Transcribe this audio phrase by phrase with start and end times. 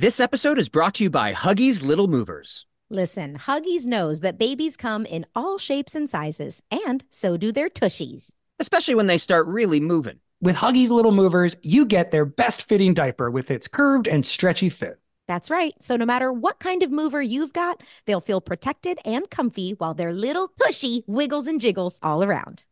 [0.00, 2.66] This episode is brought to you by Huggies Little Movers.
[2.88, 7.68] Listen, Huggies knows that babies come in all shapes and sizes, and so do their
[7.68, 8.30] tushies.
[8.60, 10.20] especially when they start really moving.
[10.40, 14.68] With Huggies Little Movers, you get their best fitting diaper with its curved and stretchy
[14.68, 15.00] fit.
[15.26, 15.74] That's right.
[15.80, 19.94] So no matter what kind of mover you've got, they'll feel protected and comfy while
[19.94, 22.62] their little tushy wiggles and jiggles all around.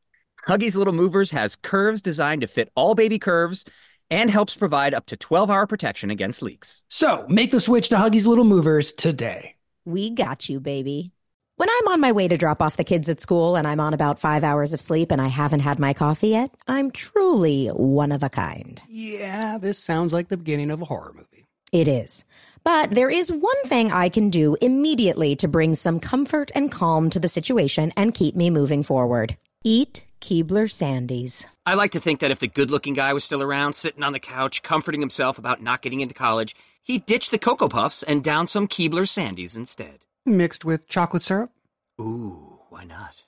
[0.46, 3.64] Huggies Little Movers has curves designed to fit all baby curves
[4.10, 6.82] and helps provide up to 12 hour protection against leaks.
[6.88, 9.56] So make the switch to Huggies Little Movers today.
[9.84, 11.12] We got you, baby.
[11.56, 13.94] When I'm on my way to drop off the kids at school and I'm on
[13.94, 18.12] about five hours of sleep and I haven't had my coffee yet, I'm truly one
[18.12, 18.82] of a kind.
[18.88, 21.46] Yeah, this sounds like the beginning of a horror movie.
[21.72, 22.24] It is.
[22.62, 27.08] But there is one thing I can do immediately to bring some comfort and calm
[27.10, 29.36] to the situation and keep me moving forward.
[29.64, 31.46] Eat Keebler Sandies.
[31.64, 34.12] I like to think that if the good looking guy was still around, sitting on
[34.12, 38.24] the couch, comforting himself about not getting into college, he'd ditch the Cocoa Puffs and
[38.24, 40.00] down some Keebler Sandies instead.
[40.24, 41.52] Mixed with chocolate syrup?
[42.00, 43.22] Ooh, why not?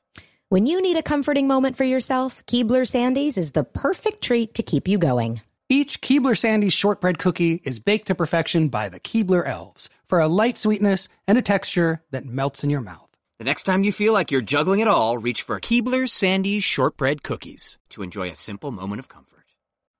[0.48, 4.64] When you need a comforting moment for yourself, Keebler Sandies is the perfect treat to
[4.64, 5.40] keep you going.
[5.68, 10.26] Each Keebler Sandies shortbread cookie is baked to perfection by the Keebler elves for a
[10.26, 13.07] light sweetness and a texture that melts in your mouth.
[13.38, 17.22] The next time you feel like you're juggling it all, reach for Keebler Sandies shortbread
[17.22, 19.44] cookies to enjoy a simple moment of comfort.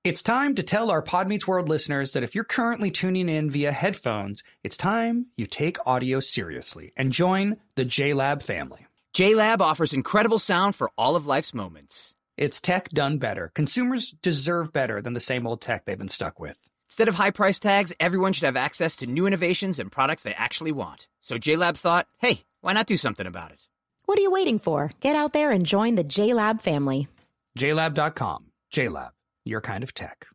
[0.03, 3.49] It's time to tell our Pod Meets World listeners that if you're currently tuning in
[3.49, 8.85] via headphones, it's time you take audio seriously and join the JLab family.
[9.13, 12.15] JLab offers incredible sound for all of life's moments.
[12.35, 13.51] It's tech done better.
[13.55, 16.57] Consumers deserve better than the same old tech they've been stuck with.
[16.89, 20.33] Instead of high price tags, everyone should have access to new innovations and products they
[20.33, 21.07] actually want.
[21.21, 23.61] So JLab thought, hey, why not do something about it?
[24.05, 24.91] What are you waiting for?
[25.01, 27.07] Get out there and join the JLab family.
[27.57, 28.45] JLab.com.
[28.73, 29.11] JLab,
[29.45, 30.28] your kind of tech.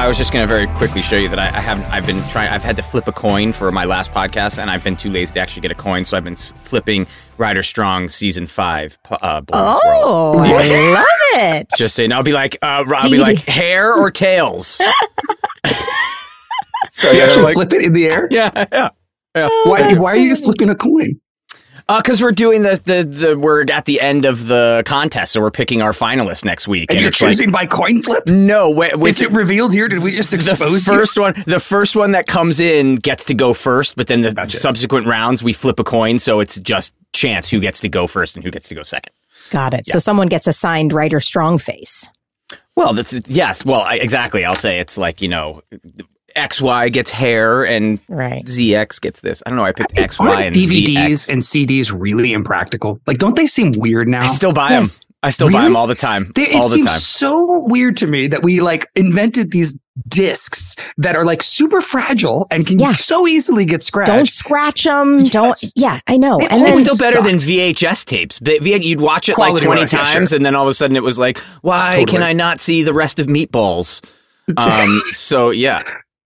[0.00, 1.84] I was just going to very quickly show you that I, I haven't.
[1.92, 2.48] I've been trying.
[2.48, 5.34] I've had to flip a coin for my last podcast, and I've been too lazy
[5.34, 6.06] to actually get a coin.
[6.06, 7.06] So I've been flipping
[7.36, 8.96] Rider Strong season five.
[9.10, 9.84] Uh, Boy Meets World.
[9.84, 11.66] Oh, I love it.
[11.76, 12.12] Just saying.
[12.12, 14.66] I'll be like, uh, I'll be like hair or tails.
[14.68, 14.84] so
[17.10, 18.26] You yeah, actually like, flip it in the air?
[18.30, 18.88] yeah, yeah.
[19.36, 19.48] yeah.
[19.64, 21.20] Why, why are you flipping a coin?
[21.90, 25.40] Uh, because we're doing the, the the we're at the end of the contest, so
[25.40, 28.28] we're picking our finalists next week, And, you're it's like choosing by coin flip?
[28.28, 29.88] no, wait, Is with it revealed here?
[29.88, 30.92] Did we just the expose you?
[30.92, 34.32] first one, the first one that comes in gets to go first, but then the
[34.32, 34.56] Gotcha.
[34.56, 38.36] subsequent rounds we flip a coin, so it's just chance who gets to go first
[38.36, 39.12] and who gets to go second.
[39.50, 39.84] Got it.
[39.84, 42.08] So someone gets assigned Rider Strong Face.
[42.76, 43.64] Well, that's yes.
[43.64, 44.44] Well, I, exactly.
[44.44, 45.62] I'll say it's like you know,
[46.40, 48.44] X Y gets hair and Right.
[48.46, 49.42] ZX gets this.
[49.46, 49.64] I don't know.
[49.64, 51.28] I picked X Y Aren't and DVDs ZX.
[51.32, 52.98] and CDs really impractical?
[53.06, 54.24] Like, don't they seem weird now?
[54.24, 54.98] I still buy Yes.
[54.98, 55.06] them.
[55.22, 56.32] I still buy them all the time.
[56.34, 56.98] They, it the seems time.
[56.98, 62.46] so weird to me that we like invented these discs that are like super fragile
[62.50, 62.94] and can Yeah.
[62.94, 64.06] so easily get scratched.
[64.10, 65.24] Don't scratch them.
[65.24, 65.58] Don't.
[65.76, 66.38] Yeah, I know.
[66.38, 67.26] They And then it's still better suck.
[67.26, 68.38] than VHS tapes.
[68.38, 70.36] But you'd watch it like Quality 20 wise, yeah, times, sure.
[70.36, 72.06] and then all of a sudden it was like, why Totally.
[72.06, 74.00] can I not see the rest of Meatballs?
[74.56, 75.80] Um, so, yeah.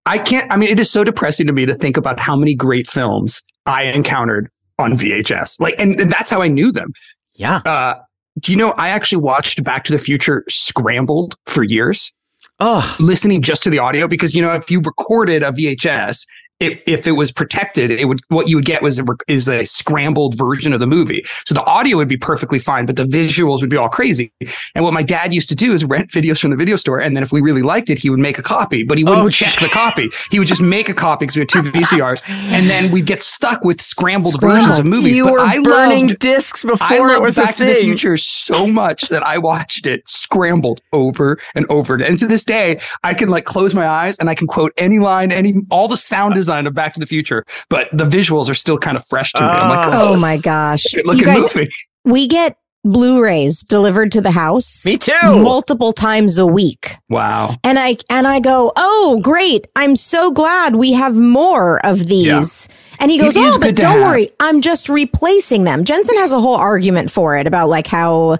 [0.05, 0.51] I can't.
[0.51, 3.41] I mean, it is so depressing to me to think about how many great films
[3.65, 5.59] I encountered on VHS.
[5.59, 6.93] Like, and, and that's how I knew them.
[7.35, 7.57] Yeah.
[7.65, 7.95] Uh,
[8.39, 12.11] do you know I actually watched Back to the Future scrambled for years,
[12.59, 16.25] Oh, listening just to the audio because you know if you recorded a VHS.
[16.61, 19.65] It, if it was protected, it would what you would get was a, is a
[19.65, 21.21] scrambled version of the movie.
[21.45, 24.31] So the audio would be perfectly fine, but the visuals would be all crazy.
[24.73, 27.13] And what my dad used to do is rent videos from the video store, and
[27.13, 28.83] then if we really liked it, he would make a copy.
[28.83, 29.63] But he wouldn't Oh, check shit.
[29.63, 30.09] the copy.
[30.31, 32.23] He would just make a copy because we had two VCRs,
[32.53, 35.17] and then we'd get stuck with scrambled, versions of movies.
[35.17, 37.75] you but were I burning loved discs I before it loved was Back to the.
[37.75, 41.95] Future so much that I watched it scrambled over and over.
[41.95, 44.99] And to this day, I can like close my eyes and I can quote any
[44.99, 48.53] line, any all the sound design of Back to the Future, but the visuals are
[48.53, 49.47] still kind of fresh to me.
[49.47, 50.13] I'm like, Oh.
[50.13, 50.83] Oh my gosh.
[50.93, 51.69] good You guys, movie.
[52.03, 55.11] we get Blu-rays delivered to the house Me too.
[55.23, 56.91] multiple times a week.
[57.09, 57.55] Wow.
[57.63, 59.65] And I and I go, "Oh, great.
[59.75, 62.69] I'm so glad we have more of these."
[62.99, 64.07] And he goes, is "Oh, but don't have.
[64.07, 64.29] worry.
[64.39, 68.37] I'm just replacing them." Jensen has a whole argument for it about like how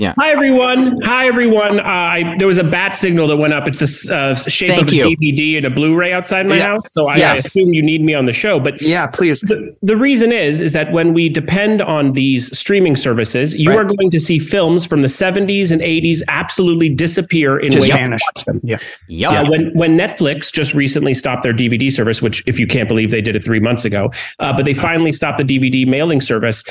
[0.00, 0.14] Yeah.
[0.18, 0.98] Hi everyone.
[1.04, 1.78] Hi everyone.
[1.78, 3.68] Uh, I, there was a bat signal that went up.
[3.68, 5.16] It's a uh, shape Thank of a you.
[5.18, 6.68] DVD and a Blu-ray outside my Yeah.
[6.68, 6.84] house.
[6.90, 8.58] So I, I assume you need me on the show.
[8.58, 9.42] But Yeah, please.
[9.42, 13.78] the, the reason is is that when we depend on these streaming services, you Right.
[13.80, 17.90] are going to see films from the 70s and 80s absolutely disappear in Just ways
[17.92, 18.20] vanish.
[18.22, 18.60] to watch them.
[18.64, 18.78] Yeah.
[19.08, 19.30] Yep.
[19.32, 23.10] Uh, when when Netflix just recently stopped their DVD service, which if you can't believe
[23.10, 26.64] they did it three months ago, uh, but they finally stopped the DVD mailing service.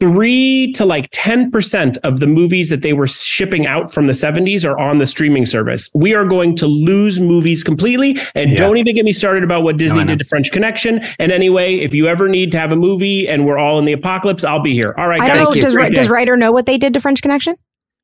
[0.00, 4.14] Three to like ten percent of the movies that they were shipping out from the
[4.14, 5.90] seventies are on the streaming service.
[5.94, 8.56] We are going to lose movies completely, and Yeah.
[8.56, 10.08] don't even get me started about what Disney I know.
[10.08, 11.04] did to French Connection.
[11.18, 13.92] And anyway, if you ever need to have a movie and we're all in the
[13.92, 14.94] apocalypse, I'll be here.
[14.96, 15.36] All right, I guys.
[15.36, 15.54] don't know.
[15.54, 15.60] you.
[15.60, 16.12] Does, Great Ri- does day.
[16.12, 17.56] Rider know what they did to French Connection?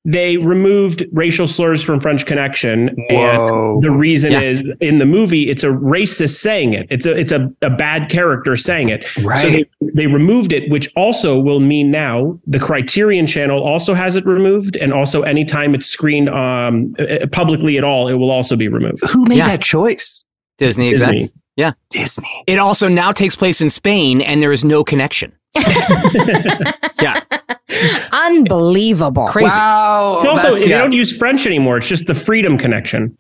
[0.09, 3.75] They removed racial slurs from French Connection, Whoa.
[3.75, 4.41] and the reason Yeah.
[4.43, 6.87] is in the movie it's a racist saying it.
[6.91, 9.05] It's a it's a, a bad character saying it.
[9.17, 9.65] So they,
[9.95, 14.77] they removed it, which also will mean now the Criterion Channel also has it removed,
[14.77, 19.01] and also anytime it's screened um, uh, publicly at all, it will also be removed.
[19.11, 19.49] Who made Yeah.
[19.49, 20.25] that choice?
[20.59, 21.07] Disney, Disney.
[21.07, 21.41] exactly.
[21.57, 21.73] Yeah.
[21.91, 22.45] Disney.
[22.47, 25.33] It also now takes place in Spain, and there is no connection.
[27.01, 27.21] yeah.
[28.13, 29.27] Unbelievable.
[29.29, 29.49] Crazy.
[29.49, 30.23] Wow.
[30.27, 30.79] also, that's- they yeah.
[30.79, 31.79] don't use French anymore.
[31.79, 33.17] It's just the Freedom Connection.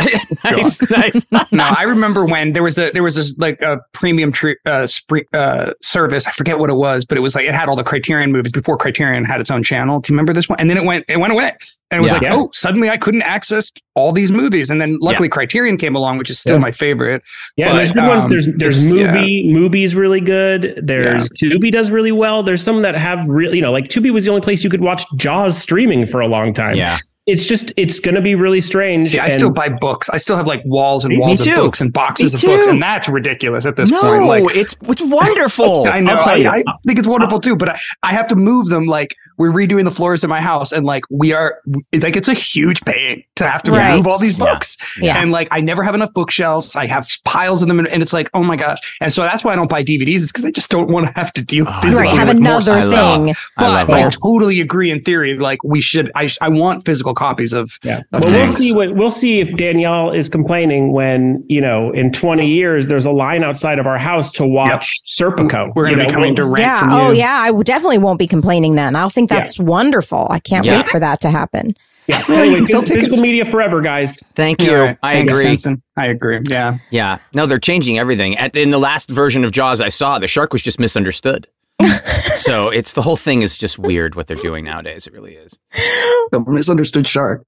[0.44, 0.90] nice.
[0.90, 1.26] nice.
[1.52, 4.86] no, I remember when there was a there was this like a premium tr- uh,
[4.86, 6.26] spree- uh, service.
[6.26, 8.52] I forget what it was, but it was like it had all the Criterion movies
[8.52, 10.00] before Criterion had its own channel.
[10.00, 10.58] Do you remember this one?
[10.60, 11.52] And then it went it went away,
[11.90, 12.14] and it was Yeah.
[12.18, 12.34] like, Yeah.
[12.34, 14.70] oh, suddenly I couldn't access all these movies.
[14.70, 16.60] And then luckily Criterion came along, which is still Yeah.
[16.60, 17.22] my favorite.
[17.56, 18.24] Yeah, But, there's good ones.
[18.24, 19.50] um, There's there's it's- movie.
[19.52, 20.80] Movie's really good.
[20.82, 22.42] There's Tubi does really well.
[22.42, 24.80] There's some that have really, you know, like Tubi was the only place you could
[24.80, 26.76] watch Jaws streaming for a long time.
[26.76, 26.98] Yeah.
[27.30, 29.08] It's just it's going to be really strange.
[29.08, 30.10] See, I and- still buy books.
[30.10, 32.82] I still have like walls and Me walls of books and boxes of books, and
[32.82, 34.26] that's ridiculous at this no, point.
[34.26, 35.86] Like, it's it's wonderful.
[35.92, 36.14] I know.
[36.14, 36.48] I'll tell I, you.
[36.48, 38.84] I think it's wonderful too, but I, I have to move them.
[38.84, 41.60] Like we're redoing the floors in my house, and like we are,
[41.94, 43.90] like it's a huge pain to have to Right.
[43.90, 44.76] remove all these books.
[45.00, 45.20] Yeah.
[45.20, 46.76] And like I never have enough bookshelves.
[46.76, 48.78] I have piles of them, and, and it's like, oh my gosh.
[49.00, 51.12] And so that's why I don't buy DVDs, is because I just don't want to
[51.14, 52.16] have to deal Oh, physically Right.
[52.18, 53.34] Have with another I love- thing.
[53.56, 55.38] I But love I totally agree in theory.
[55.38, 56.12] Like we should.
[56.14, 57.78] I I want physical copies of.
[57.82, 58.00] Yeah.
[58.12, 62.12] of Well, we'll see what we'll see if Danielle is complaining when you know in
[62.12, 65.72] 20 years there's a line outside of our house to watch Serpico.
[65.74, 66.80] We're gonna be know, coming to we'll- rent Yeah.
[66.80, 66.96] from you.
[66.98, 67.38] Oh, yeah.
[67.48, 68.94] i definitely won't be complaining then.
[68.96, 69.38] I'll think Yeah.
[69.38, 70.26] that's wonderful.
[70.30, 70.78] I can't Yeah.
[70.78, 71.74] wait for that to happen.
[72.06, 72.22] Yeah.
[72.28, 73.20] Well, you Anyway, can tickets.
[73.20, 74.20] media forever, guys.
[74.34, 74.70] Thank you.
[74.72, 74.98] Yeah, right.
[75.02, 75.44] I Thanks, agree.
[75.46, 75.82] Jensen.
[75.96, 76.40] I agree.
[76.48, 76.78] Yeah.
[76.90, 77.18] Yeah.
[77.34, 78.36] No, they're changing everything.
[78.38, 81.46] At in the last version of Jaws I saw, the shark was just misunderstood.
[82.34, 85.06] so it's the whole thing is just weird what they're doing nowadays.
[85.06, 85.58] It really is.
[86.32, 87.44] A misunderstood shark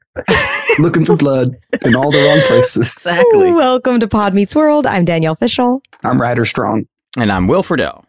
[0.78, 1.54] looking for blood
[1.84, 2.92] in all the wrong places.
[2.92, 3.52] Exactly.
[3.52, 4.86] Welcome to Pod Meets World.
[4.86, 5.82] I'm Danielle Fishel.
[6.02, 6.86] I'm Rider Strong.
[7.18, 8.04] And I'm Will Friedle.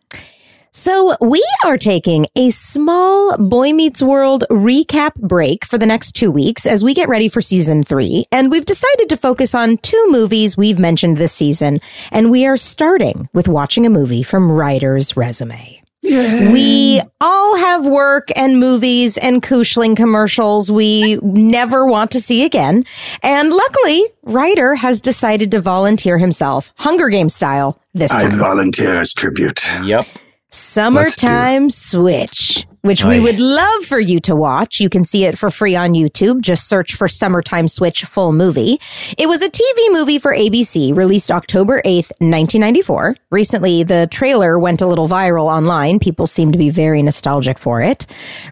[0.76, 6.32] So we are taking a small Boy Meets World recap break for the next two
[6.32, 8.26] weeks as we get ready for season three.
[8.32, 11.80] And we've decided to focus on two movies we've mentioned this season.
[12.12, 15.80] And we are starting with watching a movie from Rider's resume.
[16.02, 22.84] We all have work and movies and Kushling commercials we never want to see again.
[23.22, 28.38] And luckily, Rider has decided to volunteer himself, Hunger Games style, this time.
[28.40, 29.64] volunteer as tribute.
[29.84, 30.08] Yep.
[30.54, 34.80] Summertime Switch, which we would love for you to watch.
[34.80, 36.42] You can see it for free on YouTube.
[36.42, 38.80] Just search for Summertime Switch full movie.
[39.18, 43.16] It was a TV movie for ABC released October 8th, 1994.
[43.32, 45.98] Recently, the trailer went a little viral online.
[46.00, 48.06] People seem to be very nostalgic for it.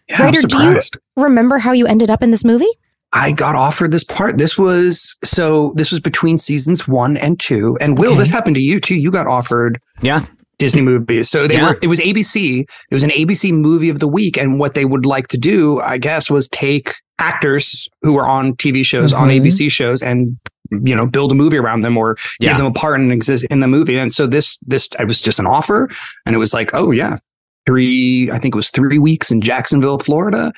[0.10, 0.98] Yeah, I'm do you surprised.
[1.16, 2.66] remember how you ended up in this movie?
[3.14, 4.38] I got offered this part.
[4.40, 5.74] This was so.
[5.76, 7.78] This was between seasons one and two.
[7.80, 8.20] And Will, Okay.
[8.20, 8.96] this happened to you too.
[8.96, 10.26] You got offered Yeah.
[10.62, 11.30] Disney movies.
[11.30, 11.70] So they Yeah.
[11.72, 11.80] were.
[11.82, 12.66] It was ABC.
[12.90, 14.38] It was an ABC movie of the week.
[14.38, 18.56] And what they would like to do, I guess, was take actors who were on
[18.56, 19.36] TV shows, on Mhm.
[19.42, 20.38] ABC shows, and
[20.86, 22.52] you know, build a movie around them or Yeah.
[22.52, 23.98] give them a part and exist in the movie.
[23.98, 25.90] And so this, this, I was just an offer,
[26.26, 27.18] and it was like, oh yeah,
[27.66, 28.32] three.
[28.32, 30.54] I think it was three weeks in Jacksonville, Florida.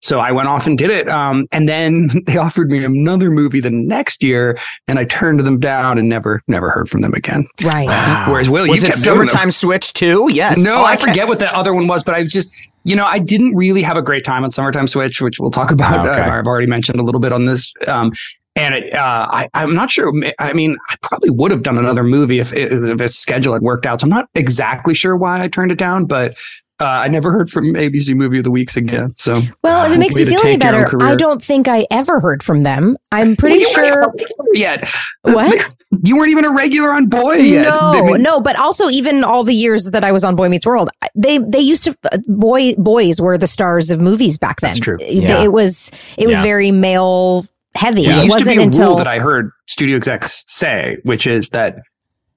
[0.00, 1.08] So I went off and did it.
[1.08, 5.58] Um, and then they offered me another movie the next year, and I turned them
[5.58, 7.44] down and never, never heard from them again.
[7.62, 7.88] Right.
[8.28, 9.28] Whereas Will, was you it kept doing.
[9.28, 10.28] Summertime Switch too?
[10.32, 10.58] Yes.
[10.58, 12.52] No, Oh, I can't- forget what the other one was, but I just,
[12.84, 15.70] you know, I didn't really have a great time on Summertime Switch, which we'll talk
[15.72, 16.06] about.
[16.06, 16.20] Okay.
[16.20, 17.72] Uh, I've already mentioned a little bit on this.
[17.86, 18.12] Um,
[18.56, 20.12] and it, uh, I, I'm not sure.
[20.40, 23.86] I mean, I probably would have done another movie if, if its schedule had worked
[23.86, 24.00] out.
[24.00, 26.36] So I'm not exactly sure why I turned it down, but
[26.80, 29.12] Uh, I never heard from ABC Movie of the Weeks again.
[29.18, 31.02] So, Well, if it makes you feel any take your own better.
[31.02, 32.96] I don't think I ever heard from them.
[33.10, 34.14] I'm pretty Well, you sure.
[34.16, 34.88] even yet.
[35.22, 35.66] What?
[36.04, 37.62] You weren't even a regular on Boy yet.
[37.62, 40.48] No, I mean, no, but also even all the years that I was on Boy
[40.48, 41.96] Meets World, they they used to
[42.28, 44.68] boy boys were the stars of movies back then.
[44.70, 44.96] That's true.
[45.00, 45.42] It, Yeah.
[45.42, 46.42] it was it was Yeah.
[46.42, 47.44] very male
[47.74, 48.02] heavy.
[48.06, 51.26] It It used wasn't be a until rule that I heard studio execs say, which
[51.26, 51.76] is that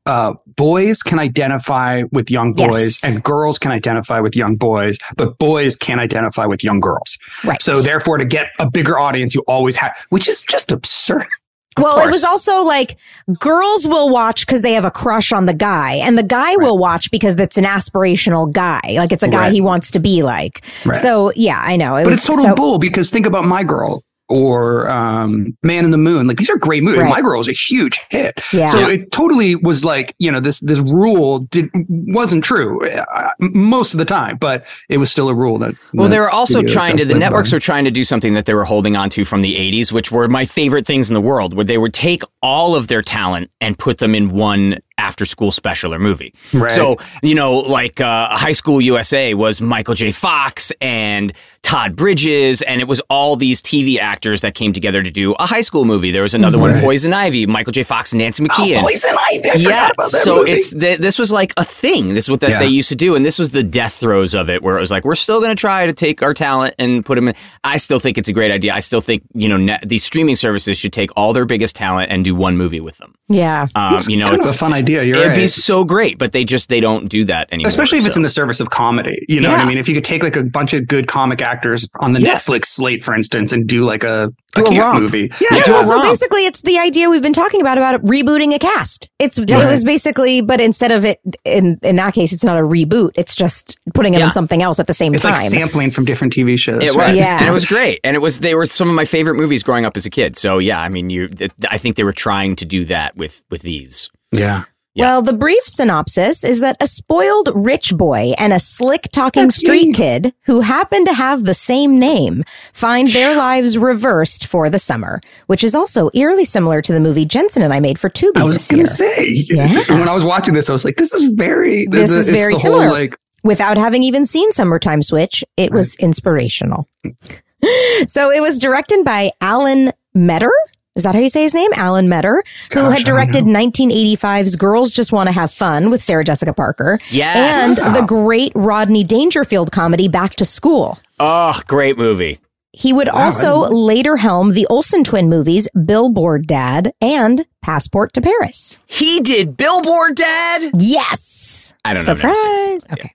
[0.06, 3.04] uh, boys can identify with young boys Yes.
[3.04, 7.18] and girls can identify with young boys, but boys can't identify with young girls.
[7.44, 7.62] right.
[7.62, 11.28] So therefore, to get a bigger audience, you always have, which is just absurd.
[11.78, 12.98] Of well, it was also like
[13.40, 16.78] girls will watch because they have a crush on the guy, and the guy will
[16.78, 18.82] watch because it's an aspirational guy.
[18.98, 19.54] Like it's a guy Right.
[19.54, 20.66] he wants to be like.
[20.86, 20.98] Right.
[20.98, 21.96] So yeah, I know.
[21.96, 25.86] It but was it's total so, bull because think about My Girl or um, Man
[25.86, 26.28] in the Moon.
[26.28, 27.02] Like these are great movies.
[27.02, 27.10] Right.
[27.10, 28.40] My Girl was a huge hit.
[28.54, 28.68] Yeah.
[28.68, 33.94] So it totally was like you know this this rule did wasn't true uh, most
[33.94, 35.76] of the time, but it was still a rule that.
[35.94, 38.46] Well, that they were also trying to, the networks were trying to do something that
[38.46, 41.22] they were holding on to from the 80s, which were my favorite things in the
[41.22, 45.26] world, where they would take all of their talent and put them in one after
[45.26, 46.34] school special or movie.
[46.54, 46.72] Right.
[46.72, 50.12] So, you know, like uh, High School USA was Michael J.
[50.12, 55.12] Fox and Todd Bridges, and it was all these TV actors that came together to
[55.12, 56.12] do a high school movie.
[56.12, 57.84] There was another one, Poison Ivy, Michael J.
[57.84, 58.78] Fox and Nancy McKeon.
[58.78, 59.50] Oh, Poison Ivy.
[59.50, 60.52] I yeah, about that so movie.
[60.52, 62.14] it's th- this was like a thing.
[62.14, 62.60] This is what that Yeah.
[62.60, 64.92] they used to do, and this was the death throes of it, where it was
[64.92, 67.36] like we're still going to try to take our talent and put them in.
[67.64, 68.74] I still think it's a great idea.
[68.74, 72.12] I still think you know net, these streaming services should take all their biggest talent
[72.12, 73.14] and do one movie with them.
[73.30, 73.68] yeah.
[73.76, 74.91] Um, you know, it's a fun idea.
[75.00, 75.36] You're it'd right.
[75.36, 77.70] be so great, but they just they don't do that anymore.
[77.70, 79.24] Especially if it's in the service of comedy.
[79.30, 79.78] You know what I mean?
[79.78, 82.36] If you could take like a bunch of good comic actors on the Yeah.
[82.36, 85.32] Netflix slate, for instance, and do like a, Do a a camp movie.
[85.40, 88.60] Yeah, do a so basically, it's the idea we've been talking about about rebooting a
[88.60, 89.10] cast.
[89.20, 92.64] It's it was basically, but instead of it in in that case, it's not a
[92.64, 93.12] reboot.
[93.16, 94.26] It's just putting it Yeah.
[94.28, 95.34] in something else at the same It's time.
[95.34, 96.84] like sampling from different TV shows.
[96.84, 97.12] It right?
[97.12, 97.38] was, Yeah.
[97.40, 99.86] and it was great, and it was they were some of my favorite movies growing
[99.86, 100.36] up as a kid.
[100.36, 101.30] So yeah, I mean, you,
[101.70, 104.10] I think they were trying to do that with with these.
[104.32, 104.64] Yeah.
[104.94, 105.06] Yeah.
[105.06, 109.96] Well, the brief synopsis is that a spoiled rich boy and a slick talking street
[109.96, 112.44] kid who happen to have the same name
[112.74, 117.24] find their lives reversed for the summer, which is also eerily similar to the movie
[117.24, 119.70] Jensen and I made for Tubi I was going to say, Yeah.
[119.98, 122.54] when I was watching this, I was like, this is very, This is it's very
[122.54, 122.90] the whole, similar.
[122.92, 126.88] like, Without having even seen Summertime Switch, it was inspirational.
[128.08, 130.52] so it was directed by Alan Metter.
[130.96, 131.70] Is that how you say his name?
[131.76, 132.44] Alan Metter,
[132.74, 137.00] who Gosh, had directed 1985's Girls Just Want to Have Fun with Sarah Jessica Parker.
[137.10, 137.80] Yes.
[137.80, 140.98] And the great Rodney Dangerfield comedy Back to School.
[141.18, 142.40] Oh, great movie.
[142.74, 148.78] He would also later helm the Olsen twin movies Billboard Dad and Passport to Paris.
[148.86, 150.72] He did Billboard Dad.
[150.78, 151.74] Yes.
[151.86, 152.12] I don't know.
[152.12, 153.00] I've never seen Surprise.
[153.00, 153.14] Okay.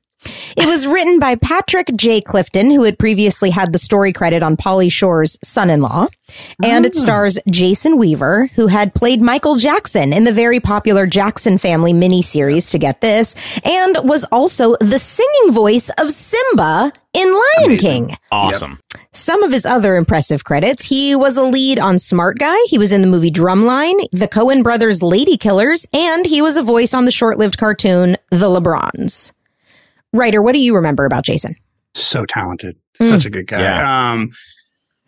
[0.56, 2.21] It was written by Patrick J.
[2.21, 6.09] Clifton, who had previously had the story credit on Pauly Shore's son in law.
[6.62, 7.00] And it ah.
[7.00, 12.71] stars Jason Weaver, who had played Michael Jackson in the very popular Jackson Family miniseries,
[12.71, 17.78] to get this, and was also the singing voice of Simba in Lion Amazing.
[17.78, 18.16] King.
[18.30, 18.78] Awesome.
[19.12, 22.92] Some of his other impressive credits, he was a lead on Smart Guy, he was
[22.92, 27.06] in the movie Drumline, the Coen Brothers Lady Killers, and he was a voice on
[27.06, 29.33] the short-lived cartoon The LeBrons.
[30.16, 31.54] Rider, what do you remember about Jason?
[31.94, 33.08] so talented, Mm.
[33.08, 33.61] such a good guy.
[33.61, 34.11] Yeah.
[34.12, 34.30] Um,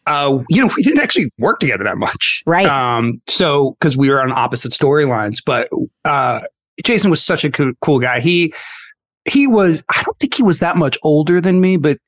[0.06, 2.64] uh, you know, we didn't actually work together that much, Right.
[2.66, 5.68] Um, so because we were on opposite storylines, but
[6.06, 6.40] uh,
[6.82, 8.20] Jason was such a cool, cool guy.
[8.20, 8.54] He
[9.30, 9.84] he was.
[9.94, 11.98] I don't think he was that much older than me, but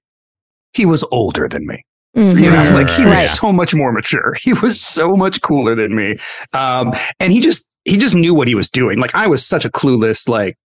[0.72, 1.84] he was older than me.
[2.14, 3.28] You know, like he was Right.
[3.38, 4.34] so much more mature.
[4.40, 6.16] He was so much cooler than me.
[6.54, 8.98] Um, and he just he just knew what he was doing.
[8.98, 10.56] Like I was such a clueless, like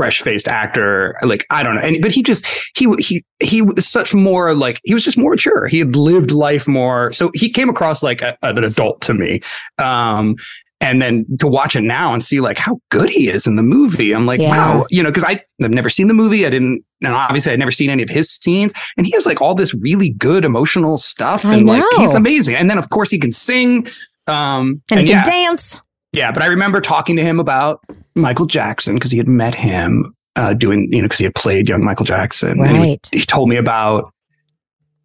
[0.00, 1.14] fresh faced actor.
[1.22, 1.82] Like I don't know.
[1.82, 5.32] And but he just he he he was such more like he was just more
[5.32, 5.66] mature.
[5.66, 7.12] He had lived life more.
[7.12, 9.40] So he came across like a, an adult to me.
[9.76, 10.36] Um,
[10.80, 13.62] and then to watch it now and see like how good he is in the
[13.62, 14.48] movie, I'm like, Yeah.
[14.48, 16.46] wow, you know, because I I've never seen the movie.
[16.46, 19.42] I didn't, and obviously I'd never seen any of his scenes, and he has like
[19.42, 22.56] all this really good emotional stuff, I and like he's amazing.
[22.56, 23.86] And then of course he can sing,
[24.26, 25.76] um, And, and, he yeah, can dance.
[26.12, 26.30] Yeah.
[26.32, 27.80] But I remember talking to him about
[28.14, 31.68] Michael Jackson because he had met him uh, doing, you know, because he had played
[31.68, 32.60] young Michael Jackson.
[32.60, 33.08] And he, Right.
[33.12, 34.12] he told me about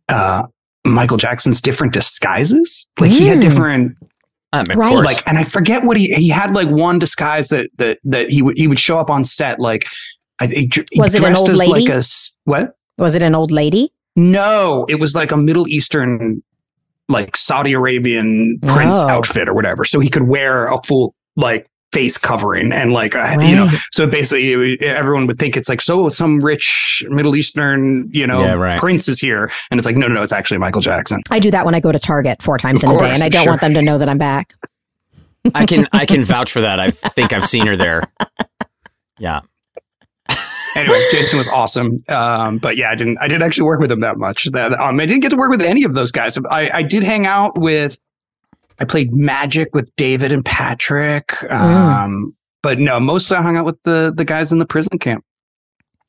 [0.09, 0.43] uh,
[0.85, 2.85] Michael Jackson's different disguises.
[2.99, 3.41] Like he had Mm.
[3.41, 3.97] different
[4.53, 4.89] Um, of Right.
[4.91, 5.05] course.
[5.05, 8.41] like and I forget what he he had like one disguise that that that he
[8.41, 9.85] would he would show up on set like
[10.39, 11.91] I think he Was it an dressed old as like lady?
[11.91, 12.75] a s- what?
[12.97, 13.89] Was it an old lady?
[14.15, 16.41] No, it was like a Middle Eastern
[17.09, 19.07] like Saudi Arabian prince Oh.
[19.09, 19.85] outfit or whatever.
[19.85, 24.05] So he could wear a full like face covering and like uh, you know so
[24.05, 28.77] basically everyone would think it's like so some rich middle eastern you know Yeah, right.
[28.77, 31.49] prince is here and it's like no no no it's actually michael jackson I do
[31.51, 33.43] that when I go to Target four times Of in a day, and I don't
[33.43, 33.51] sure.
[33.53, 34.55] want them to know that I'm back.
[35.53, 36.81] I can I can vouch for that.
[36.81, 38.01] I think I've seen her there.
[39.19, 39.41] Yeah.
[40.75, 42.03] Anyway jason was awesome.
[42.09, 44.45] Um but yeah i didn't i didn't actually work with him that much.
[44.51, 46.37] That um i didn't get to work with any of those guys.
[46.49, 47.97] I i did hang out with
[48.79, 53.81] i played magic with david and patrick um but no mostly i hung out with
[53.83, 55.23] the the guys in the prison camp.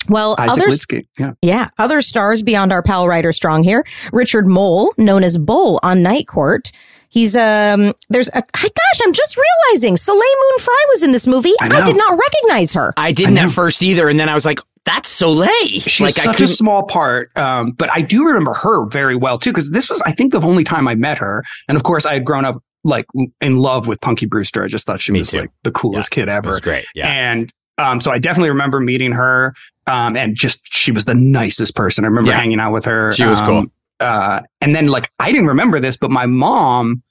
[0.08, 0.86] Well, isaac others,
[1.18, 1.32] yeah.
[1.42, 3.84] Yeah, other stars beyond our pal Rider Strong here.
[4.12, 6.70] Richard Moll, known as Bull on Night Court.
[7.16, 7.94] He's um.
[8.10, 9.00] There's a gosh.
[9.02, 11.54] I'm just realizing Soleil Moon Frye was in this movie.
[11.62, 12.92] I I, did not recognize her.
[12.98, 16.12] I didn't I at first either, and then I was like, "That's Soleil." She's like
[16.14, 19.88] such a small part, um, but I do remember her very well too because this
[19.88, 21.42] was, I think, the only time I met her.
[21.68, 23.06] And of course, I had grown up like
[23.40, 24.62] in love with Punky Brewster.
[24.62, 25.40] I just thought she Me was too.
[25.40, 26.50] like the coolest kid it ever.
[26.50, 26.84] was great.
[26.94, 27.08] Yeah.
[27.08, 29.54] And um, so I definitely remember meeting her,
[29.86, 32.04] um, and just she was the nicest person.
[32.04, 32.36] I remember Yeah.
[32.40, 33.12] hanging out with her.
[33.14, 33.56] She was cool.
[33.60, 37.02] um, Uh, and then like I didn't remember this, but my mom,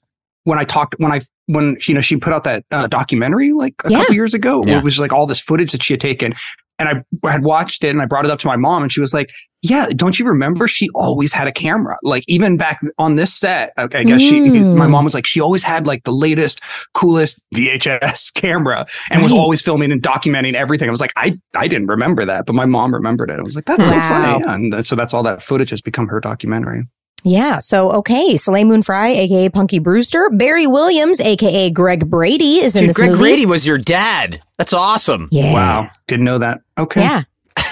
[0.46, 3.74] when I talked, when I when you know she put out that uh, documentary like
[3.84, 3.98] a Yeah.
[4.00, 4.78] couple years ago, Yeah.
[4.78, 6.32] it was like all this footage that she had taken.
[6.78, 6.90] And
[7.22, 9.14] I had watched it and I brought it up to my mom and she was
[9.14, 9.30] like,
[9.62, 10.68] yeah, don't you remember?
[10.68, 11.96] She always had a camera.
[12.02, 14.76] Like even back on this set, I I guess she, Mm.
[14.76, 16.60] my mom was like, she always had like the latest,
[16.92, 20.86] coolest VHS camera and was always filming and documenting everything.
[20.88, 23.38] I was like, I, I didn't remember that, but my mom remembered it.
[23.38, 24.44] I was like, that's so funny.
[24.44, 24.52] Yeah.
[24.54, 26.82] And th- so that's all that footage has become her documentary.
[27.28, 27.58] Yeah.
[27.58, 28.36] So, okay.
[28.36, 30.30] Soleil Moon Frye, aka Punky Brewster.
[30.30, 33.20] Barry Williams, aka Greg Brady, is in Dude, this Greg movie.
[33.22, 34.40] Grady was your dad.
[34.58, 35.28] That's awesome.
[35.32, 35.52] Yeah.
[35.52, 35.90] Wow.
[36.06, 36.60] Didn't know that.
[36.78, 37.00] Okay.
[37.02, 37.22] Yeah.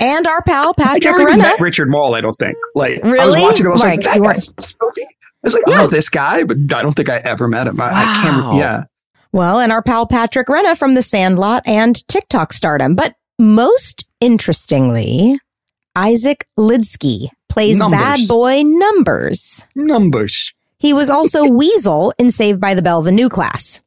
[0.00, 1.42] and our pal I Patrick never even Renna.
[1.42, 2.56] met Richard Moll, I don't think.
[2.76, 3.18] Like, really?
[3.20, 5.02] I was watching it, I was Right, like, 'cause that you guy's this movie?
[5.02, 7.80] I was like, oh, this guy, but I don't think I ever met him.
[7.80, 8.58] I, I can't, Wow.
[8.58, 8.84] yeah.
[9.32, 12.94] Well, and our pal Patrick Renna from The Sandlot and TikTok stardom.
[12.94, 15.38] But most interestingly,
[15.98, 17.98] Isaac Lidsky plays Numbers.
[17.98, 19.64] bad boy Numbers.
[19.74, 20.54] Numbers.
[20.78, 23.80] He was also Weasel in Saved by the Bell, the new class.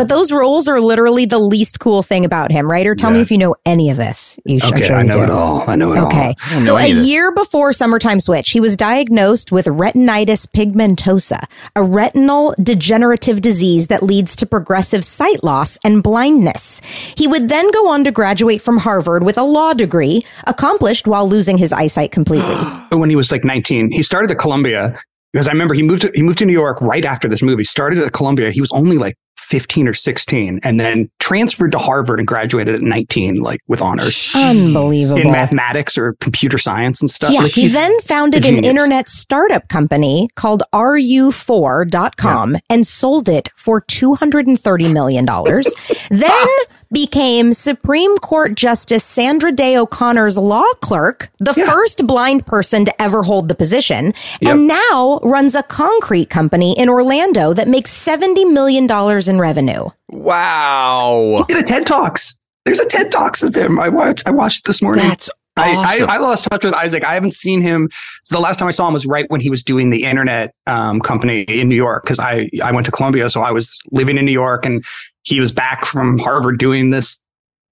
[0.00, 2.86] But those roles are literally the least cool thing about him, right?
[2.86, 4.40] Or tell me if you know any of this.
[4.46, 5.22] You should, I'm Okay, sure I you know do.
[5.24, 5.68] it all.
[5.68, 6.06] I know it all.
[6.06, 6.34] Okay.
[6.62, 7.06] So a any of this.
[7.06, 11.44] year before Summertime Switch, he was diagnosed with retinitis pigmentosa,
[11.76, 16.80] a retinal degenerative disease that leads to progressive sight loss and blindness.
[17.18, 21.28] He would then go on to graduate from Harvard with a law degree, accomplished while
[21.28, 22.54] losing his eyesight completely.
[22.90, 22.98] all.
[23.00, 24.98] When he was like 19, he started at Columbia
[25.34, 27.64] because I remember he moved to, he moved to New York right after this movie.
[27.64, 28.50] Started at Columbia.
[28.50, 29.14] He was only like
[29.50, 34.32] 15 or 16 and then transferred to Harvard and graduated at 19, like with honors
[34.36, 35.20] Unbelievable.
[35.20, 37.32] in mathematics or computer science and stuff.
[37.32, 43.80] Yeah, Like, he then founded an internet startup company called RU4.com and sold it for
[43.82, 45.26] $230 million.
[46.10, 46.48] then
[46.92, 51.66] became Supreme Court Justice Sandra Day O'Connor's law clerk, the Yeah.
[51.66, 54.50] first blind person to ever hold the position, Yep.
[54.52, 58.88] and now runs a concrete company in Orlando that makes $70 million
[59.28, 59.88] in revenue.
[60.10, 61.36] Wow.
[61.48, 62.38] He did a TED Talks.
[62.64, 63.80] There's a TED Talks of him.
[63.80, 64.26] I watched.
[64.26, 65.06] I watched this morning.
[65.08, 65.36] That's awesome.
[65.56, 67.04] I, I, I lost touch with Isaac.
[67.04, 67.88] I haven't seen him.
[68.24, 70.54] So the last time I saw him was right when he was doing the internet
[70.66, 74.16] um, company in New York because I I went to Columbia, so I was living
[74.18, 74.84] in New York, and
[75.22, 77.20] he was back from Harvard doing this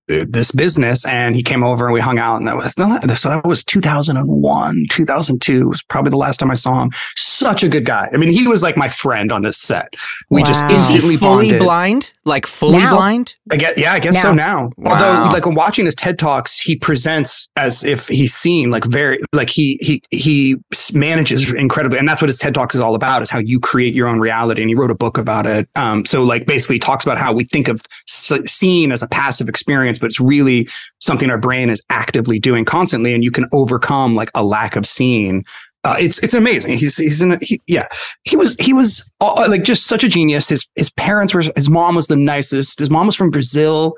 [0.08, 3.44] this business, and he came over and we hung out, and that was so that
[3.44, 6.90] was 2001, 2002 was probably the last time I saw him.
[7.16, 8.08] Such a good guy.
[8.12, 9.94] I mean, he was like my friend on this set.
[10.30, 10.74] We just Wow.
[10.74, 11.62] Is he instantly fully bonded.
[11.62, 12.12] blind?
[12.24, 12.96] Like fully Now.
[12.96, 13.34] blind?
[13.50, 14.70] I guess, yeah, I guess so now.
[14.76, 14.92] Wow.
[14.92, 19.20] Although, like when watching his TED talks, he presents as if he's seen like very,
[19.32, 20.56] like he he he
[20.92, 23.94] manages incredibly, and that's what his TED talks is all about: is how you create
[23.94, 24.62] your own reality.
[24.62, 25.68] And he wrote a book about it.
[25.76, 29.48] Um, so like basically he talks about how we think of seeing as a passive
[29.48, 30.68] experience, but it's really
[31.00, 34.86] something our brain is actively doing constantly, and you can overcome like a lack of
[34.86, 35.44] seeing.
[35.84, 36.76] Uh, it's it's amazing.
[36.76, 37.86] He's he's in a, he, yeah.
[38.24, 40.48] He was he was uh, like just such a genius.
[40.48, 42.78] His his parents were his mom was the nicest.
[42.78, 43.94] His mom was from Brazil,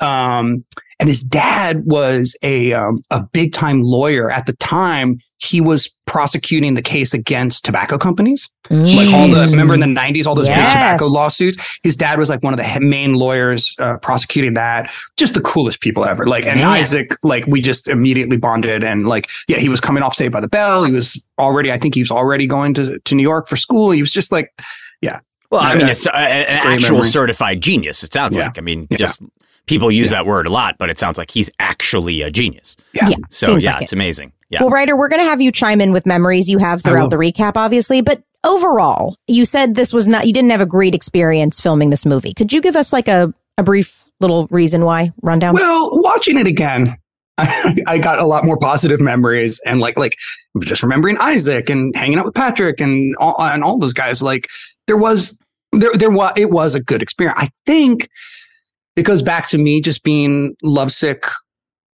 [0.00, 0.64] um,
[1.00, 5.18] and his dad was a um, a big time lawyer at the time.
[5.40, 8.50] He was prosecuting the case against tobacco companies.
[8.70, 11.56] Like all the remember in the nineties, all those big tobacco lawsuits.
[11.84, 14.90] His dad was like one of the main lawyers uh, prosecuting that.
[15.16, 16.26] Just the coolest people ever.
[16.26, 16.66] Like and Man.
[16.68, 18.82] Isaac, like we just immediately bonded.
[18.82, 20.82] And like yeah, he was coming off Saved by the Bell.
[20.84, 23.92] He was already, I think he was already going to to New York for school.
[23.92, 24.52] He was just like
[25.00, 25.20] yeah,
[25.52, 27.08] Well, I mean, it's a, an actual memory.
[27.10, 28.02] certified genius.
[28.02, 28.46] It sounds Yeah.
[28.46, 28.58] like.
[28.58, 28.96] I mean, Yeah.
[28.98, 29.22] just
[29.68, 32.76] people use that word a lot, but it sounds like he's actually a genius.
[32.92, 33.08] yeah.
[33.10, 33.96] Yeah, So seems yeah, like it's it.
[33.96, 34.32] amazing.
[34.50, 34.62] Yeah.
[34.62, 37.16] Well, Rider, we're going to have you chime in with memories you have throughout the
[37.16, 38.00] recap, obviously.
[38.00, 42.06] But overall, you said this was not, you didn't have a great experience filming this
[42.06, 42.32] movie.
[42.32, 45.52] Could you give us like a, a brief little reason why rundown?
[45.54, 46.94] Well, watching it again,
[47.36, 50.16] I, I got a lot more positive memories and like like
[50.60, 54.22] just remembering Isaac and hanging out with Patrick and all, and all those guys.
[54.22, 54.48] Like
[54.86, 55.38] there was
[55.72, 57.38] there there was it was a good experience.
[57.38, 58.08] I think
[58.98, 61.24] it goes back to me just being lovesick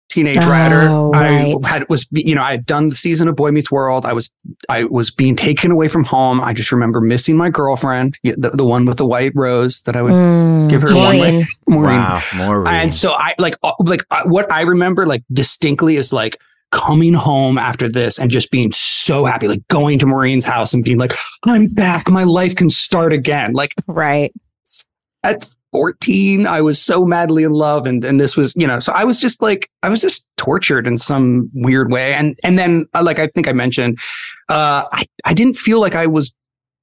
[0.09, 1.09] teenage Oh, Rider.
[1.11, 1.55] right.
[1.63, 4.05] I had was you know I had done the season of Boy Meets World.
[4.05, 4.31] I was
[4.69, 6.39] I was being taken away from home.
[6.41, 10.01] I just remember missing my girlfriend, the, the one with the white rose that I
[10.01, 11.45] would Mm, give her one Maureen.
[11.67, 11.97] Maureen.
[11.97, 16.13] Wow, more And so I like uh, like uh, what I remember like distinctly is
[16.13, 16.39] like
[16.71, 20.83] coming home after this and just being so happy, like going to Maureen's house and
[20.83, 21.13] being like,
[21.43, 22.09] I'm back.
[22.09, 23.53] My life can start again.
[23.53, 24.31] Like Right.
[25.23, 27.85] at 14, I was so madly in love.
[27.85, 30.87] And, and this was, you know, so I was just like, I was just tortured
[30.87, 32.13] in some weird way.
[32.13, 33.99] And, and then, uh, like I think I mentioned,
[34.47, 36.33] uh, I, I didn't feel like I was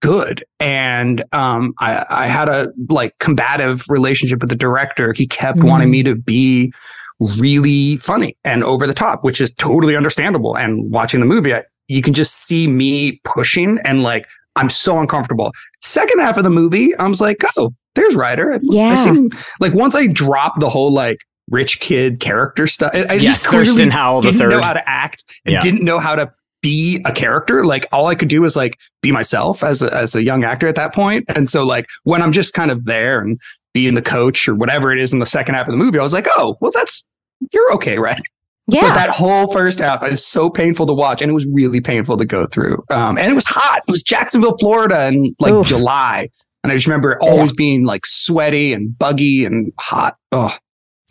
[0.02, 0.44] good.
[0.61, 5.14] And, um, I, I had a like combative relationship with the director.
[5.14, 5.68] He kept Mhm.
[5.68, 6.70] wanting me to be
[7.18, 10.55] really funny and over the top, which is totally understandable.
[10.55, 14.98] And watching the movie, I, you can just see me pushing and like, I'm so
[14.98, 15.50] uncomfortable.
[15.81, 18.59] Second half of the movie, I was like, oh, there's Rider.
[18.62, 18.90] Yeah.
[18.90, 21.18] I seem, like once I dropped the whole like
[21.50, 24.72] rich kid character stuff, I, I Yeah, just clearly Thurston Howell the didn't know how
[24.72, 25.61] to act and Yeah.
[25.61, 26.31] didn't know how to
[26.62, 27.64] be a character.
[27.64, 30.68] Like all I could do was like be myself as a, as a young actor
[30.68, 31.24] at that point.
[31.28, 33.38] And so like when I'm just kind of there and
[33.74, 36.02] being the coach or whatever it is in the second half of the movie, I
[36.02, 37.05] was like, oh, well, that's
[37.52, 38.20] you're okay, right?
[38.68, 38.83] Yeah.
[38.83, 42.16] But that whole first half is so painful to watch, and it was really painful
[42.16, 42.85] to go through.
[42.90, 43.83] Um, and it was hot.
[43.88, 45.66] It was Jacksonville, Florida, in like Oof.
[45.66, 46.28] July,
[46.62, 50.16] and I just remember always being like sweaty and buggy and hot.
[50.31, 50.57] Oh,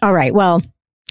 [0.01, 0.33] All right.
[0.33, 0.61] Well,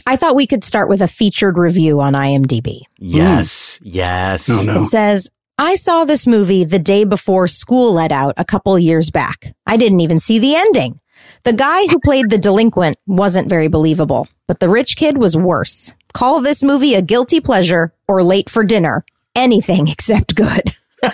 [0.07, 2.83] I thought we could start with a featured review on IMDb.
[2.99, 3.05] Hmm.
[3.05, 4.49] Yes, yes.
[4.49, 4.83] no, no.
[4.83, 9.11] It says, I saw this movie the day before school let out a couple years
[9.11, 9.55] back.
[9.67, 11.01] I didn't even see the ending.
[11.45, 15.93] The guy who played the delinquent wasn't very believable, but the rich kid was worse.
[16.15, 19.05] Call this movie a guilty pleasure or late for dinner.
[19.35, 20.77] Anything except good.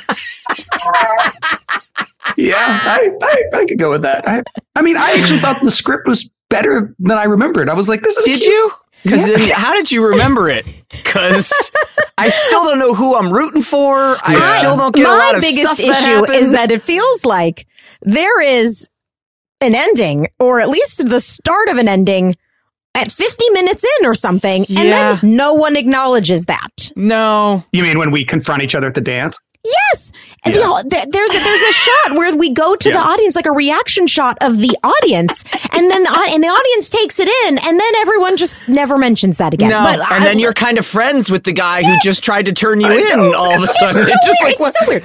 [2.37, 4.29] Yeah, I, I, I could go with that.
[4.29, 4.43] I,
[4.75, 7.71] I mean, I actually thought the script was better than I remembered.
[7.71, 8.51] I was like, this is Did cute.
[8.53, 8.71] you?
[9.05, 10.67] Because then, how did you remember it?
[10.91, 11.71] Because
[12.19, 13.97] I still don't know who I'm rooting for.
[14.27, 16.39] I still don't get a My lot of biggest stuff issue that happens.
[16.39, 17.67] is that it feels like
[18.03, 18.89] there is
[19.61, 22.35] an ending, or at least the start of an ending
[22.95, 26.91] at 50 minutes in or something, and then no one acknowledges that.
[26.97, 27.65] no.
[27.73, 29.39] You mean when we confront each other at the dance?
[29.67, 30.13] Yes.
[30.45, 33.47] And the whole- there's a, there's a shot where we go to the audience, like
[33.47, 37.59] a reaction shot of the audience, and then the, and the audience takes it in,
[37.59, 39.71] and then everyone just never mentions that again.
[39.71, 42.47] No, But and I- then you're kind of friends with the guy who just tried
[42.47, 43.35] to turn you I in know.
[43.37, 44.03] all of a it's sudden.
[44.05, 44.61] so It's just weird.
[44.61, 45.05] like it's so weird.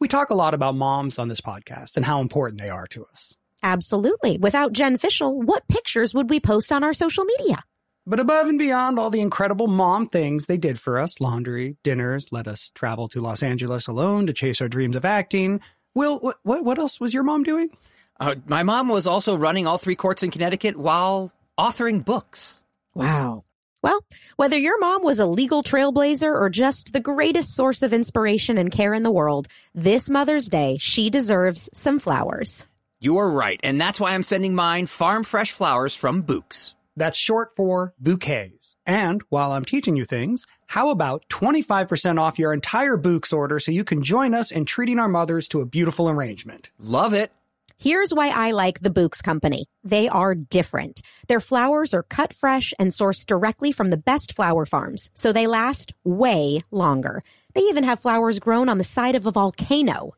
[0.00, 3.04] We talk a lot about moms on this podcast and how important they are to
[3.04, 3.34] us.
[3.62, 4.36] Absolutely.
[4.38, 7.62] Without Jen Fishel, what pictures would we post on our social media?
[8.04, 12.32] But above and beyond all the incredible mom things they did for us laundry, dinners,
[12.32, 15.60] let us travel to Los Angeles alone to chase our dreams of acting.
[15.94, 17.70] Will, what, what, what else was your mom doing?
[18.18, 22.60] Uh, my mom was also running all three courts in Connecticut while authoring books.
[22.94, 23.44] Wow.
[23.82, 24.00] Well,
[24.36, 28.70] whether your mom was a legal trailblazer or just the greatest source of inspiration and
[28.70, 32.64] care in the world, this Mother's Day, she deserves some flowers.
[32.98, 36.74] You are right, and that's why I'm sending mine farm fresh flowers from Bouqs.
[36.96, 38.76] That's short for bouquets.
[38.86, 43.72] And while I'm teaching you things, how about 25% off your entire Bouqs order so
[43.72, 46.70] you can join us in treating our mothers to a beautiful arrangement?
[46.78, 47.32] Love it.
[47.78, 49.66] Here's why I like the Bouqs Company.
[49.82, 51.02] They are different.
[51.26, 55.48] Their flowers are cut fresh and sourced directly from the best flower farms, so they
[55.48, 57.24] last way longer.
[57.54, 60.12] They even have flowers grown on the side of a volcano.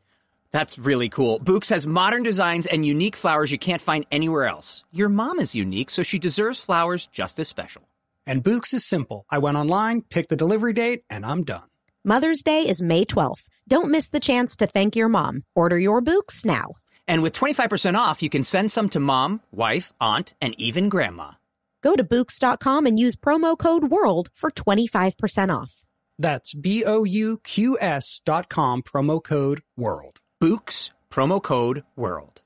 [0.55, 1.41] That's really cool.
[1.41, 4.85] Bouqs has modern designs and unique flowers you can't find anywhere else.
[4.93, 7.89] Your mom is unique, so she deserves flowers just as special.
[8.25, 9.25] And Bouqs is simple.
[9.29, 11.67] I went online, picked the delivery date, and I'm done.
[12.05, 13.49] Mother's Day is May 12th.
[13.67, 15.43] Don't miss the chance to thank your mom.
[15.55, 16.75] Order your Bouqs now.
[17.05, 21.31] And with 25% off, you can send some to mom, wife, aunt, and even grandma.
[21.81, 25.85] Go to Bouqs.com and use promo code WORLD for 25% off.
[26.17, 30.21] That's B O U Q S dot com, promo code WORLD.
[30.45, 32.39] Bouqs, promo code WORLD.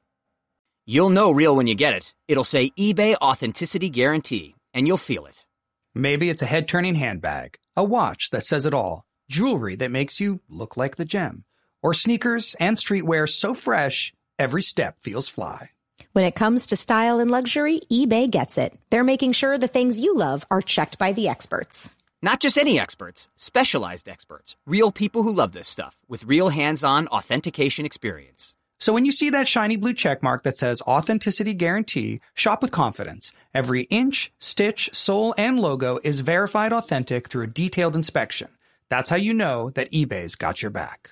[0.85, 2.13] You'll know real when you get it.
[2.29, 5.45] It'll say eBay Authenticity Guarantee, and you'll feel it.
[5.93, 10.21] Maybe it's a head turning handbag, a watch that says it all, jewelry that makes
[10.21, 11.43] you look like the gem,
[11.83, 15.71] or sneakers and streetwear so fresh, every step feels fly.
[16.13, 18.79] When it comes to style and luxury, eBay gets it.
[18.91, 21.89] They're making sure the things you love are checked by the experts.
[22.21, 26.83] Not just any experts, specialized experts, real people who love this stuff with real hands
[26.83, 28.55] on authentication experience.
[28.77, 32.71] So when you see that shiny blue check mark that says authenticity guarantee, shop with
[32.71, 33.31] confidence.
[33.53, 38.49] Every inch, stitch, sole, and logo is verified authentic through a detailed inspection.
[38.89, 41.11] That's how you know that eBay's got your back.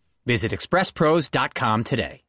[0.25, 2.21] Visit expresspros.com today.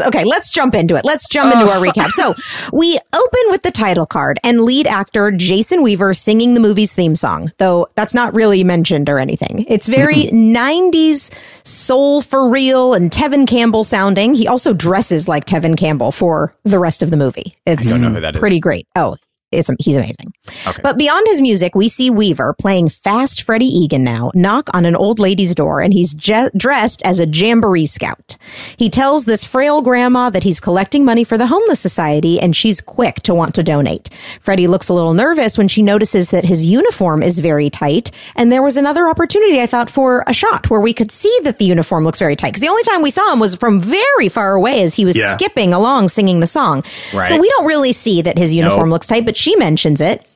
[0.00, 1.04] Okay, let's jump into it.
[1.04, 1.82] Let's jump into our oh.
[1.82, 2.10] recap.
[2.10, 2.34] So
[2.76, 7.14] we open with the title card and lead actor Jason Weaver singing the movie's theme
[7.14, 9.64] song, though that's not really mentioned or anything.
[9.68, 11.32] It's very 90s
[11.66, 14.34] soul for real and Tevin Campbell sounding.
[14.34, 17.54] He also dresses like Tevin Campbell for the rest of the movie.
[17.64, 18.40] It's don't know who that is.
[18.40, 18.86] pretty great.
[18.94, 19.16] Oh,
[19.52, 20.32] it's he's amazing.
[20.66, 20.80] Okay.
[20.82, 24.96] But beyond his music, we see Weaver playing fast Freddie Egan now knock on an
[24.96, 28.36] old lady's door, and he's je- dressed as a jamboree scout.
[28.76, 32.80] He tells this frail grandma that he's collecting money for the homeless society, and she's
[32.80, 34.08] quick to want to donate.
[34.40, 38.50] Freddie looks a little nervous when she notices that his uniform is very tight, and
[38.50, 41.64] there was another opportunity I thought for a shot where we could see that the
[41.64, 44.54] uniform looks very tight because the only time we saw him was from very far
[44.54, 45.36] away as he was Yeah.
[45.36, 46.82] skipping along singing the song.
[47.14, 47.26] Right.
[47.26, 48.94] So we don't really see that his uniform Nope.
[48.94, 50.26] looks tight, but she mentions it.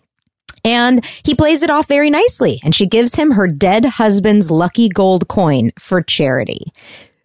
[0.63, 2.61] And he plays it off very nicely.
[2.63, 6.73] And she gives him her dead husband's lucky gold coin for charity.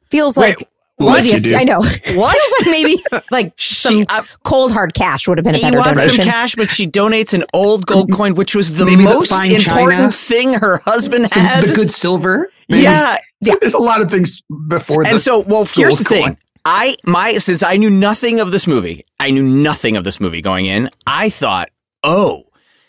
[0.10, 0.56] Feels like
[0.98, 1.56] what maybe you do?
[1.58, 1.80] I know.
[2.16, 2.38] What?
[2.38, 5.84] Feels like maybe like some uh, cold hard cash would have been a better He
[5.84, 9.04] better wants some cash, but she donates an old gold coin, which was the Maybe
[9.04, 10.12] most fine important china.
[10.14, 11.66] thing her husband Some- had.
[11.66, 12.50] the good silver.
[12.70, 12.84] maybe.
[12.84, 16.24] yeah, There's a lot of things before the and so well here's the gold thing
[16.30, 16.38] coin.
[16.66, 20.42] I my since i knew nothing of this movie i knew nothing of this movie
[20.42, 21.70] going in i thought
[22.04, 22.44] oh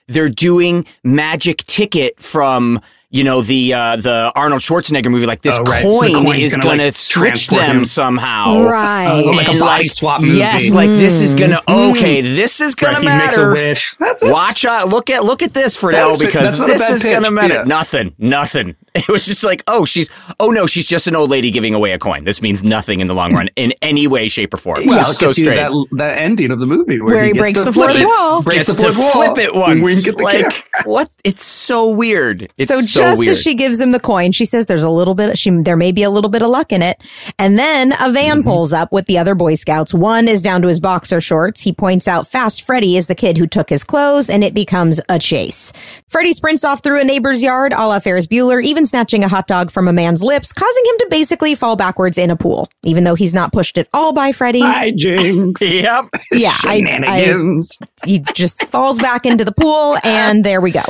[0.08, 5.58] they're doing magic ticket from you know the uh the arnold schwarzenegger movie like this
[5.58, 5.82] Oh, right.
[5.82, 7.84] Coin coin's is gonna, gonna, switch them him.
[7.84, 9.22] somehow Right.
[9.24, 10.38] Oh, like a And, body swap movie.
[10.38, 13.96] yes like this is gonna okay this is gonna Right, he makes a matter wish.
[13.98, 14.88] That's, that's Watch out!
[14.88, 17.54] Look at look at this, for now because a this is gonna matter.
[17.54, 17.62] yeah.
[17.64, 18.74] Nothing, nothing.
[19.06, 21.92] It was just like, oh, she's, oh no, she's just an old lady giving away
[21.92, 22.24] a coin.
[22.24, 24.80] This means nothing in the long run, in any way, shape, or form.
[24.86, 25.56] Well, It it so gets straight.
[25.56, 28.00] that, that ending of the movie where, Where he gets breaks to the flip fourth
[28.00, 28.06] it.
[28.06, 28.42] wall.
[28.42, 29.12] Breaks Gets the fourth wall.
[29.34, 29.82] flip it once.
[29.84, 30.62] Wink at the like camera.
[30.84, 31.16] what?
[31.24, 32.50] It's so weird.
[32.58, 33.30] It's so so, just weird.
[33.32, 35.92] as she gives him the coin, she says there's a little bit she there may
[35.92, 37.02] be a little bit of luck in it.
[37.38, 38.48] And then a van Mm-hmm.
[38.48, 39.92] pulls up with the other Boy Scouts.
[39.94, 41.62] One is down to his boxer shorts.
[41.62, 45.00] He points out Fast Freddy is the kid who took his clothes and it becomes
[45.08, 45.72] a chase.
[46.08, 49.46] Freddy sprints off through a neighbor's yard, a la Ferris Bueller, even snatching a hot
[49.46, 52.68] dog from a man's lips, causing him to basically fall backwards in a pool.
[52.84, 54.60] Even though he's not pushed at all by Freddy.
[54.60, 55.60] Hi, Jinx.
[55.62, 56.04] yep.
[56.32, 57.60] yeah, I, I,
[58.04, 60.82] he just falls back into the pool and there we go.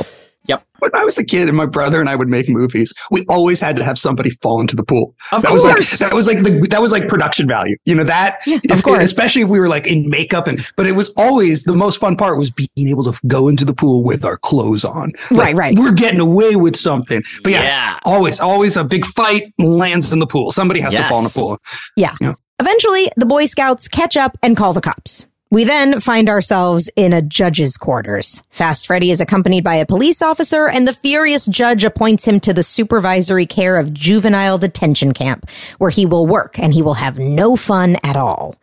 [0.47, 0.63] Yep.
[0.79, 3.59] When I was a kid and my brother and I would make movies, we always
[3.59, 5.15] had to have somebody fall into the pool.
[5.31, 5.99] Of that was course.
[5.99, 7.75] like that was like the that was like production value.
[7.85, 9.03] You know that of course.
[9.03, 12.15] especially if we were like in makeup and but it was always the most fun
[12.15, 15.13] part was being able to go into the pool with our clothes on.
[15.31, 15.79] Like, Right, right.
[15.79, 17.23] We're getting away with something.
[17.43, 17.99] But yeah, Yeah.
[18.05, 20.51] always always a big fight lands in the pool.
[20.51, 21.57] Somebody has to fall in the pool.
[21.95, 22.15] Yeah.
[22.21, 22.33] Yeah.
[22.59, 25.27] Eventually, the Boy Scouts catch up and call the cops.
[25.49, 28.43] We then find ourselves in a judge's quarters.
[28.49, 32.53] Fast Freddy is accompanied by a police officer, and the furious judge appoints him to
[32.53, 37.17] the supervisory care of juvenile detention camp, where he will work and he will have
[37.17, 38.57] no fun at all.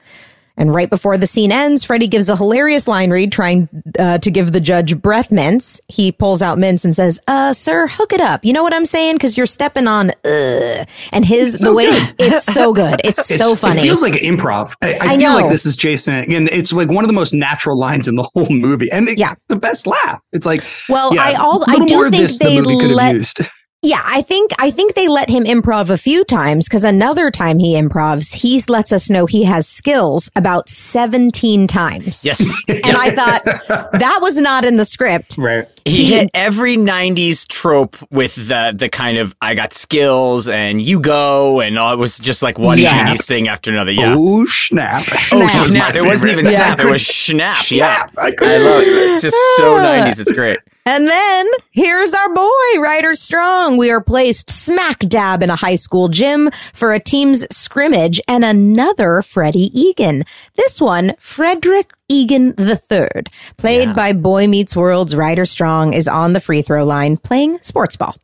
[0.56, 4.30] And right before the scene ends, Freddie gives a hilarious line read trying uh, to
[4.30, 5.80] give the judge breath mints.
[5.88, 8.44] He pulls out mints and says, uh, sir, hook it up.
[8.44, 9.18] You know what I'm saying?
[9.18, 11.86] Cause you're stepping on, uh, and his, the way,
[12.18, 13.00] it's so good.
[13.02, 13.80] It's, so funny.
[13.80, 14.74] It feels like improv.
[14.80, 15.34] I, I, I feel know.
[15.36, 18.22] like this is Jason, and it's like one of the most natural lines in the
[18.34, 19.34] whole movie, and it, Yeah.
[19.48, 20.20] the best laugh.
[20.32, 23.40] It's like, Well, yeah, I also I do think the they have let used.
[23.84, 27.58] Yeah, I think I think they let him improv a few times because another time
[27.58, 32.24] he improvs, he lets us know he has skills about seventeen times.
[32.24, 32.40] Yes.
[32.68, 35.36] and I thought that was not in the script.
[35.36, 35.68] Right.
[35.84, 40.98] He hit every '90s trope with the the kind of I got skills and you
[40.98, 43.18] go and all, it was just like one Yes.
[43.20, 43.92] '90s thing after another.
[43.92, 44.14] Yeah.
[44.16, 45.04] Oh snap!
[45.30, 45.50] Oh, Snap.
[45.50, 45.94] snap!
[45.94, 46.58] It wasn't even favorite.
[46.62, 46.80] snap.
[46.80, 47.56] It was snap.
[47.58, 48.12] Snap.
[48.16, 48.22] Yeah.
[48.24, 48.88] I I love it.
[48.88, 50.20] It's just so '90s.
[50.20, 50.60] It's great.
[50.86, 53.78] And then here's our boy, Rider Strong.
[53.78, 58.44] We are placed smack dab in a high school gym for a team's scrimmage and
[58.44, 60.24] another Freddie Egan.
[60.56, 63.22] This one, Frederick Egan III,
[63.56, 67.96] played by Boy Meets World's Rider Strong, is on the free throw line playing sports
[67.96, 68.14] ball.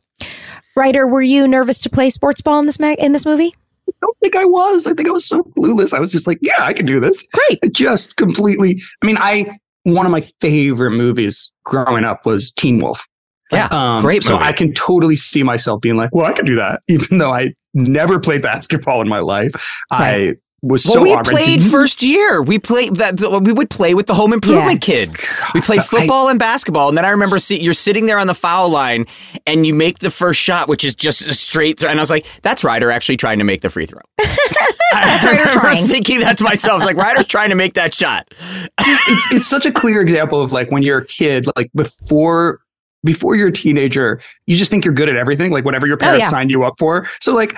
[0.75, 3.55] Rider, were you nervous to play sports ball in this mag- in this movie?
[3.89, 4.85] I don't think I was.
[4.85, 5.93] I think I was so clueless.
[5.93, 7.27] I was just like, yeah, I can do this.
[7.27, 7.59] Great.
[7.63, 8.79] It just completely.
[9.01, 13.07] I mean, I one of my favorite movies growing up was Teen Wolf.
[13.51, 13.67] Yeah.
[13.71, 14.45] Um, great So movie.
[14.45, 17.53] I can totally see myself being like, well, I could do that, even though I
[17.73, 19.51] never played basketball in my life.
[19.91, 22.41] I was Well, so we honored played first year.
[22.41, 23.19] We played that.
[23.43, 25.07] We would play with the home improvement Yes.
[25.07, 25.27] kids.
[25.53, 28.35] We played football and basketball, and then I remember see, you're sitting there on the
[28.35, 29.05] foul line,
[29.47, 31.89] and you make the first shot, which is just a straight throw.
[31.89, 35.27] And I was like, "That's Rider actually trying to make the free throw." That's Rider
[35.27, 35.87] I remember trying.
[35.87, 36.73] thinking that to myself.
[36.73, 38.31] I was like, "Rider's trying to make that shot."
[38.83, 42.61] just it's it's such a clear example of like when you're a kid, like before
[43.03, 45.99] before you're a teenager, you just think you're good at everything, like whatever your oh,
[45.99, 46.29] parents yeah.
[46.29, 47.07] signed you up for.
[47.19, 47.57] So like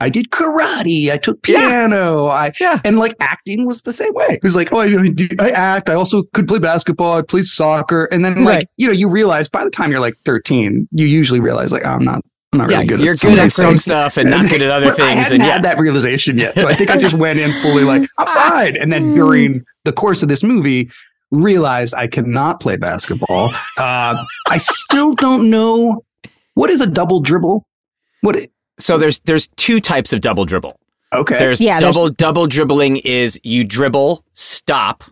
[0.00, 1.58] I did karate, I took Yeah.
[1.58, 2.80] piano, I Yeah.
[2.84, 4.26] and like acting was the same way.
[4.30, 4.88] It was like, oh, I,
[5.38, 5.90] I act.
[5.90, 7.18] I also could play basketball.
[7.18, 8.66] I played soccer, and then like Right.
[8.78, 11.90] you know, you realize by the time you're like 13, you usually realize like, oh,
[11.90, 12.22] I'm not.
[12.52, 13.00] I'm not Yeah, really good.
[13.02, 13.84] You're at good at some things.
[13.84, 15.18] stuff and not good at other But I things.
[15.26, 17.84] hadn't And yeah, had that realization yet, so I think I just went in fully
[17.84, 20.90] like I'm fine, and then during the course of this movie,
[21.30, 23.54] realized I cannot play basketball.
[23.78, 26.02] Uh, I still don't know
[26.54, 27.64] what is a double dribble.
[28.22, 28.36] What?
[28.80, 30.78] I- so there's there's two types of double dribble.
[31.12, 35.02] Okay, There's Yeah, there's- double double dribbling is you dribble, stop,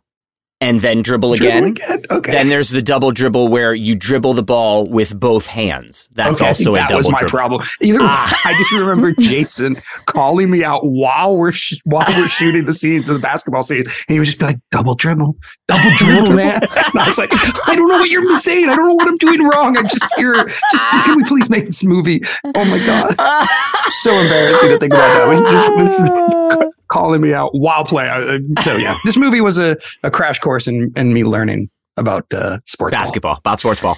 [0.61, 1.75] and then dribble again.
[1.75, 2.05] Dribble again.
[2.11, 2.33] Okay.
[2.33, 6.09] Then there's the double dribble where you dribble the ball with both hands.
[6.13, 7.31] That's Okay, also a that double was my dribble.
[7.31, 7.63] problem.
[7.81, 8.41] Either Ah.
[8.45, 13.09] I just remember Jason calling me out while we're sh- while we're shooting the scenes
[13.09, 15.37] of the basketball scenes, and he would just be like, "Double dribble,
[15.69, 17.31] double dribble, man." And I was like,
[17.69, 18.69] "I don't know what you're saying.
[18.69, 19.79] I don't know what I'm doing wrong.
[19.79, 20.35] I'm just here.
[20.35, 22.21] Just can we please make this movie?
[22.45, 23.15] Oh my god,
[24.03, 25.29] so embarrassing to think about that.
[25.29, 25.43] When he
[26.51, 28.11] just calling me out while playing.
[28.57, 32.33] Uh, So yeah, this movie was a, a crash course in in me learning about
[32.33, 33.03] uh, sports ball.
[33.05, 33.97] Basketball, about sports ball.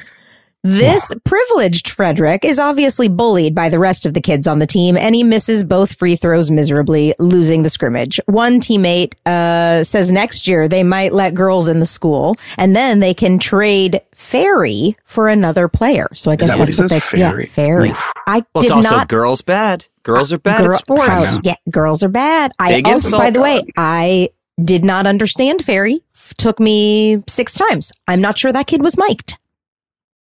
[0.62, 4.94] This privileged Frederick is obviously bullied by the rest of the kids on the team,
[4.94, 8.20] and he misses both free throws miserably, losing the scrimmage.
[8.26, 13.00] One teammate uh, says next year they might let girls in the school, and then
[13.00, 16.08] they can trade Fairy for another player.
[16.12, 16.90] So I guess that what he that's says?
[16.90, 17.44] they Fairy.
[17.44, 17.92] yeah Fairy.
[18.26, 19.08] I Well, did it's also not.
[19.08, 19.86] girls bad.
[20.02, 21.06] Girls are bad girl- at sports.
[21.24, 22.52] how- yeah, girls are bad.
[22.58, 23.22] I Big also, insult.
[23.22, 24.28] by the way, I
[24.62, 26.02] did not understand Fairy.
[26.14, 27.92] F- Took me six times.
[28.06, 29.38] I'm not sure that kid was mic'd.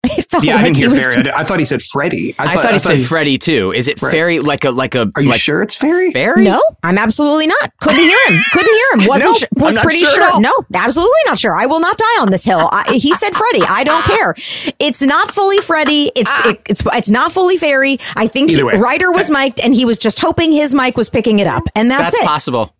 [0.18, 1.30] It felt Yeah, I like didn't hear was Fairy.
[1.30, 2.34] I, I thought he said Freddie.
[2.38, 3.72] I, thought he said Freddie too.
[3.72, 4.10] Is it Fred.
[4.10, 6.10] fairy like a like a Are you like sure it's Fairy?
[6.12, 6.42] fairy?
[6.44, 7.72] No, I'm absolutely not.
[7.80, 8.42] Couldn't hear him.
[8.52, 9.06] Couldn't hear him.
[9.08, 10.40] Wasn't Nope, su- was pretty sure sure.
[10.40, 11.54] No, absolutely not sure.
[11.54, 12.68] I will not die on this hill.
[12.72, 13.62] I, he said Freddy.
[13.62, 14.34] I don't care.
[14.80, 16.10] It's not fully Freddy.
[16.16, 16.50] It's ah.
[16.50, 17.98] it, it's it's not fully Fairy.
[18.16, 18.80] I think he, Either.
[18.80, 21.90] Rider was mic'd, and he was just hoping his mic was picking it up, and
[21.90, 22.26] that's, That's it.
[22.26, 22.74] possible.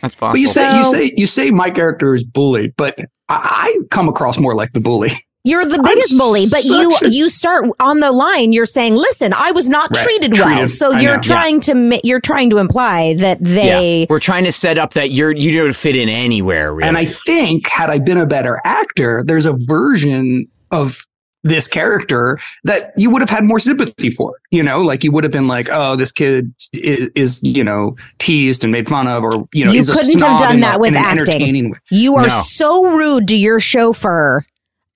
[0.00, 0.32] That's possible.
[0.32, 2.98] But you say you say you say my character is bullied, but
[3.28, 5.10] I, I come across more like the bully.
[5.46, 8.52] You're the biggest bully, but you a- you start on the line.
[8.52, 10.02] You're saying, "Listen, I was not Right.
[10.04, 11.20] treated well." So I you're know.
[11.20, 15.32] trying to you're trying to imply that they We're trying to set up that you're
[15.32, 16.72] you don't fit in anywhere.
[16.74, 16.88] Really.
[16.88, 21.04] And I think had I been a better actor, there's a version of
[21.46, 24.32] this character that you would have had more sympathy for.
[24.50, 27.96] You know, like you would have been like, "Oh, this kid is, is you know
[28.18, 30.76] teased and made fun of," or you know, You is couldn't have snob done that
[30.76, 31.74] a- with acting.
[31.90, 32.42] You are No.
[32.46, 34.46] so rude to your chauffeur.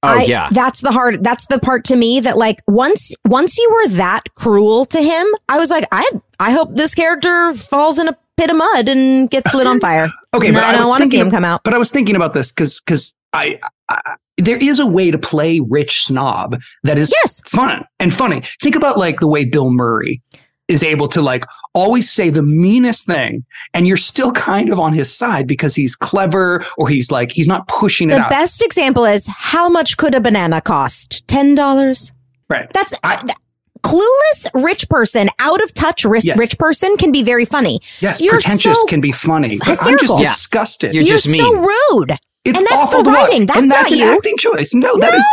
[0.02, 0.48] Oh I- yeah.
[0.50, 4.34] That's the hard that's the part to me that like once once you were that
[4.34, 6.08] cruel to him, I was like, I
[6.40, 10.08] I hope this character falls in a pit of mud and gets lit on fire.
[10.34, 11.62] Okay, but I I don't want to see him come out.
[11.64, 13.58] But I was thinking about this because because I,
[13.88, 17.40] I there is a way to play rich snob that is Yes.
[17.46, 18.42] fun and funny.
[18.62, 20.20] Think about like the way Bill Murray
[20.68, 24.92] is able to like always say the meanest thing and you're still kind of on
[24.92, 28.30] his side because he's clever or he's like he's not pushing it The out.
[28.30, 31.26] best example is how much could a banana cost?
[31.26, 32.12] Ten dollars.
[32.50, 32.70] right.
[32.74, 33.32] That's I- th-
[33.82, 36.38] clueless rich person, out of touch rich, Yes.
[36.38, 37.80] rich person can be very funny.
[38.00, 39.58] Yes, You're pretentious so can be funny.
[39.58, 40.18] But I'm hysterical.
[40.18, 40.30] just Yeah.
[40.32, 40.94] disgusted.
[40.94, 42.18] You're You're just so rude.
[42.48, 43.46] It's And that's awful the writing.
[43.46, 44.12] That's and that's not an you.
[44.16, 44.74] acting choice.
[44.74, 45.24] No, that is.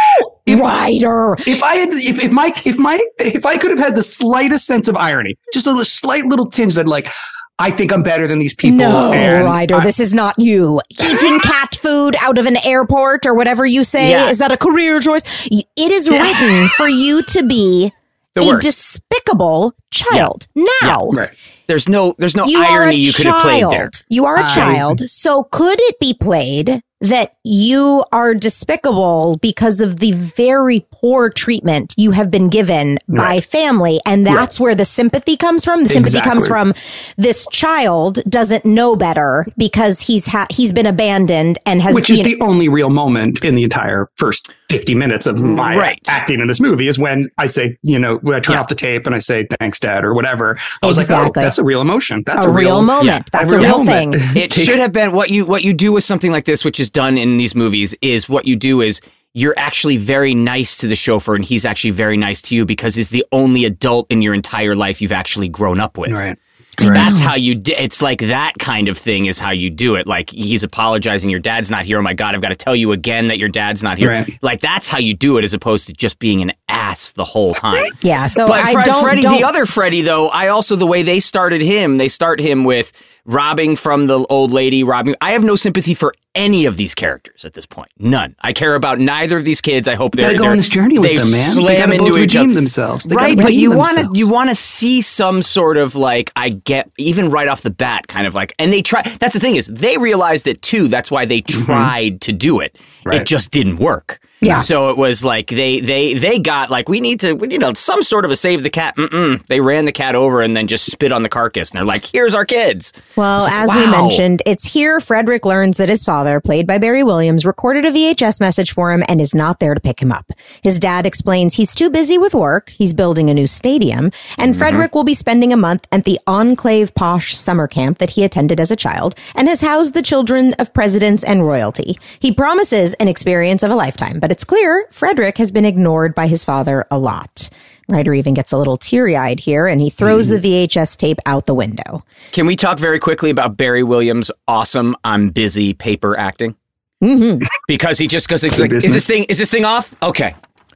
[0.45, 1.35] If, Rider.
[1.47, 4.67] if I had, if, if my, if my, if I could have had the slightest
[4.67, 7.09] sense of irony, just a little, slight little tinge that, like,
[7.57, 8.77] I think I'm better than these people.
[8.77, 9.11] No,
[9.43, 10.81] Rider, I- this is not you.
[11.01, 14.11] Eating cat food out of an airport or whatever you say.
[14.11, 14.29] Yeah.
[14.29, 15.23] Is that a career choice?
[15.49, 17.91] It is written for you to be
[18.33, 18.61] The a worst.
[18.63, 20.47] despicable child.
[20.81, 21.29] Now, right.
[21.67, 23.89] There's no there's no you irony you could have played there.
[24.09, 25.09] You are a I- child.
[25.09, 31.93] So could it be played that you are despicable because of the very poor treatment
[31.97, 33.99] you have been given by family?
[34.05, 35.83] And that's where the sympathy comes from.
[35.83, 36.73] The sympathy comes from
[37.17, 42.19] this child doesn't know better because he's ha- he's been abandoned and has Which is
[42.19, 45.99] know- the only real moment in the entire first 50 minutes of my Right.
[46.07, 48.61] acting in this movie is when I say, you know, when I turn Yeah.
[48.61, 50.57] off the tape and I say, thanks, dad, or whatever.
[50.81, 52.23] I was like, oh, that's a real emotion.
[52.25, 53.29] That's a, real, moment.
[53.31, 54.13] That's a real thing.
[54.35, 56.89] It should have been what you what you do with something like this, which is
[56.89, 59.01] done in these movies, is what you do is
[59.33, 62.95] you're actually very nice to the chauffeur, and he's actually very nice to you because
[62.95, 66.11] he's the only adult in your entire life you've actually grown up with.
[66.11, 66.37] Right.
[66.77, 67.55] That's how you.
[67.55, 70.07] D- it's like that kind of thing is how you do it.
[70.07, 71.99] Like he's apologizing, your dad's not here.
[71.99, 74.09] Oh my god, I've got to tell you again that your dad's not here.
[74.09, 74.37] Right.
[74.41, 77.53] Like that's how you do it, as opposed to just being an ass the whole
[77.53, 77.91] time.
[78.01, 78.27] Yeah.
[78.27, 79.03] So But I Fred, don't.
[79.03, 82.39] Freddie, don't the other Freddie, though, I also the way they started him, they start
[82.39, 82.91] him with
[83.25, 85.15] robbing from the old lady, robbing.
[85.21, 87.89] I have no sympathy for any of these characters at this point.
[87.97, 88.35] None.
[88.41, 89.87] I care about neither of these kids.
[89.87, 91.51] I hope They they're gotta go on this journey with them, man.
[91.51, 92.53] Slam they gotta into both each redeem other.
[92.53, 93.05] themselves.
[93.05, 96.49] They Right, but you want to you want to see some sort of like I
[96.49, 99.01] get even right off the bat, kind of like, and they try.
[99.19, 100.87] That's the thing is they realized it too.
[100.87, 101.63] That's why they mm-hmm.
[101.63, 102.77] tried to do it.
[103.05, 103.23] It Mm-hmm.
[103.25, 104.19] Just didn't work.
[104.41, 104.57] Yeah.
[104.57, 107.73] So it was like they they they got like we need to we need a,
[107.75, 108.95] some sort of a save the cat.
[108.95, 109.43] Mm-mm.
[109.47, 112.05] They ran the cat over and then just spit on the carcass and they're like,
[112.05, 112.91] here's our kids.
[113.15, 117.03] Well, like, as we mentioned, it's here Frederick learns that his father, played by Barry
[117.03, 120.31] Williams, recorded a VHS message for him and is not there to pick him up.
[120.61, 124.59] His dad explains he's too busy with work, he's building a new stadium, and Mm-hmm.
[124.59, 128.59] Frederick will be spending a month at the Enclave Posh summer camp that he attended
[128.59, 131.97] as a child and has housed the children of presidents and royalty.
[132.19, 136.27] He promises an experience of a lifetime, but it's clear Frederick has been ignored by
[136.27, 137.49] his father a lot.
[137.87, 140.41] Rider even gets a little teary eyed here and he throws Mm-hmm.
[140.41, 142.03] the VHS tape out the window.
[142.31, 146.55] Can we talk very quickly about Barry Williams' awesome "I'm busy" paper acting?
[147.03, 147.43] Mm-hmm.
[147.67, 149.93] Because he just goes, it's like, is this thing is this thing off?
[150.01, 150.33] Okay,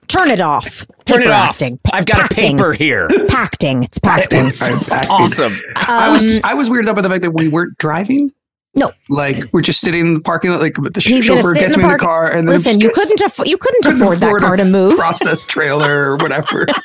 [0.08, 0.86] Turn it off.
[1.06, 1.50] turn it Paper off.
[1.50, 1.78] acting.
[1.84, 2.56] Pa- I've got pacting.
[2.56, 3.10] a paper here.
[3.28, 3.84] Pacting.
[3.84, 4.48] It's pacting.
[5.10, 5.60] awesome.
[5.76, 8.32] I was I was weirded out by the fact that we weren't driving.
[8.76, 8.92] No.
[9.10, 10.62] Like we're just sitting in the parking lot.
[10.62, 12.80] Like the He's chauffeur sit in gets the me in the car, and then Listen,
[12.80, 14.96] you couldn't afford you couldn't couldn't afford that car to move.
[14.96, 16.66] Process trailer or whatever.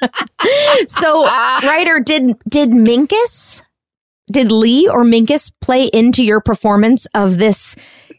[0.87, 1.61] So, ah.
[1.63, 3.63] Rider did did Minkus,
[4.31, 7.77] did Lee or Minkus play into your performance of this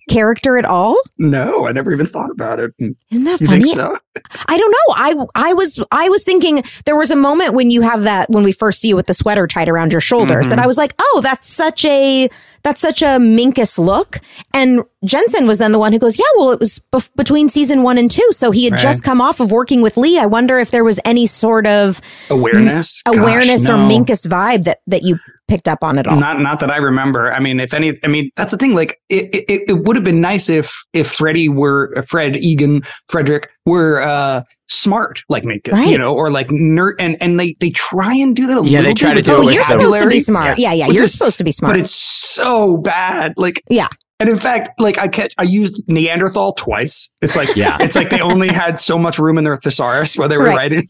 [0.09, 0.97] character at all?
[1.17, 2.73] no, I never even thought about it.
[2.77, 3.63] You Isn't that think funny?
[3.65, 3.97] so?
[4.47, 4.95] I don't know.
[4.95, 8.43] I I was I was thinking there was a moment when you have that when
[8.43, 10.63] we first see you with the sweater tied around your shoulders that mm-hmm.
[10.63, 12.29] I was like, oh, that's such a
[12.63, 14.19] that's such a Minkus look.
[14.53, 17.83] And Jensen was then the one who goes, yeah, well, it was bef- between season
[17.83, 20.17] one and two, so he had just come off of working with Lee.
[20.17, 23.87] I wonder if there was any sort of Awareness, Gosh, awareness or no.
[23.87, 26.17] Minkus vibe that that you picked up on at all.
[26.17, 27.31] Not not that I remember.
[27.33, 28.73] I mean, if any, I mean, that's the thing.
[28.73, 32.83] Like, it it, it would have been nice if if Freddie were uh, Fred Egan
[33.09, 35.87] Frederick were uh smart like Minkus, Right.
[35.87, 38.79] you know, or like nerd, and and they they try and do that a Yeah,
[38.79, 40.57] little they try to do oh, it the you're supposed to be smart.
[40.59, 41.73] Yeah, yeah, which you're is- supposed to be smart.
[41.75, 43.33] but it's so bad.
[43.37, 43.87] Like, yeah.
[44.19, 47.09] and in fact, like I catch, I used Neanderthal twice.
[47.21, 47.77] It's like, Yeah.
[47.79, 50.57] it's like they only had so much room in their thesaurus where they were Right.
[50.57, 50.87] writing.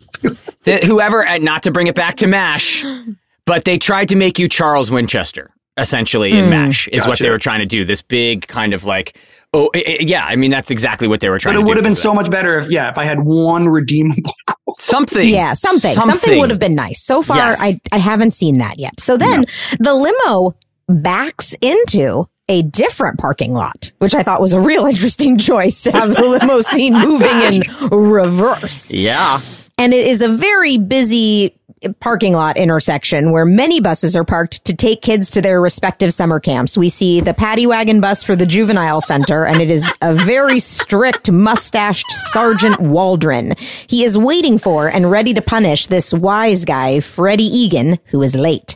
[0.65, 2.83] that whoever, not to bring it back to MASH,
[3.45, 6.49] but they tried to make you Charles Winchester, essentially, in Mm.
[6.49, 7.85] MASH, is what they were trying to do.
[7.85, 9.17] This big kind of like,
[9.53, 11.63] oh, i- i- yeah, I mean, that's exactly what they were trying to do.
[11.63, 13.67] But it would have been with so much better if, yeah, if I had one
[13.69, 14.33] redeemable.
[14.77, 15.29] Something.
[15.29, 15.91] Yeah, something.
[15.93, 17.01] Something, would have been nice.
[17.01, 17.61] So far, Yes.
[17.61, 18.99] I, I haven't seen that yet.
[18.99, 19.45] So then
[19.79, 20.53] the limo
[20.89, 25.91] backs into a different parking lot, which I thought was a real interesting choice to
[25.91, 28.93] have the limo scene moving in reverse.
[28.93, 29.39] Yeah.
[29.77, 31.55] And it is a very busy
[31.99, 36.39] parking lot intersection where many buses are parked to take kids to their respective summer
[36.39, 36.77] camps.
[36.77, 40.59] We see the paddy wagon bus for the juvenile center, and it is a very
[40.59, 43.55] strict mustached Sergeant Waldron.
[43.87, 48.35] He is waiting for and ready to punish this wise guy, Freddie Egan, who is
[48.35, 48.75] late.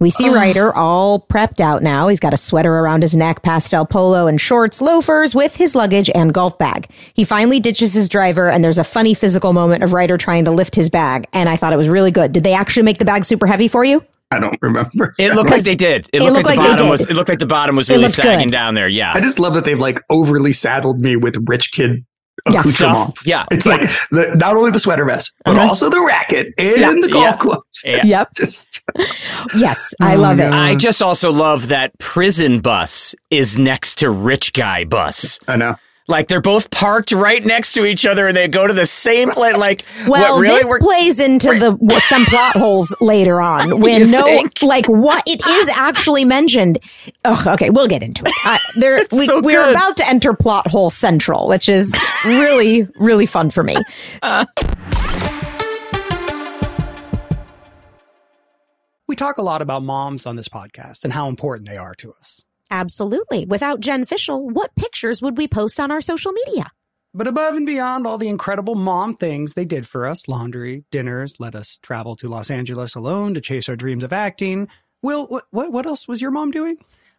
[0.00, 2.06] We see Rider all prepped out now.
[2.06, 6.08] He's got a sweater around his neck, pastel polo and shorts, loafers with his luggage
[6.14, 6.88] and golf bag.
[7.14, 10.52] He finally ditches his driver and there's a funny physical moment of Rider trying to
[10.52, 11.26] lift his bag.
[11.32, 12.32] And I thought it was really good.
[12.32, 14.04] Did they actually make the bag super heavy for you?
[14.30, 15.14] I don't remember.
[15.18, 16.06] It looked like they did.
[16.12, 17.00] It, It looked, looked like, like the they bottom was.
[17.06, 18.52] It looked like the bottom was really sagging good.
[18.52, 18.86] down there.
[18.86, 19.12] Yeah.
[19.14, 22.04] I just love that they've like overly saddled me with rich kid
[22.50, 22.60] Yeah.
[22.60, 23.20] accoutrements.
[23.20, 23.26] Stuff.
[23.26, 23.46] Yeah.
[23.50, 25.68] It's like the, not only the sweater vest, but Uh-huh.
[25.68, 26.92] also the racket and Yeah.
[27.00, 27.36] the golf Yeah.
[27.36, 27.64] clubs.
[27.84, 28.04] Yes.
[28.06, 28.28] Yep.
[28.36, 28.82] Just
[29.56, 30.52] Yes, I Oh, love it.
[30.52, 35.38] I just also love that prison bus is next to rich guy bus.
[35.48, 35.76] I know.
[36.08, 39.30] Like they're both parked right next to each other and they go to the same
[39.30, 39.56] place.
[39.56, 40.56] Like, Well, what really?
[40.62, 44.62] this plays into the well, some plot holes later on when You no, think?
[44.62, 46.78] like what it is actually mentioned.
[47.26, 48.32] Oh, okay, we'll get into it.
[48.44, 51.94] I, there, we, so we're about to enter plot hole central, which is
[52.24, 53.76] really, really fun for me.
[54.22, 54.46] Uh.
[59.06, 62.12] We talk a lot about moms on this podcast and how important they are to
[62.12, 62.42] us.
[62.70, 63.46] Absolutely.
[63.46, 66.70] Without Jen Fishel, what pictures would we post on our social media?
[67.14, 71.36] But above and beyond all the incredible mom things they did for us laundry, dinners,
[71.40, 74.68] let us travel to Los Angeles alone to chase our dreams of acting.
[75.02, 76.76] Will, what, what, what else was your mom doing?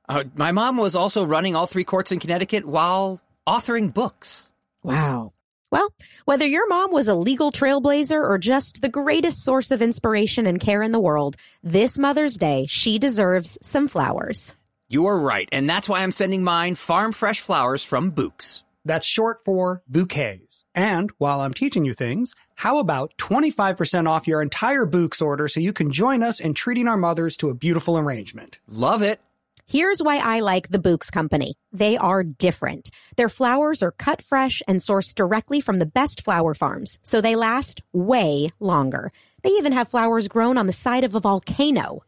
[0.08, 4.50] Uh, my mom was also running all three courts in Connecticut while authoring books.
[4.84, 5.34] Wow.
[5.72, 5.90] Well,
[6.26, 10.60] whether your mom was a legal trailblazer or just the greatest source of inspiration and
[10.60, 14.54] care in the world, this Mother's Day, she deserves some flowers.
[14.92, 18.64] You are right, and that's why I'm sending mine farm fresh flowers from Bouqs.
[18.84, 20.66] That's short for bouquets.
[20.74, 25.60] And while I'm teaching you things, how about 25% off your entire Bouqs order so
[25.60, 28.58] you can join us in treating our mothers to a beautiful arrangement?
[28.68, 29.20] Love it.
[29.68, 31.54] Here's why I like the Bouqs Company.
[31.72, 32.90] They are different.
[33.16, 37.36] Their flowers are cut fresh and sourced directly from the best flower farms, so they
[37.36, 39.12] last way longer.
[39.44, 42.02] They even have flowers grown on the side of a volcano.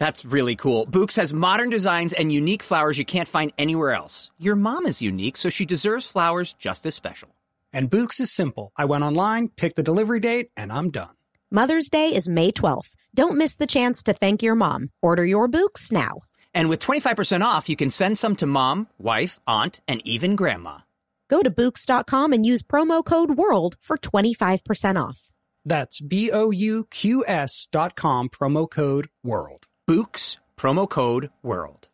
[0.00, 0.86] That's really cool.
[0.86, 4.30] Bouqs has modern designs and unique flowers you can't find anywhere else.
[4.38, 7.28] Your mom is unique, so she deserves flowers just as special.
[7.70, 8.72] And Bouqs is simple.
[8.76, 11.14] I went online, picked the delivery date, and I'm done.
[11.50, 12.94] Mother's Day is May 12th.
[13.14, 14.88] Don't miss the chance to thank your mom.
[15.02, 16.22] Order your Bouqs now.
[16.54, 20.78] And with 25% off, you can send some to mom, wife, aunt, and even grandma.
[21.28, 25.30] Go to Bouqs.com and use promo code WORLD for 25% off.
[25.66, 29.66] That's B O U Q S dot com, promo code WORLD.
[29.90, 31.88] Bouqs, promo code WORLD.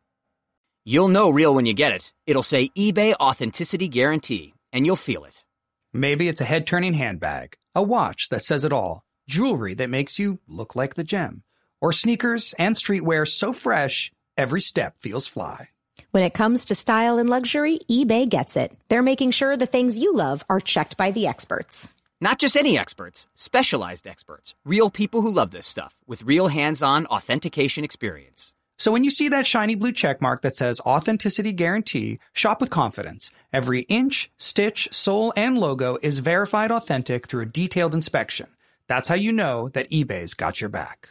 [0.85, 2.13] You'll know real when you get it.
[2.27, 5.47] It'll say eBay Authenticity Guarantee, and you'll feel it.
[5.95, 10.19] Maybe it's a head turning handbag, a watch that says it all, jewelry that makes
[10.19, 11.43] you look like the gem,
[11.81, 15.71] or sneakers and streetwear so fresh, every step feels fly.
[16.11, 18.77] When it comes to style and luxury, eBay gets it.
[18.91, 21.89] They're making sure the things you love are checked by the experts.
[22.19, 26.83] Not just any experts, specialized experts, real people who love this stuff with real hands
[26.83, 28.55] on authentication experience.
[28.79, 32.71] So when you see that shiny blue check mark that says Authenticity Guarantee, shop with
[32.71, 33.31] confidence.
[33.53, 38.47] Every inch, stitch, sole, and logo is verified authentic through a detailed inspection.
[38.87, 41.11] That's how you know that eBay's got your back.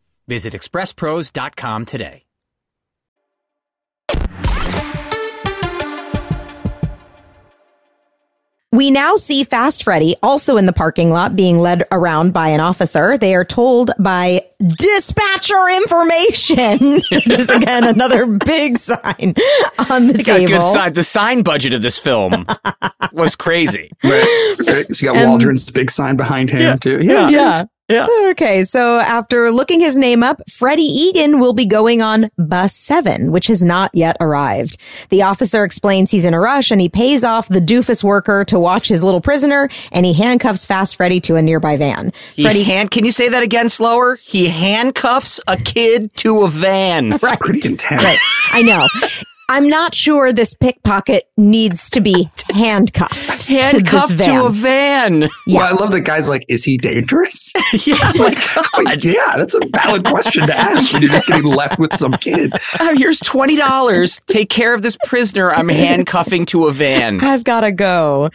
[0.27, 2.25] Visit expresspros.com today.
[8.73, 12.61] We now see Fast Freddy also in the parking lot being led around by an
[12.61, 13.17] officer.
[13.17, 14.45] They are told by
[14.77, 19.33] dispatcher information, which is again another big sign
[19.89, 20.53] on the They got a table.
[20.53, 20.93] good sign.
[20.93, 22.45] The sign budget of this film
[23.11, 23.91] was crazy.
[24.05, 24.55] Right.
[24.67, 24.85] right.
[24.95, 26.99] So you got And- Waldron's big sign behind him too.
[27.01, 27.29] Yeah.
[27.29, 27.65] Yeah.
[27.91, 28.07] Yeah.
[28.29, 33.31] Okay, so after looking his name up, Freddie Egan will be going on bus seven,
[33.31, 34.77] which has not yet arrived.
[35.09, 38.59] The officer explains he's in a rush and he pays off the doofus worker to
[38.59, 42.13] watch his little prisoner and he handcuffs Fast Freddy to a nearby van.
[42.33, 44.15] He Freddie hand, can you say that again slower?
[44.15, 47.09] He handcuffs a kid to a van.
[47.21, 48.03] That's pretty intense.
[48.03, 48.17] Right.
[48.53, 48.87] I know.
[49.51, 55.23] I'm not sure this pickpocket needs to be handcuffed, Handcuffed to this to, a van.
[55.45, 55.57] Yeah.
[55.57, 57.51] Well, I love that guy's like, is he dangerous?
[57.85, 61.53] yeah, like, oh, Like, yeah, that's a valid question to ask when you're just getting
[61.53, 62.53] left with some kid.
[62.79, 64.21] oh, here's twenty dollars.
[64.27, 65.51] Take care of this prisoner.
[65.51, 67.19] I'm handcuffing to a van.
[67.21, 68.29] I've got to go.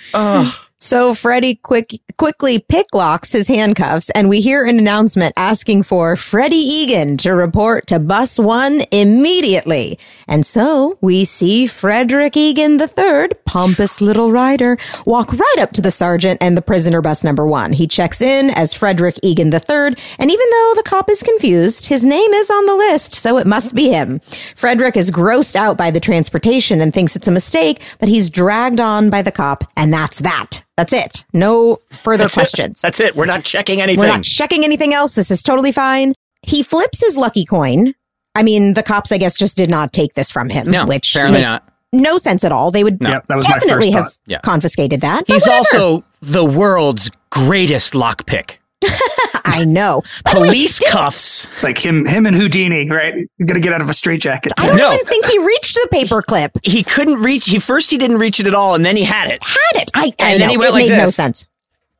[0.78, 6.56] So Freddie quick quickly picklocks his handcuffs, and we hear an announcement asking for Freddie
[6.56, 9.98] Egan to report to Bus One immediately.
[10.28, 15.90] And so we see Frederick Egan III, pompous little Rider, walk right up to the
[15.90, 17.72] sergeant and the prisoner bus number one.
[17.72, 22.04] He checks in as Frederick Egan III, and even though the cop is confused, his
[22.04, 24.20] name is on the list, so it must be him.
[24.54, 28.80] Frederick is grossed out by the transportation and thinks it's a mistake, but he's dragged
[28.80, 30.62] on by the cop, and that's that.
[30.76, 31.24] That's it.
[31.32, 32.80] No further questions.
[32.82, 33.16] That's it.
[33.16, 34.00] We're not checking anything.
[34.00, 35.14] We're not checking anything else.
[35.14, 36.12] This is totally fine.
[36.42, 37.94] He flips his lucky coin.
[38.34, 41.14] I mean, the cops, I guess, just did not take this from him, No, which
[41.14, 41.72] apparently makes not.
[41.94, 42.70] no sense at all.
[42.70, 44.12] They would Yep, that definitely first have.
[44.26, 44.38] Yeah.
[44.40, 45.24] confiscated that.
[45.26, 48.56] He's also the world's greatest lockpick.
[49.44, 50.02] I know.
[50.24, 51.44] By the way, Police cuffs.
[51.54, 53.14] It's like him, him and Houdini, right?
[53.38, 54.52] You're gonna get out of a straitjacket.
[54.58, 54.92] I don't No.
[54.92, 56.50] even think he reached the paperclip.
[56.62, 57.46] He couldn't reach.
[57.48, 59.90] He first he didn't reach it at all, and then he had it, Had it.
[59.94, 60.52] I, I And then know.
[60.52, 61.46] he went it like made no sense.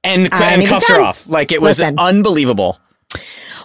[0.05, 1.05] and, Uh, and and cuffs her done.
[1.07, 1.27] off.
[1.29, 1.99] Like it was Listen.
[1.99, 2.79] unbelievable.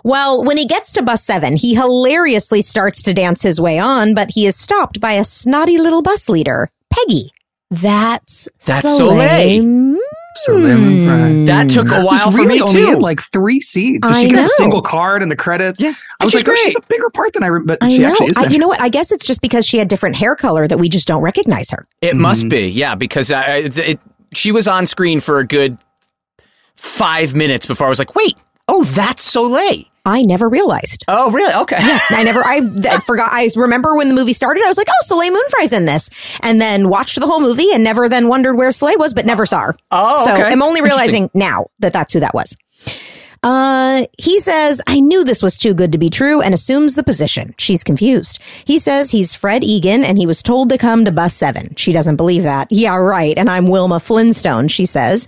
[0.04, 4.14] Well, when he gets to bus seven, he hilariously starts to dance his way on,
[4.16, 7.32] but he is stopped by a snotty little bus leader, Peggy.
[7.70, 9.18] That's That's Soleil.
[9.62, 10.00] Soleil.
[10.36, 11.46] So then.
[11.46, 12.92] That took a while for really me only too.
[12.94, 14.00] in, like three seats.
[14.08, 15.80] I she gets a single card in the credits.
[15.80, 17.48] Yeah, I was she's like, oh, she's a bigger part than I.
[17.48, 18.10] Re- but I she know.
[18.12, 18.38] actually is.
[18.38, 18.80] I, you know what?
[18.82, 21.70] I guess it's just because she had different hair color that we just don't recognize
[21.72, 21.86] her.
[22.02, 22.22] It Mm-hmm.
[22.22, 24.00] must be, yeah, because I, I- it, it,
[24.34, 25.78] she was on screen for a good
[26.76, 28.36] five minutes before I was like, wait,
[28.68, 29.84] oh, that's Soleil.
[30.06, 31.04] I never realized.
[31.08, 31.54] Oh, really?
[31.54, 31.78] Okay.
[31.80, 33.32] I never, I, I forgot.
[33.32, 36.10] I remember when the movie started, I was like, oh, Soleil Moon Frye's in this.
[36.42, 39.46] And then watched the whole movie and never then wondered where Soleil was, but never
[39.46, 39.76] saw her.
[39.92, 40.44] Oh, So okay.
[40.44, 42.56] I'm only realizing now that that's who that was.
[43.44, 47.02] Uh, he says, I knew this was too good to be true and assumes the
[47.04, 47.56] position.
[47.58, 48.40] She's confused.
[48.66, 51.74] He says he's Fred Egan and he was told to come to bus seven.
[51.76, 52.68] She doesn't believe that.
[52.70, 53.36] Yeah, right.
[53.36, 55.28] And I'm Wilma Flintstone, she says.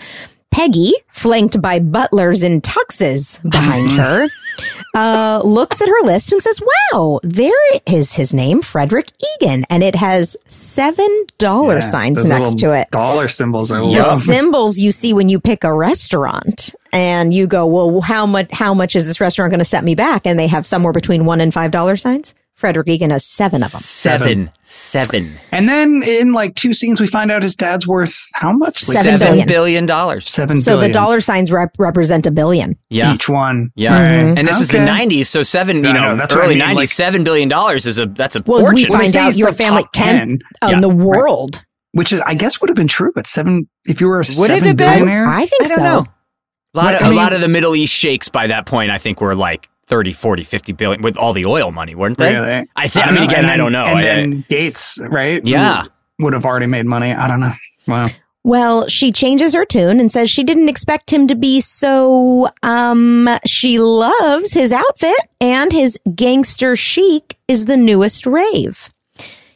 [0.54, 4.28] Peggy, flanked by butlers in tuxes behind her,
[4.96, 7.52] uh, looks at her list and says, Wow, there
[7.88, 9.08] is his name, Frederick
[9.42, 9.66] Egan.
[9.70, 13.72] And it has seven dollar Yeah, signs next to it Dollar symbols.
[13.72, 18.28] I the symbols you see when you pick a restaurant and you go, well, how
[18.28, 20.28] much, how much is this restaurant going to set me back?
[20.28, 22.36] And they have somewhere between one and five dollar signs.
[22.64, 23.82] Frederick Egan has seven of them.
[23.82, 24.50] Seven.
[24.62, 25.38] Seven.
[25.52, 28.88] And then in like two scenes, we find out his dad's worth how much?
[28.88, 29.48] Like Seven Seven billion.
[29.50, 30.30] billion dollars.
[30.30, 32.78] Seven So the dollar signs rep- represent a billion.
[32.90, 33.14] Yeah.
[33.14, 33.72] each one.
[33.76, 34.00] Yeah.
[34.00, 34.38] Mm-hmm.
[34.38, 36.64] And this is the 90s, so seven, you know, know, that's what I early mean,
[36.70, 38.90] 90s, like- seven billion dollars is a that's a Well, we fortune.
[38.92, 40.30] Well, they find out your family top 10 10.
[40.30, 40.40] in
[40.70, 40.80] Yeah.
[40.80, 41.66] the world.
[41.92, 43.68] Which is, I guess, would have been true but seven.
[43.86, 44.90] If you were a Would it seven have been?
[45.00, 45.84] billionaire, I think I don't so.
[45.84, 46.06] know.
[46.76, 48.66] A lot, Like, of, I a mean- lot of the Middle East sheiks by that
[48.66, 52.18] point, I think, were like 30, 40, 50 billion with all the oil money, weren't
[52.18, 52.34] they?
[52.34, 52.68] Really?
[52.76, 53.06] I think.
[53.06, 53.30] I, don't mean, know.
[53.30, 53.86] again, And I don't know.
[53.86, 55.40] And I- then Gates, right?
[55.46, 55.84] Yeah.
[56.18, 57.12] Who would have already made money.
[57.14, 57.54] I don't know.
[57.88, 58.08] Wow.
[58.44, 63.30] Well, she changes her tune and says she didn't expect him to be so, um,
[63.46, 68.90] she loves his outfit and his gangster chic is the newest rave.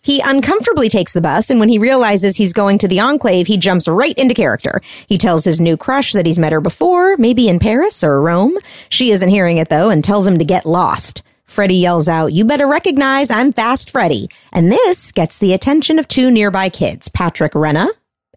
[0.08, 3.58] He uncomfortably takes the bus, and when he realizes he's going to the enclave, he
[3.58, 4.80] jumps right into character.
[5.06, 8.58] He tells his new crush that he's met her before, maybe in Paris or Rome.
[8.88, 11.24] She isn't hearing it though and tells him to get lost.
[11.44, 14.30] Freddie yells out, You better recognize I'm Fast Freddy.
[14.54, 17.90] And this gets the attention of two nearby kids, Patrick Renna,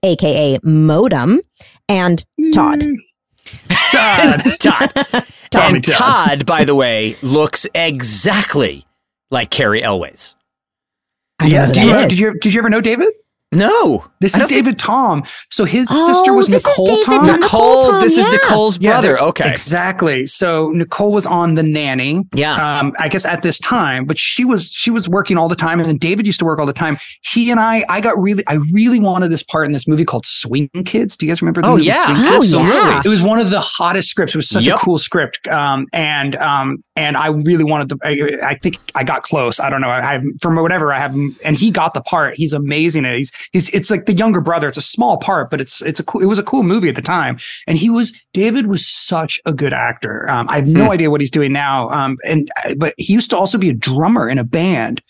[0.02, 1.40] aka Modem,
[1.88, 2.80] and Todd.
[2.80, 2.96] Mm.
[3.92, 4.42] Todd.
[4.58, 5.24] Todd.
[5.50, 5.94] Tommy and Todd.
[5.94, 8.84] Todd, by the way, looks exactly
[9.30, 10.34] like Cary Elwes.
[11.40, 11.66] I yeah.
[11.66, 13.08] Did you, did you did you ever know David?
[13.52, 14.04] No.
[14.20, 15.24] This is don't think- David Tom.
[15.50, 17.24] So his Oh, sister was this is Nicole David Tom.
[17.24, 17.40] Tom.
[17.40, 18.28] Nicole, Nicole Tom, this is.
[18.28, 19.08] Nicole's brother.
[19.08, 19.50] they're- Okay.
[19.50, 20.26] Exactly.
[20.26, 22.22] So Nicole was on the nanny.
[22.34, 22.78] Yeah.
[22.78, 25.80] Um, I guess at this time, but she was she was working all the time,
[25.80, 26.98] and then David used to work all the time.
[27.22, 30.26] He and I, I got really, I really wanted this part in this movie called
[30.26, 31.16] Swing Kids.
[31.16, 31.62] Do you guys remember?
[31.62, 32.04] The Oh, movie yeah.
[32.06, 32.54] Swing Oh, Kids?
[32.54, 33.02] yeah.
[33.04, 34.34] It was one of the hottest scripts.
[34.34, 34.76] It was such Yep.
[34.76, 37.98] a cool script, um, and um, and I really wanted to.
[38.04, 39.58] I, I think I got close.
[39.58, 39.88] I don't know.
[39.90, 42.34] I have from whatever I have, and he got the part.
[42.36, 43.04] He's amazing.
[43.06, 44.68] And he's he's it's like the younger brother.
[44.68, 46.94] It's a small part, but it's it's a cool, it was a cool movie at
[46.96, 47.38] the time.
[47.66, 50.28] And he was David was such a good actor.
[50.30, 50.90] Um, I have no Hmm.
[50.90, 51.88] idea what he's doing now.
[51.90, 55.02] Um, and but he used to also be a drummer in a band.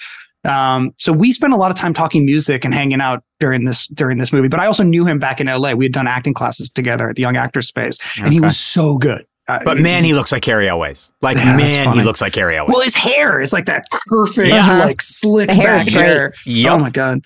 [0.48, 3.86] Um, so we spent a lot of time talking music and hanging out during this
[3.88, 4.48] during this movie.
[4.48, 5.74] But I also knew him back in LA.
[5.74, 8.96] We had done acting classes together at the Young Actors Space, and he was so
[8.96, 9.26] good.
[9.48, 11.10] Uh, But man, he looks like Cary Elwes.
[11.20, 12.72] Like Yeah, man, he looks like Cary Elwes.
[12.72, 16.06] well, his hair is like that perfect, like slick The hair is back great.
[16.06, 16.34] hair.
[16.46, 16.72] Yep.
[16.72, 17.20] Oh my god!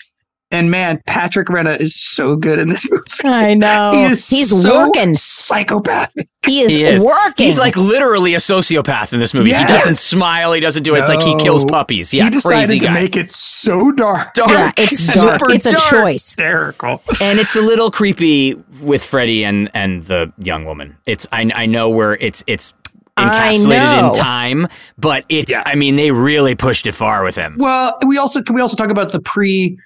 [0.50, 3.02] And man, Patrick Renna is so good in this movie.
[3.24, 3.92] I know.
[3.92, 5.14] he is He's so working.
[5.14, 6.26] psychopathic.
[6.44, 7.02] He is, He is.
[7.02, 7.46] working.
[7.46, 9.48] He's like literally a sociopath in this movie.
[9.50, 9.62] Yes.
[9.68, 10.52] He doesn't smile.
[10.52, 11.00] He doesn't do it.
[11.00, 12.12] It's like he kills puppies.
[12.14, 12.92] Yeah, he decided crazy to guy.
[12.94, 14.50] make it so dark, Dark.
[14.50, 15.50] Yeah, it's Super dark.
[15.54, 15.82] It's a dark.
[15.90, 16.12] choice.
[16.12, 17.02] hysterical.
[17.22, 20.96] and it's a little creepy with Freddie and and the young woman.
[21.06, 22.74] It's I I know where it's it's
[23.16, 24.68] encapsulated in time,
[24.98, 25.62] but it's Yeah.
[25.64, 27.56] I mean they really pushed it far with him.
[27.58, 29.78] Well, we also can we also talk about the pre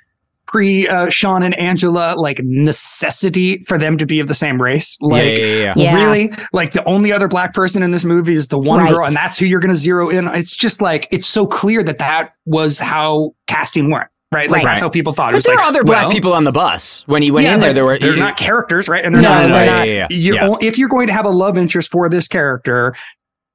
[0.49, 4.97] pre uh, Sean and Angela like necessity for them to be of the same race.
[5.01, 5.73] Like yeah, yeah, yeah.
[5.77, 5.95] Yeah.
[6.05, 8.93] really, like the only other black person in this movie is the one Right.
[8.93, 10.27] girl, and that's who you're going to zero in.
[10.35, 14.07] It's just like it's so clear that that was how casting went.
[14.31, 14.73] Right, like Right.
[14.73, 15.31] that's how people thought.
[15.31, 17.31] It But was there like, are other black well, people on the bus when he
[17.31, 17.73] went yeah, in there.
[17.73, 19.03] There were they're you- not characters, right?
[19.03, 19.43] And they're No, not.
[19.49, 19.87] they're like, not.
[19.89, 20.55] Yeah, yeah, you yeah.
[20.61, 22.95] if you're going to have a love interest for this character,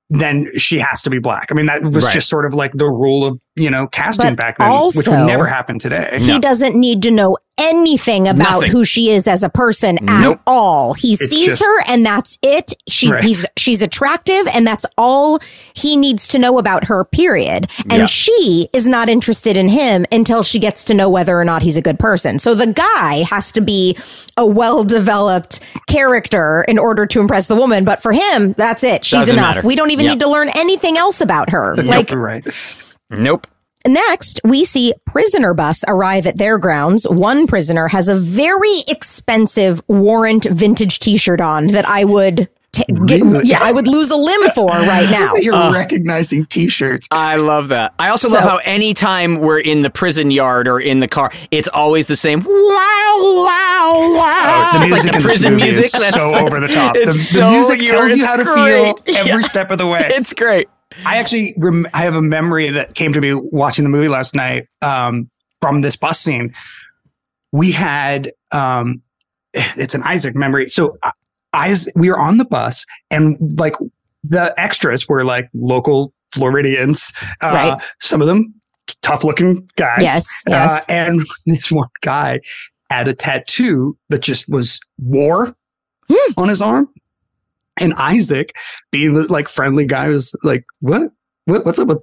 [0.09, 1.47] then she has to be black.
[1.51, 2.13] I mean, that was Right.
[2.13, 5.11] just sort of like the rule of you know casting But back then, which also-
[5.11, 6.17] would never happen today.
[6.19, 8.71] he doesn't need to know anything about Nothing.
[8.71, 10.37] who she is as a person Nope.
[10.37, 10.95] at all.
[10.95, 12.73] He It's sees just- her and that's it.
[12.89, 13.23] She's Right.
[13.23, 15.37] he's she's attractive and that's all
[15.75, 17.67] he needs to know about her period.
[17.91, 18.05] And Yeah.
[18.07, 21.77] she is not interested in him until she gets to know whether or not he's
[21.77, 22.39] a good person.
[22.39, 23.95] So the guy has to be
[24.35, 29.05] a well-developed character in order to impress the woman, but for him, that's it.
[29.05, 29.57] She's Doesn't enough.
[29.57, 29.67] matter.
[29.67, 30.13] We don't even Yep.
[30.13, 31.75] need to learn anything else about her.
[31.77, 32.43] Like right.
[33.18, 33.47] Nope.
[33.86, 37.05] Next, we see prisoner bus arrive at their grounds.
[37.07, 43.45] One prisoner has a very expensive warrant vintage t-shirt on that I would t- get,
[43.45, 45.36] yeah, I would lose a limb for right now.
[45.36, 45.74] You're Uh.
[45.74, 47.09] recognizing T-shirts.
[47.11, 47.93] I love that.
[47.99, 51.30] I also So- love how anytime we're in the prison yard or in the car,
[51.51, 52.39] it's always the same.
[52.43, 54.70] Wow, wow, wow.
[54.80, 55.86] the music like the prison movie music.
[55.86, 56.93] is so over the top.
[56.95, 58.55] The, It's the so music tells you it's how to great.
[58.55, 59.41] feel every Yeah.
[59.41, 59.99] step of the way.
[60.14, 60.70] It's great.
[61.05, 64.33] I actually rem- I have a memory that came to me watching the movie last
[64.35, 65.29] night um,
[65.61, 66.53] from this bus scene.
[67.51, 69.01] We had um,
[69.53, 70.69] it's an Isaac memory.
[70.69, 71.11] So uh,
[71.53, 73.75] Isaac, we were on the bus and like
[74.23, 77.13] the extras were like local Floridians.
[77.41, 77.81] Uh, Right.
[78.01, 78.53] Some of them
[79.01, 80.01] tough looking guys.
[80.01, 82.39] Yes, Uh, and this one guy
[82.89, 85.55] had a tattoo that just was war
[86.09, 86.33] Hmm.
[86.37, 86.89] on his arm.
[87.80, 88.53] And Isaac,
[88.91, 91.11] being the like friendly guy, was like, "What?
[91.45, 91.65] What?
[91.65, 91.99] What's up with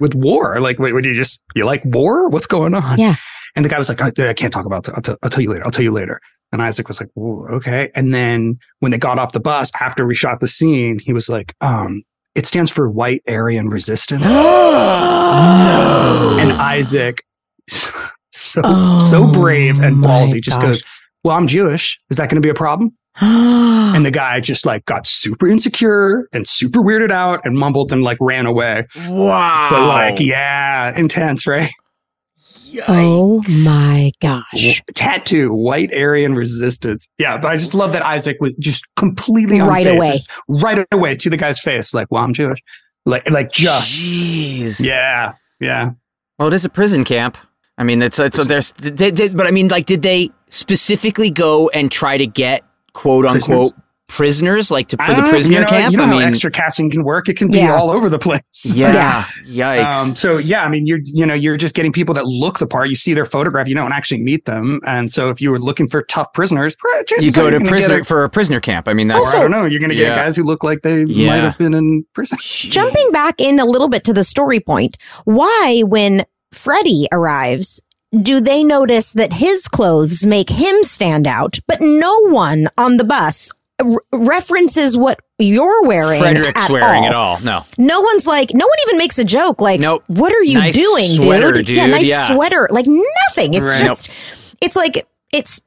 [0.00, 0.58] with war?
[0.60, 2.28] Like, wait, would you just you like war?
[2.28, 3.14] What's going on?" Yeah.
[3.54, 4.94] And the guy was like, "I, I can't talk about it.
[4.94, 5.64] I'll, t- I'll tell you later.
[5.64, 6.20] I'll tell you later."
[6.50, 10.14] And Isaac was like, "Okay." And then when they got off the bus after we
[10.14, 12.02] shot the scene, he was like, "Um,
[12.34, 14.32] it stands for White Aryan Resistance." and
[16.52, 17.22] Isaac,
[17.68, 20.66] so Oh, so brave and ballsy, just gosh.
[20.66, 20.82] goes,
[21.22, 22.00] "Well, I'm Jewish.
[22.10, 22.96] Is that going to be a problem?"
[24.02, 28.02] And the guy just like got super insecure and super weirded out and mumbled and
[28.02, 28.84] like ran away.
[29.06, 29.68] Wow.
[29.70, 31.70] But like, yeah, intense, right?
[32.88, 34.82] oh my gosh.
[34.96, 37.08] Tattoo, white Aryan resistance.
[37.18, 40.20] Yeah, but I just love that Isaac was just completely Right unfazed, away.
[40.48, 42.58] right away to the guy's face, like, "Well, I'm Jewish."
[43.06, 44.84] Like, like just, Jeez.
[44.84, 45.90] yeah, yeah.
[46.40, 47.38] Well, it is a prison camp.
[47.78, 51.68] I mean, it's it's there's, they, they, but I mean, like, did they specifically go
[51.68, 53.81] and try to get quote unquote prisoners,
[54.70, 55.90] like to, for the Uh, prisoner you know, camp?
[55.92, 57.28] You know I how mean, extra casting can work.
[57.28, 57.74] It can be Yeah.
[57.74, 58.42] all over the place.
[58.74, 59.94] yeah, yikes.
[59.94, 62.66] Um, so yeah, I mean, you're you know you're just getting people that look the
[62.66, 62.88] part.
[62.88, 65.88] You see their photograph, you don't actually meet them, and so if you were looking
[65.88, 66.76] for tough prisoners,
[67.18, 68.88] you go to gonna prisoner get for a prisoner camp.
[68.88, 69.64] I mean, that's or I don't know.
[69.64, 70.14] You're going to get Yeah.
[70.24, 71.26] guys who look like they Yeah.
[71.28, 72.38] might have been in prison.
[72.70, 77.80] Jumping back in a little bit to the story point, why, when Freddy arrives,
[78.20, 83.04] do they notice that his clothes make him stand out, but no one on the
[83.04, 83.56] bus r-
[84.12, 87.06] references what you're wearing Frederick's at wearing all.
[87.06, 87.40] it all.
[87.40, 90.04] No, No one's like, no one even makes a joke like, Nope.
[90.06, 91.66] what are you Nice doing, sweater, dude?
[91.66, 91.76] dude.
[91.76, 92.28] Yeah, nice Yeah.
[92.34, 92.68] sweater.
[92.70, 93.54] Like nothing.
[93.54, 93.80] It's Right.
[93.86, 94.10] just,
[94.60, 95.60] it's like, it's,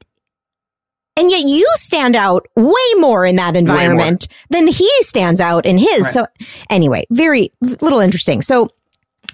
[1.18, 5.78] and yet you stand out way more in that environment than he stands out in
[5.78, 6.02] his.
[6.04, 6.12] Right.
[6.12, 6.26] So
[6.70, 8.42] anyway, very little interesting.
[8.42, 8.68] So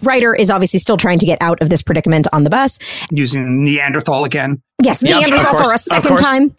[0.02, 2.78] Rider is obviously still trying to get out of this predicament on the bus.
[3.10, 4.62] Using Neanderthal again.
[4.82, 6.56] Yes, Yep, Neanderthal course, for a second time.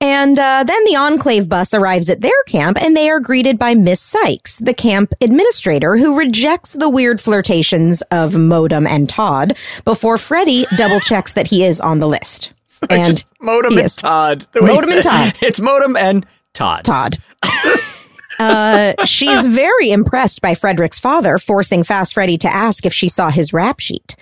[0.00, 3.74] And uh, then the Enclave bus arrives at their camp and they are greeted by
[3.74, 10.16] Miss Sykes, the camp administrator, who rejects the weird flirtations of Modem and Todd before
[10.18, 12.52] Freddy double checks that he is on the list.
[12.88, 13.96] And Just Modem yes.
[13.96, 14.46] and Todd.
[14.52, 15.34] the way you Modem and Todd.
[15.40, 16.84] It's Modem and Todd.
[16.84, 17.18] Todd.
[18.38, 23.30] Uh, she's very impressed by Frederick's father, forcing Fast Freddy to ask if she saw
[23.30, 24.16] his rap sheet.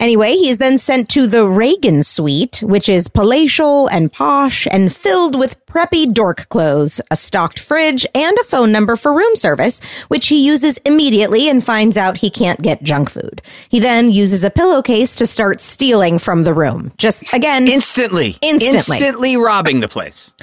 [0.00, 4.92] Anyway, he is then sent to the Reagan suite, which is palatial and posh and
[4.92, 9.80] filled with preppy dork clothes, a stocked fridge, and a phone number for room service,
[10.08, 13.42] which he uses immediately and finds out he can't get junk food.
[13.68, 16.90] He then uses a pillowcase to start stealing from the room.
[16.98, 18.36] Just again, Instantly.
[18.42, 18.96] Instantly.
[18.96, 20.34] Instantly robbing the place.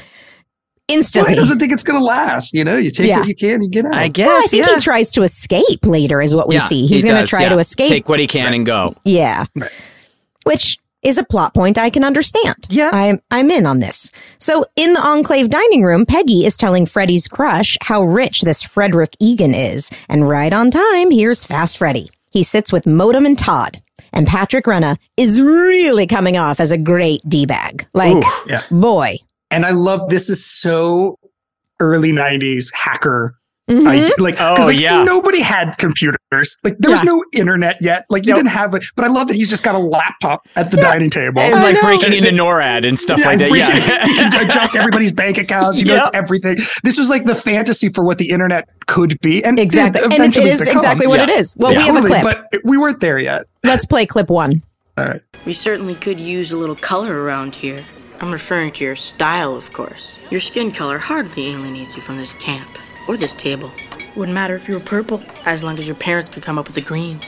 [0.89, 1.31] Well, instantly.
[1.31, 2.53] he doesn't think it's going to last.
[2.53, 3.19] You know, you take Yeah.
[3.19, 3.95] what you can, you get out.
[3.95, 4.27] I guess.
[4.27, 4.75] Well, I think yeah.
[4.75, 6.81] he tries to escape later, is what we Yeah, see.
[6.85, 7.49] he He's going to try yeah.
[7.49, 7.89] to escape.
[7.89, 8.95] Take what he can and go.
[9.05, 9.45] yeah.
[9.55, 9.71] Right.
[10.43, 12.67] Which is a plot point I can understand.
[12.69, 12.89] Yeah.
[12.91, 14.11] I'm, I'm in on this.
[14.37, 19.11] So in the Enclave dining room, Peggy is telling Freddy's crush how rich this Frederick
[19.19, 19.89] Egan is.
[20.09, 22.09] And right on time, here's Fast Freddy.
[22.31, 23.81] He sits with Modem and Todd.
[24.11, 27.87] And Patrick Renna is really coming off as a great D-bag.
[27.93, 28.63] Like, Ooh, yeah.
[28.71, 29.19] boy.
[29.51, 31.17] And I love this is so
[31.79, 33.35] early 90s hacker.
[33.69, 33.85] Mhm.
[33.87, 35.03] I, like, 'cause, Oh, like, yeah.
[35.03, 36.57] nobody had computers.
[36.63, 38.03] Like, there was no internet yet.
[38.09, 38.39] Like, you Nope.
[38.39, 38.83] didn't have it.
[38.95, 41.39] But I love that he's just got a laptop at the dining table.
[41.39, 41.81] And like know.
[41.83, 43.49] breaking into NORAD and stuff Yeah, like that.
[43.49, 44.29] he's breaking- he Yeah.
[44.31, 45.77] can adjust everybody's bank accounts.
[45.77, 46.09] He knows Yep.
[46.15, 46.57] everything.
[46.83, 50.01] This was like the fantasy for what the internet could be, and Exactly.
[50.01, 50.75] And it is become.
[50.77, 51.25] exactly what Yeah.
[51.35, 51.53] it is.
[51.59, 51.77] Well, Yeah.
[51.77, 52.23] we have a clip.
[52.23, 53.43] but we weren't there yet.
[53.63, 54.63] Let's play clip one.
[54.97, 55.21] All right.
[55.45, 57.81] We certainly could use a little color around here.
[58.21, 60.11] I'm referring to your style, of course.
[60.29, 63.71] Your skin color hardly alienates you from this camp or this table.
[64.15, 66.75] Wouldn't matter if you were purple, as long as your parents could come up with
[66.77, 67.21] a green.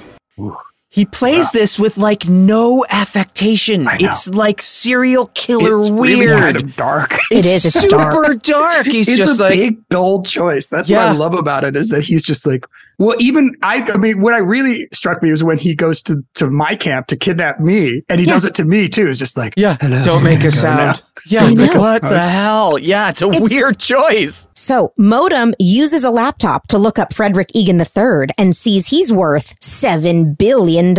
[0.90, 3.88] He plays this with like no affectation.
[3.92, 5.82] It's like serial killer weird.
[5.82, 6.20] It's weird.
[6.20, 7.18] really kind of dark.
[7.32, 7.64] It is.
[7.64, 8.44] It's super dark.
[8.44, 8.86] dark.
[8.88, 10.68] He's it's just a like big dull choice.
[10.68, 12.66] That's what I love about it is that he's just like,
[12.98, 16.24] well, even I, I mean, what I really struck me was when he goes to,
[16.36, 19.08] to my camp to kidnap me and he does it to me too.
[19.08, 19.78] It's just like, yeah.
[19.82, 20.78] Hello, Don't make a sound.
[20.78, 20.94] now.
[21.28, 21.40] Yeah.
[21.42, 22.14] Don't make like, a what sound.
[22.16, 22.78] the hell?
[22.80, 23.10] Yeah.
[23.10, 24.48] It's a It's- weird choice.
[24.56, 29.60] So Modem uses a laptop to look up Frederick Egan III and sees he's worth
[29.60, 30.96] $7 billion.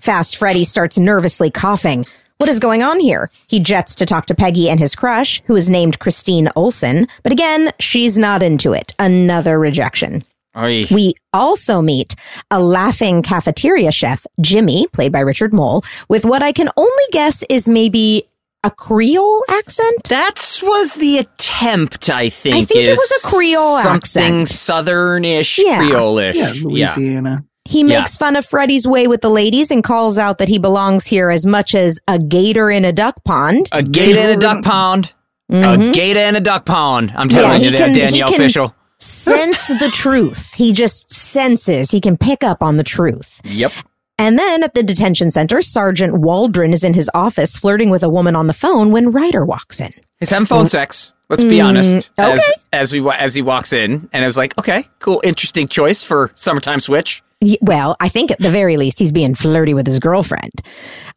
[0.00, 2.04] Fast Freddy starts nervously coughing.
[2.38, 3.30] What is going on here?
[3.48, 7.32] He jets to talk to Peggy and his crush, who is named Christine Olson, but
[7.32, 8.94] again, she's not into it.
[8.98, 10.24] Another rejection.
[10.56, 10.84] Oy.
[10.90, 12.14] We also meet
[12.50, 17.44] a laughing cafeteria chef, Jimmy, played by Richard Moll, with what I can only guess
[17.48, 18.24] is maybe
[18.64, 20.04] a Creole accent.
[20.08, 22.56] That was the attempt, I think.
[22.56, 24.48] I think it is was a Creole something accent.
[24.48, 25.78] southern-ish, Yeah.
[25.78, 26.36] Creole-ish.
[26.36, 27.44] yeah, Louisiana.
[27.66, 27.98] He Yeah.
[28.00, 31.30] makes fun of Freddy's way with the ladies and calls out that he belongs here
[31.30, 33.68] as much as a gator in a duck pond.
[33.72, 35.12] A gator in a duck pond.
[35.50, 35.90] Mhm.
[35.90, 37.12] A gator in a duck pond.
[37.16, 38.74] I'm telling Yeah, you he that, can- he Danielle can- Official.
[39.00, 40.54] Sense the truth.
[40.54, 41.90] He just senses.
[41.90, 43.40] He can pick up on the truth.
[43.44, 43.72] Yep.
[44.18, 48.08] And then at the detention center, Sergeant Waldron is in his office flirting with a
[48.10, 49.94] woman on the phone when Rider walks in.
[50.18, 51.14] He's having phone sex.
[51.30, 51.94] Let's be honest.
[51.94, 52.60] Mm, As, okay.
[52.72, 56.32] as we as he walks in, and I was like, okay, cool, interesting choice for
[56.34, 57.22] summertime switch.
[57.60, 60.52] Well, I think at the very least he's being flirty with his girlfriend.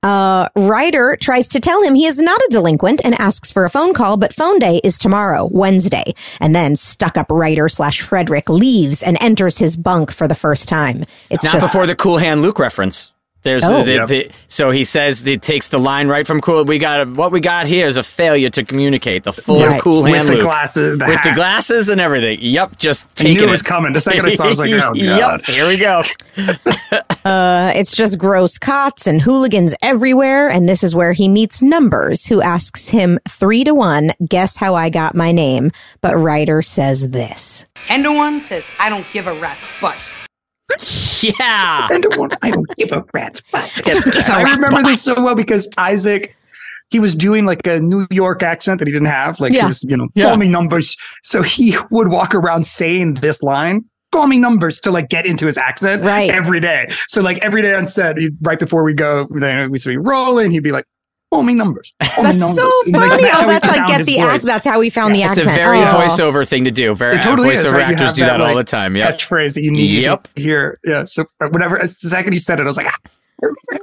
[0.01, 3.69] Uh, Rider tries to tell him he is not a delinquent and asks for a
[3.69, 6.13] phone call, but phone day is tomorrow, Wednesday.
[6.39, 10.67] And then stuck up Rider slash Frederick leaves and enters his bunk for the first
[10.67, 11.05] time.
[11.29, 13.12] It's Not just before the Cool Hand Luke reference.
[13.43, 13.83] There's Oh.
[13.83, 14.07] the, Yep.
[14.07, 16.63] the, so he says it takes the line right from Cool.
[16.65, 19.23] We got what we got here is a failure to communicate.
[19.23, 19.81] The full Right.
[19.81, 22.39] Cool With Hand the glasses, the with the glasses and everything.
[22.41, 23.93] Yep, just I knew taking it was coming.
[23.93, 24.97] The second I saw it, I was like, oh, God.
[24.97, 26.03] yep, here we go.
[27.25, 30.49] Uh, it's just gross cots and hooligans everywhere.
[30.49, 34.75] And this is where he meets Numbers, who asks him three to one, guess how
[34.75, 35.71] I got my name.
[36.01, 37.65] But Rider says this.
[37.89, 39.95] And the one says, I don't give a rat's butt.
[41.23, 41.87] Yeah.
[41.89, 43.71] I don't, want- I don't give a rat's butt.
[43.85, 44.85] give a I rat's remember butt.
[44.85, 46.35] this so well because Isaac,
[46.91, 49.39] he was doing like a New York accent that he didn't have.
[49.39, 49.61] Like Yeah.
[49.61, 50.27] he was, you know, Yeah.
[50.27, 50.97] call me numbers.
[51.23, 53.85] So he would walk around saying this line.
[54.11, 56.29] Call me numbers to like get into his accent Right.
[56.29, 56.87] every day.
[57.07, 60.51] So like every day on set, he'd, right before we go, then we'd be rolling.
[60.51, 60.85] He'd be like,
[61.33, 63.23] "Call me numbers." Call That's numbers." so And, like, funny.
[63.33, 64.23] oh, that's like get the voice.
[64.23, 64.43] act.
[64.45, 65.39] That's how we found the accent.
[65.39, 65.61] It's accent.
[65.61, 66.07] a very Oh.
[66.07, 66.93] voiceover thing to do.
[66.95, 67.87] Very It totally is, voiceover right?
[67.89, 68.95] Actors have do that, that, all the time.
[68.95, 69.17] Yep.
[69.17, 70.27] catchphrase that you need Yep.
[70.35, 70.77] to hear.
[70.85, 71.05] Yeah.
[71.05, 73.09] So uh, whenever the second he said it, I was like, "Ah,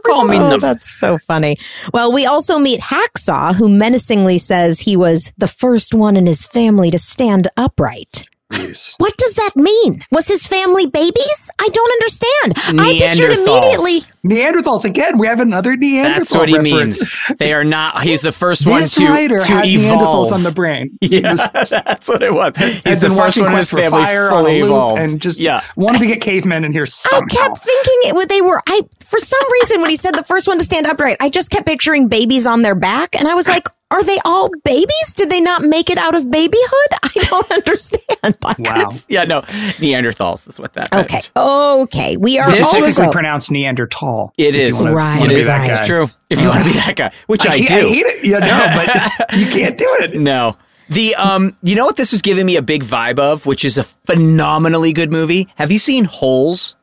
[0.07, 0.63] Call me Oh, numbers.
[0.63, 1.57] that's so funny.
[1.93, 6.47] Well, we also meet Hacksaw, who menacingly says he was the first one in his
[6.47, 8.25] family to stand upright.
[8.53, 8.95] Jeez.
[8.99, 10.03] What does that mean?
[10.11, 11.51] Was his family babies?
[11.61, 12.81] I don't understand.
[12.81, 14.01] I pictured immediately.
[14.25, 15.19] Neanderthals again.
[15.19, 16.15] We have another Neanderthal.
[16.19, 17.01] That's what he reference.
[17.01, 17.39] means.
[17.39, 18.03] They are not.
[18.03, 20.29] He's the first one This to Rider to had evolve.
[20.29, 20.91] Neanderthals on the brain.
[21.01, 22.55] Yeah, was- that's what it was.
[22.57, 24.71] He's has the been first watching one in his for family Fire fully a loop
[24.71, 25.01] evolved.
[25.01, 25.63] and just yeah.
[25.77, 28.15] wanted to get cavemen in here I kept thinking it.
[28.15, 28.63] would- They were.
[28.67, 31.51] I for some reason when he said the first one to stand upright, I just
[31.51, 35.15] kept picturing babies on their back, and I was like, "Are they all babies?
[35.17, 36.61] Did they not make it out of babyhood?
[37.03, 38.91] I don't understand." Like, Wow.
[39.09, 39.41] Yeah, no,
[39.81, 41.15] Neanderthals is what that Okay.
[41.15, 41.31] meant.
[41.37, 42.17] Okay.
[42.17, 42.81] We are Which is also.
[42.81, 44.10] technically pronounced Neanderthal.
[44.37, 44.79] It if you is.
[44.79, 45.79] wanna- Right, wanna It that guy.
[45.79, 46.09] It's true.
[46.31, 47.75] If you want to be that guy, which I, I, hate, do.
[47.75, 48.25] I hate it.
[48.25, 50.15] Yeah, no, but you can't do it.
[50.17, 50.57] No.
[50.89, 53.79] The um, you know what this was giving me a big vibe of, which is
[53.79, 55.49] a phenomenally good movie.
[55.57, 56.75] Have you seen Holes?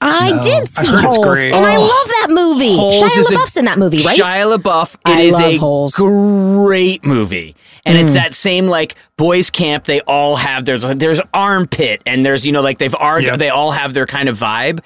[0.00, 0.42] I No.
[0.42, 1.54] did see heard Holes, great.
[1.54, 1.80] and I Oh.
[1.80, 2.76] love that movie.
[2.76, 4.18] Holes Shia is a- LaBeouf's in that movie, right?
[4.18, 4.94] Shia LaBeouf.
[4.94, 5.94] It I is love a Holes.
[5.94, 7.54] great movie,
[7.86, 9.84] and it's that same like boys' camp.
[9.84, 13.36] They all have there's there's armpit, and there's you know like they've already Yeah.
[13.36, 14.80] they all have their kind of vibe.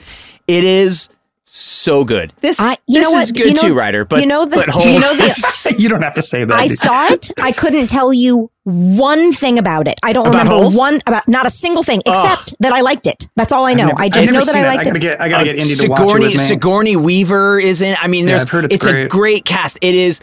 [0.47, 1.09] It is
[1.51, 2.33] so good.
[2.41, 3.35] This I- you this know is what?
[3.37, 4.05] good You know- too, Rider.
[4.05, 6.55] But you know the- but you know the- you don't have to say that.
[6.59, 7.31] I saw it.
[7.39, 9.99] I couldn't tell you one thing about it.
[10.03, 10.77] I don't About remember Holes?
[10.77, 13.27] one about not a single thing except that I liked it.
[13.37, 13.87] That's all I know.
[13.89, 14.67] never- I just know that seen I it.
[14.67, 15.01] liked I gotta it.
[15.01, 15.21] get.
[15.21, 16.39] I gotta Uh, get Indy to watch it Sigourney with me.
[16.39, 17.97] Sigourney Weaver is in.
[18.01, 19.09] I mean, Yeah, there's I've heard it's a great.
[19.11, 19.79] great cast.
[19.81, 20.21] It is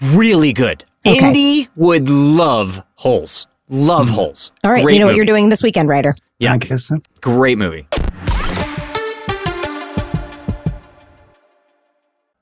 [0.00, 0.84] really good.
[1.06, 1.18] Okay.
[1.26, 3.46] Indy would love Holes.
[3.68, 4.52] Love Holes.
[4.64, 6.14] all right, Great you know what you're doing this weekend, Rider.
[6.38, 6.52] Yeah.
[6.54, 6.98] I guess so.
[7.20, 7.86] Great movie.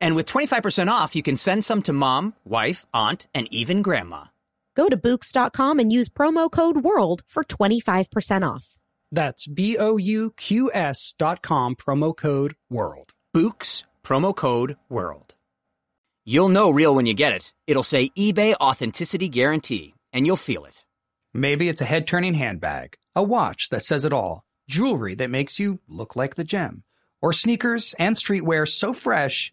[0.00, 4.24] And with 25% off, you can send some to mom, wife, aunt, and even grandma.
[4.74, 8.78] Go to Bouqs.com and use promo code WORLD for 25% off.
[9.12, 13.10] That's B O U Q S dot com, promo code WORLD.
[13.36, 15.34] Bouqs, promo code WORLD.
[16.24, 17.52] You'll know real when you get it.
[17.66, 20.84] It'll say eBay Authenticity Guarantee, and you'll feel it.
[21.34, 25.58] Maybe it's a head turning handbag, a watch that says it all, jewelry that makes
[25.58, 26.84] you look like the gem,
[27.20, 29.52] or sneakers and streetwear so fresh,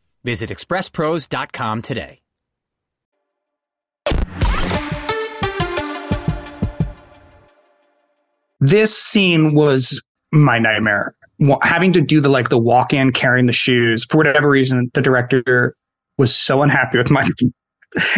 [0.23, 2.21] Visit expresspros.com today.
[8.59, 10.01] This scene was
[10.31, 11.15] my nightmare.
[11.63, 15.01] Having to do the like the walk in carrying the shoes for whatever reason, the
[15.01, 15.75] director
[16.19, 17.27] was so unhappy with my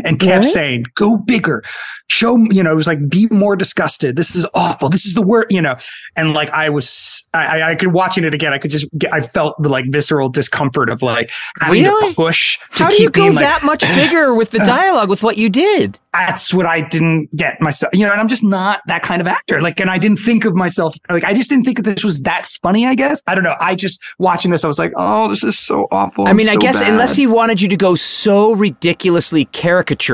[0.04, 0.46] and kept Really?
[0.46, 1.64] saying, "Go bigger,
[2.10, 4.16] show." You know, it was like, "Be more disgusted.
[4.16, 4.90] This is awful.
[4.90, 5.76] This is the worst." You know,
[6.16, 8.54] and like I was, I, I- I could watching it again.
[8.54, 12.10] I could just, get, I felt the like visceral discomfort of like having Really?
[12.10, 12.58] to push.
[12.76, 15.50] To How do you go like, that much bigger with the dialogue with what you
[15.50, 15.98] did?
[16.14, 19.28] That's what I didn't get myself, you know, and I'm just not that kind of
[19.28, 19.62] actor.
[19.62, 22.22] Like, and I didn't think of myself, like, I just didn't think that this was
[22.22, 23.24] that funny, I guess.
[23.28, 23.56] I don't know.
[23.60, 26.28] I just, watching this, I was like, oh, this is so awful.
[26.28, 26.92] I mean, I guess bad.
[26.92, 30.14] unless he wanted you to go so ridiculously caricature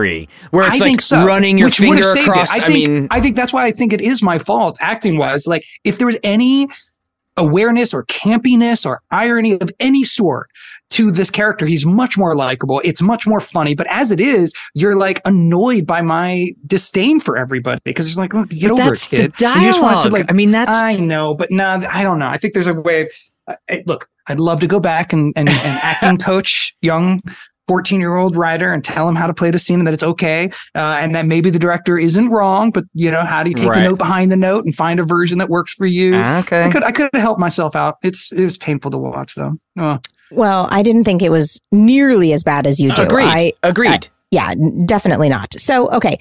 [0.51, 1.25] where it's I like so.
[1.25, 2.49] running your finger across.
[2.51, 5.17] I, I, think, mean, I think that's why I think it is my fault acting
[5.17, 5.45] wise.
[5.45, 6.69] Like, if there was any
[7.35, 10.49] awareness or campiness or irony of any sort
[10.91, 12.81] to this character, he's much more likable.
[12.83, 13.75] It's much more funny.
[13.75, 18.33] But as it is, you're like annoyed by my disdain for everybody because it's like,
[18.33, 19.33] oh, get But over that's it, kid.
[19.37, 20.25] the You just want it dialogue.
[20.29, 22.27] I mean, that's- I know, but no, I don't know.
[22.27, 23.07] I think there's a way.
[23.47, 27.19] Uh, look, I'd love to go back and and, and acting coach young
[27.67, 30.01] 14 year old Rider and tell him how to play the scene and that it's
[30.03, 33.55] okay uh, and that maybe the director isn't wrong but you know how do you
[33.55, 33.83] take Right.
[33.83, 36.63] the note behind the note and find a version that works for you okay.
[36.63, 39.53] i could i could have helped myself out it's it was painful to watch though
[39.77, 39.99] oh.
[40.31, 43.01] Well, I didn't think it was nearly as bad as you do.
[43.01, 43.25] Agreed.
[43.25, 44.07] I, Agreed.
[44.31, 44.53] yeah,
[44.85, 45.59] definitely not.
[45.59, 46.19] So, okay.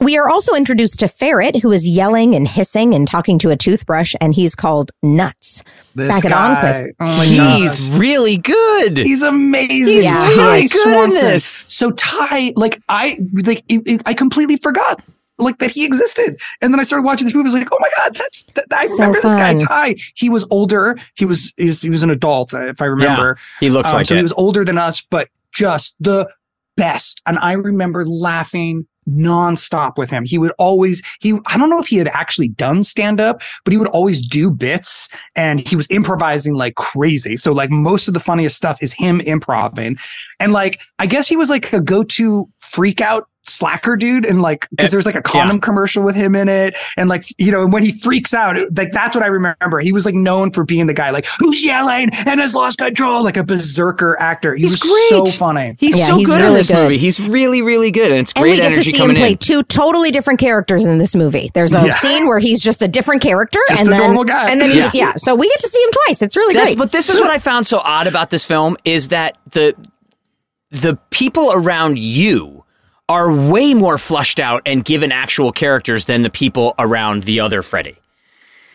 [0.00, 3.56] We are also introduced to Ferret, who is yelling and hissing and talking to a
[3.56, 5.62] toothbrush, and he's called Nuts.
[5.94, 6.94] This Back at guy, Enclave.
[6.98, 7.98] oh He's gosh.
[7.98, 8.98] really good.
[8.98, 9.86] He's amazing.
[9.86, 10.18] He's Yeah.
[10.26, 11.44] really Ty good in this.
[11.44, 15.00] So Ty, like I, like it, it- I completely forgot,
[15.38, 17.48] like that he existed, and then I started watching this movie.
[17.48, 19.58] I was like, oh my god, that's that, I So remember this guy.
[19.58, 19.96] Ty.
[20.14, 20.96] He was older.
[21.16, 23.36] He was he was, he was an adult, uh, if I remember.
[23.60, 24.18] Yeah, He looks Um, like so it.
[24.18, 26.28] he was older than us, but just the
[26.76, 27.22] best.
[27.26, 30.24] And I remember laughing nonstop with him.
[30.24, 33.72] He would always, he, I don't know if he had actually done stand up, but
[33.72, 37.36] he would always do bits and he was improvising like crazy.
[37.36, 39.98] So like most of the funniest stuff is him improving.
[40.40, 44.66] And like, I guess he was like a go-to freak out slacker dude and like
[44.70, 47.82] because there's like a condom commercial with him in it and like you know when
[47.82, 50.86] he freaks out it- like that's what i remember he was like known for being
[50.86, 54.72] the guy like who's yelling and has lost control like a berserker actor he He's
[54.72, 55.08] was great.
[55.10, 56.74] so funny He's Yeah, so he's good in this good.
[56.84, 56.96] movie.
[56.98, 59.38] He's really, really good, and it's And great we get to see him play in.
[59.38, 61.50] two totally different characters in this movie.
[61.52, 61.92] There's a Yeah.
[61.92, 64.48] scene where he's just a different character, Just and a then normal guy.
[64.50, 64.90] and then he's, Yeah.
[64.94, 65.12] yeah.
[65.16, 66.22] So we get to see him twice.
[66.22, 66.78] It's really That's, great.
[66.78, 69.74] but this is what I found so odd about this film is that the
[70.70, 72.63] the people around you
[73.08, 77.60] are way more flushed out and given actual characters than the people around the other
[77.62, 77.96] Freddy.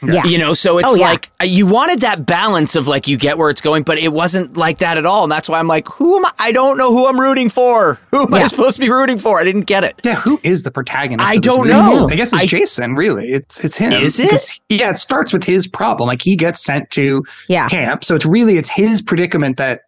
[0.08, 0.24] yeah.
[0.24, 1.10] You know, so it's Oh, yeah.
[1.10, 4.14] like uh, you wanted that balance of like you get where it's going, but it
[4.14, 5.24] wasn't like that at all.
[5.24, 6.32] And that's why I'm like, who am I?
[6.40, 8.00] I don't know who I'm rooting for.
[8.12, 9.40] Who am I supposed to be rooting for?
[9.42, 10.00] I didn't get it.
[10.04, 11.70] yeah who is the protagonist I of don't movie?
[11.70, 12.08] know.
[12.10, 14.60] i guess it's I- jason really it's it's him Is it?
[14.70, 17.68] Yeah it starts with his problem like he gets sent to Yeah.
[17.68, 19.82] camp so it's really it's his predicament that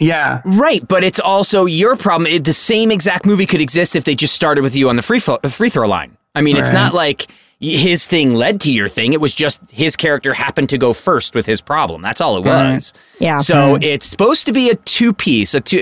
[0.00, 2.26] yeah Right, but it's also your problem.
[2.26, 5.02] It, the same exact movie could exist if they just started with you on the
[5.02, 6.16] free throw, free throw line.
[6.34, 7.26] I mean, it's not like
[7.60, 9.12] his thing led to your thing.
[9.12, 12.00] It was just his character happened to go first with his problem.
[12.02, 12.74] That's all it Right.
[12.74, 12.94] was.
[13.18, 13.38] Yeah.
[13.38, 15.80] So it's supposed to be a two piece, a two, uh,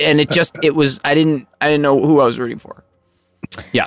[0.00, 1.00] and it just it was.
[1.04, 2.84] I didn't I didn't know who I was rooting for.
[3.72, 3.86] Yeah.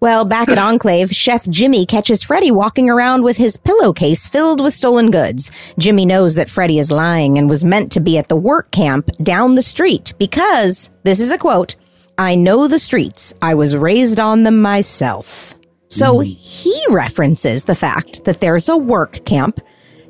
[0.00, 4.74] Well, back at Enclave, Chef Jimmy catches Freddy walking around with his pillowcase filled with
[4.74, 5.50] stolen goods.
[5.76, 9.10] Jimmy knows that Freddy is lying and was meant to be at the work camp
[9.22, 11.74] down the street because, this is a quote,
[12.16, 13.34] I know the streets.
[13.42, 15.56] I was raised on them myself.
[15.88, 16.30] So mm-hmm.
[16.38, 19.58] he references the fact that there's a work camp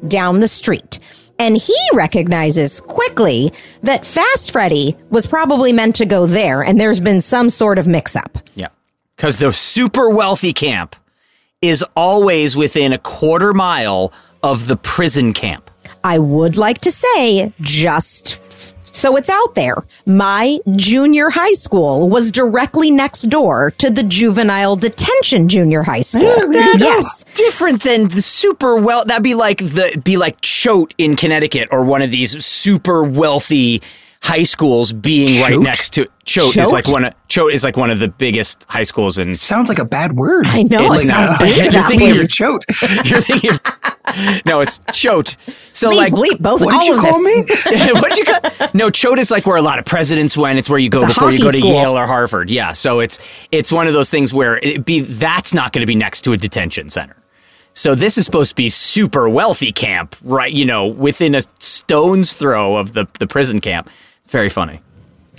[0.07, 0.99] down the street.
[1.39, 7.01] And he recognizes quickly that Fast Freddy was probably meant to go there, and there's
[7.01, 8.39] been some sort of mix up.
[8.55, 8.69] Yeah.
[9.19, 10.95] Because the super wealthy camp
[11.61, 14.13] is always within a quarter mile
[14.45, 15.73] of the prison camp.
[16.05, 22.09] I would like to say, just f- so it's out there, my junior high school
[22.09, 26.37] was directly next door to the juvenile detention junior high school.
[26.37, 27.25] Mm, that's yes.
[27.35, 29.05] different than the super well.
[29.05, 33.83] That'd be like the be like Choate in Connecticut or one of these super wealthy
[34.23, 37.91] high schools being right next to Choate, is like one of Choate is like one
[37.91, 40.47] of the biggest high schools in It sounds like a bad word.
[40.49, 40.93] I know.
[40.93, 41.57] It's It's not- not.
[41.73, 42.21] You're thinking way.
[42.21, 42.65] of chote.
[43.07, 45.37] You're thinking of, No, it's Choate.
[45.73, 47.67] So Please like bleep both What all did you of call this.
[47.67, 47.93] me?
[48.01, 48.69] What'd you call?
[48.75, 50.59] No, Choate is like where a lot of presidents went.
[50.59, 51.73] It's where you go It's before you go to school.
[51.73, 52.51] Yale or Harvard.
[52.51, 53.21] Yeah, so it's
[53.53, 56.33] it's one of those things where it be that's not going to be next to
[56.33, 57.17] a detention center.
[57.75, 60.53] So this is supposed to be super wealthy camp, right?
[60.53, 63.89] You know, within a stone's throw of the the prison camp.
[64.29, 64.81] Very funny.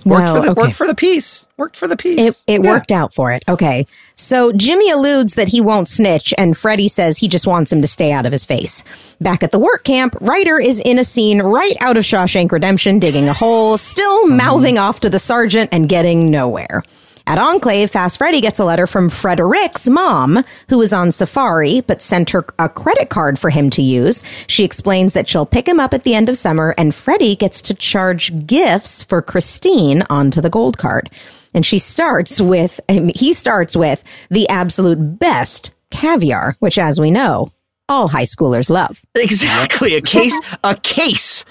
[0.05, 0.61] Worked Wow, for the okay.
[0.61, 1.47] worked for the piece.
[1.57, 2.19] Worked for the piece.
[2.19, 3.43] It, it worked out for it.
[3.49, 3.85] Okay.
[4.15, 7.87] So Jimmy alludes that he won't snitch, and Freddie says he just wants him to
[7.87, 8.83] stay out of his face.
[9.19, 12.99] Back at the work camp, Rider is in a scene right out of Shawshank Redemption,
[12.99, 14.37] digging a hole, still mm-hmm.
[14.37, 16.83] mouthing off to the sergeant and getting nowhere.
[17.29, 22.01] At Enclave, Fast Freddy gets a letter from Frederick's mom, who is on safari, but
[22.01, 24.23] sent her a credit card for him to use.
[24.47, 27.61] She explains that she'll pick him up at the end of summer, and Freddy gets
[27.61, 31.11] to charge gifts for Christine onto the gold card.
[31.53, 37.51] And she starts with, he starts with the absolute best caviar, which, as we know,
[37.87, 39.03] all high schoolers love.
[39.13, 39.93] Exactly.
[39.93, 41.45] A case a case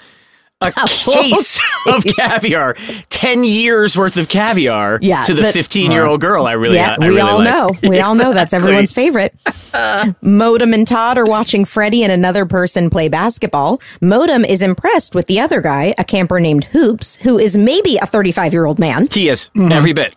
[0.61, 2.75] a, full case of caviar.
[3.09, 6.45] Ten years worth of caviar Yeah, to the fifteen year old girl.
[6.45, 7.45] I really yeah, I we really all like.
[7.83, 7.89] know.
[7.89, 9.33] We all know that's everyone's favorite.
[10.21, 13.81] Modem and Todd are watching Freddie and another person play basketball.
[14.01, 18.05] Modem is impressed with the other guy, a camper named Hoops, who is maybe a
[18.05, 19.07] 35 year old man.
[19.11, 19.71] He is Mm-hmm.
[19.71, 20.15] every bit.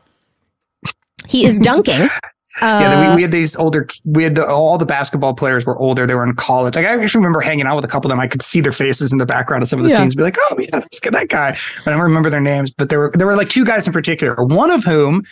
[1.28, 2.09] He is dunking.
[2.61, 3.89] yeah, we, uh, we had these older.
[4.05, 6.07] We had the, all the basketball players were older.
[6.07, 6.77] They were in college.
[6.77, 8.20] Like I actually remember hanging out with a couple of them.
[8.20, 9.99] I could see their faces in the background of some of the Yeah.
[9.99, 10.15] scenes.
[10.15, 11.57] Be like, oh yeah, that's good, that guy.
[11.85, 13.93] But I don't remember their names, but there were there were like two guys in
[13.93, 14.35] particular.
[14.45, 15.23] One of whom,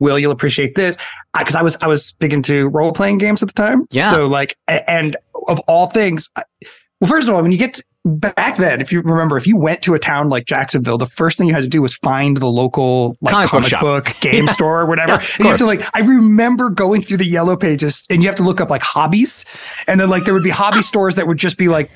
[0.00, 0.98] Will, you'll appreciate this
[1.38, 3.86] because I, was I was big into role playing games at the time.
[3.92, 4.10] Yeah.
[4.10, 5.16] So like, and
[5.46, 6.42] of all things, I,
[7.00, 9.56] well, first of all, when you get to, back then, if you remember, if you
[9.56, 12.36] went to a town like Jacksonville, the first thing you had to do was find
[12.36, 13.80] the local like Comic book comic shop.
[13.80, 15.12] book, game store, or whatever.
[15.12, 18.28] Yeah, and you have to like, I remember going through the yellow pages, and you
[18.28, 19.44] have to look up like hobbies,
[19.86, 21.90] and then like there would be hobby stores that would just be like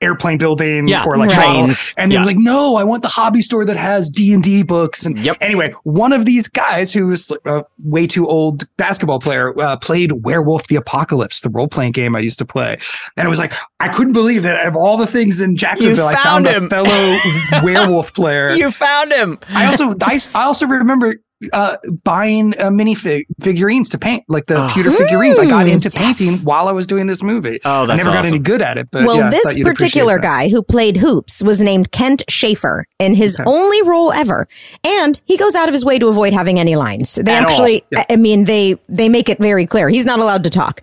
[0.00, 1.92] airplane building Yeah, or like trains.
[1.96, 2.24] and they're Yeah.
[2.24, 5.04] like, no, I want the hobby store that has D and D books.
[5.04, 5.38] And Yep.
[5.40, 10.24] anyway, one of these guys who was a way too old basketball player uh, played
[10.24, 12.78] Werewolf the Apocalypse, the role playing game I used to play.
[13.16, 16.14] And it was like, I couldn't believe that of all the things in Jacksonville, I
[16.14, 16.64] found found him.
[16.64, 17.18] a fellow
[17.64, 18.50] werewolf player.
[18.52, 19.38] You found him.
[19.54, 21.16] I also I, I also remember
[21.52, 24.70] uh, buying uh, minifig figurines to paint, like the Oh.
[24.74, 25.38] pewter figurines.
[25.38, 26.18] I got into yes.
[26.18, 27.60] painting while I was doing this movie.
[27.64, 29.66] Oh, I that's never got any good at it, but well, yeah, this thought you'd
[29.66, 33.48] appreciate particular guy who played Hoops was named Kent Schaefer in his Okay.
[33.48, 34.48] only role ever.
[34.84, 37.14] And he goes out of his way to avoid having any lines.
[37.14, 37.50] They At all.
[37.50, 39.88] actually, I mean, they, they make it very clear.
[39.88, 40.80] He's not allowed to talk.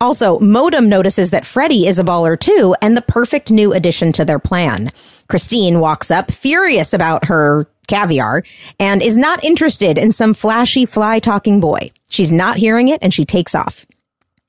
[0.00, 4.24] Also, Modem notices that Freddy is a baller too and the perfect new addition to
[4.24, 4.90] their plan.
[5.28, 8.42] Christine walks up, furious about her caviar,
[8.78, 11.90] and is not interested in some flashy fly talking boy.
[12.08, 13.86] She's not hearing it and she takes off.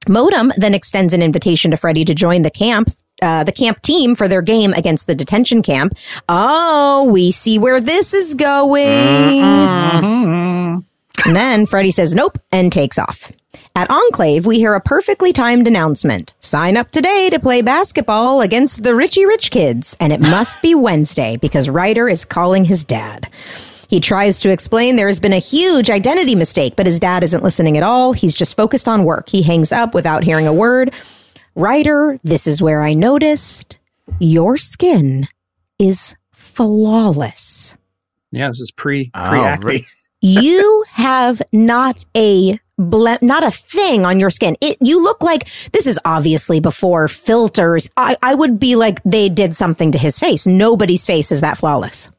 [0.08, 2.90] Modem then extends an invitation to Freddy to join the camp,
[3.22, 5.94] uh, the camp team for their game against the detention camp.
[6.30, 9.42] Oh, we see where this is going.
[11.26, 13.32] And then Freddy says nope and takes off.
[13.76, 16.34] At Enclave, we hear a perfectly timed announcement.
[16.40, 19.98] Sign up today to play basketball against the Richie Rich kids.
[20.00, 23.30] And it must be Wednesday because Rider is calling his dad.
[23.90, 27.44] He tries to explain there has been a huge identity mistake, but his dad isn't
[27.44, 28.14] listening at all.
[28.14, 29.30] He's just focused on work.
[29.30, 30.94] He hangs up without hearing a word.
[31.56, 33.78] Rider, this is where I noticed
[34.20, 35.28] your skin
[35.80, 37.76] is flawless.
[38.32, 39.66] Yeah, this is pre Oh, pre acne.
[39.66, 39.86] right.
[40.22, 44.56] you have not a ble- not a thing on your skin.
[44.62, 47.90] It you look like this is obviously before filters.
[47.98, 50.48] I, I would be like they did something to his face.
[50.48, 52.12] Nobody's face is that flawless.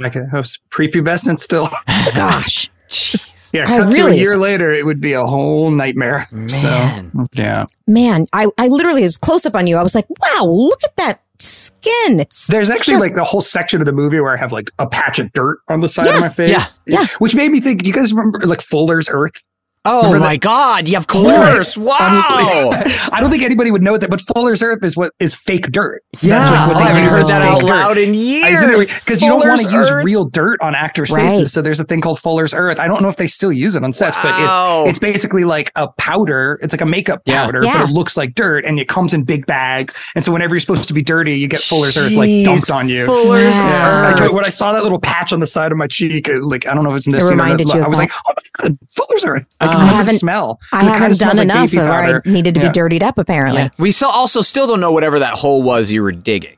[0.00, 1.68] Like I was prepubescent still.
[2.14, 2.70] Gosh.
[2.88, 3.26] Jeez.
[3.52, 6.28] Yeah, I cut to a really- year later, it would be a whole nightmare.
[6.30, 6.48] Man.
[6.48, 9.76] So yeah, Man, I, I literally was close up on you.
[9.76, 12.20] I was like, wow, look at that skin.
[12.20, 14.70] It's there's actually Just- like the whole section of the movie where I have like
[14.78, 16.80] a patch of dirt on the side Yeah, of my face.
[16.86, 17.06] yeah.
[17.18, 17.82] which made me think.
[17.82, 19.42] Do you guys remember like Fuller's Earth?
[19.86, 20.88] Oh Remember my that- God!
[20.88, 21.74] Yeah, of course.
[21.74, 21.94] Wow.
[22.00, 26.02] I don't think anybody would know that, but Fuller's Earth is what is fake dirt.
[26.20, 28.92] Yeah, That's like what oh, they I haven't heard that out loud in years.
[28.92, 31.30] Because you don't want to use real dirt on actors' Right.
[31.30, 32.78] faces, so there's a thing called Fuller's Earth.
[32.78, 34.82] I don't know if they still use it on sets, Wow.
[34.82, 36.58] but it's it's basically like a powder.
[36.62, 37.80] It's like a makeup powder, Yeah.
[37.80, 39.94] but it looks like dirt, and it comes in big bags.
[40.14, 42.90] And so whenever you're supposed to be dirty, you get Fuller's Earth like dumped on
[42.90, 43.06] you.
[43.06, 44.20] Fuller's Yeah, Earth.
[44.20, 46.74] like, when I saw that little patch on the side of my cheek, like I
[46.74, 48.32] don't know if it's in this It reminded not, you I was like, oh
[48.62, 49.46] my god, Fuller's Earth!
[49.70, 50.60] I can Uh, I haven't- smell.
[50.72, 52.68] I haven't done like enough baby of I needed to Yeah.
[52.68, 53.70] be dirtied up apparently.
[53.78, 56.56] We still also still don't know whatever that hole was you were digging.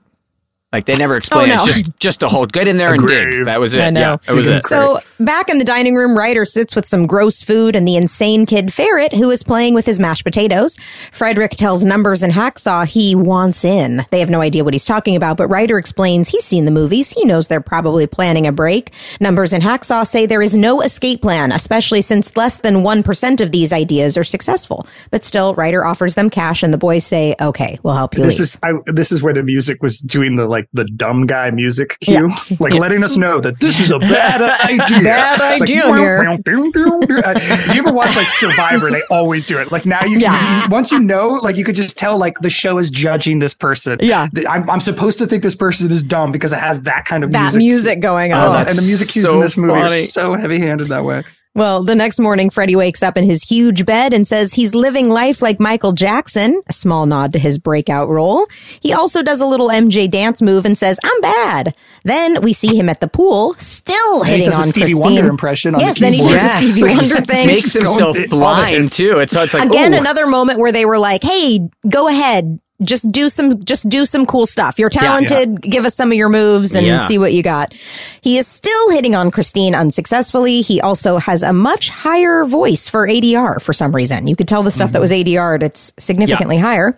[0.72, 1.56] Like they never explain Oh, it.
[1.56, 1.64] no.
[1.64, 3.30] It's just just to hold get in there A and grave.
[3.30, 3.44] dig.
[3.44, 3.82] That was it.
[3.82, 4.00] I know.
[4.00, 4.64] Yeah, that was it.
[4.64, 8.46] So back in the dining room, Rider sits with some gross food and the insane
[8.46, 10.78] kid Ferret, who is playing with his mashed potatoes.
[11.12, 14.06] Frederick tells Numbers and Hacksaw he wants in.
[14.10, 17.10] They have no idea what he's talking about, but Rider explains he's seen the movies.
[17.10, 18.92] He knows they're probably planning a break.
[19.20, 23.52] Numbers and Hacksaw say there is no escape plan, especially since less than 1% of
[23.52, 24.86] these ideas are successful.
[25.10, 28.38] But still, Rider offers them cash and the boys say, okay, we'll help you This
[28.38, 28.42] leave.
[28.44, 31.96] is I, this is where the music was doing the like the dumb guy music
[32.00, 32.30] cue,
[32.60, 35.02] like letting us know that this is a bad idea.
[35.02, 36.28] Bad It's like, idea here.
[36.28, 38.90] Uh, you ever watch like Survivor?
[38.90, 39.70] They always do it.
[39.72, 40.64] Like now you, Yeah.
[40.64, 43.54] you- once you know, like you could just tell like the show is judging this
[43.54, 43.98] person.
[44.00, 44.28] Yeah.
[44.48, 47.32] I'm, I'm supposed to think this person is dumb because it has that kind of
[47.32, 47.58] that music.
[47.58, 48.68] music going Oh, on.
[48.68, 50.00] and the music cues in this movie funny.
[50.02, 51.24] are so heavy-handed that way.
[51.54, 55.10] Well, the next morning, Freddie wakes up in his huge bed and says he's living
[55.10, 58.46] life like Michael Jackson, a small nod to his breakout role.
[58.80, 61.76] He also does a little MJ dance move and says, I'm bad.
[62.04, 65.14] Then we see him at the pool, still he hitting does a on Stevie Christine.
[65.16, 66.62] Wonder impression on the yes, then he does keyboard.
[66.62, 67.46] a Stevie Wonder thing.
[67.46, 69.18] makes himself Going- blind too.
[69.18, 69.98] It's so it's like Again, ooh.
[69.98, 74.26] another moment where they were like, "Hey, go ahead, just do some, just do some
[74.26, 74.78] cool stuff.
[74.78, 75.60] You're talented.
[75.62, 77.06] Give us some of your moves and Yeah.
[77.06, 77.74] see what you got."
[78.20, 80.60] He is still hitting on Christine unsuccessfully.
[80.60, 84.26] He also has a much higher voice for ADR for some reason.
[84.26, 85.02] You could tell the stuff that mm-hmm.
[85.02, 86.96] was ADR'd; it's significantly higher.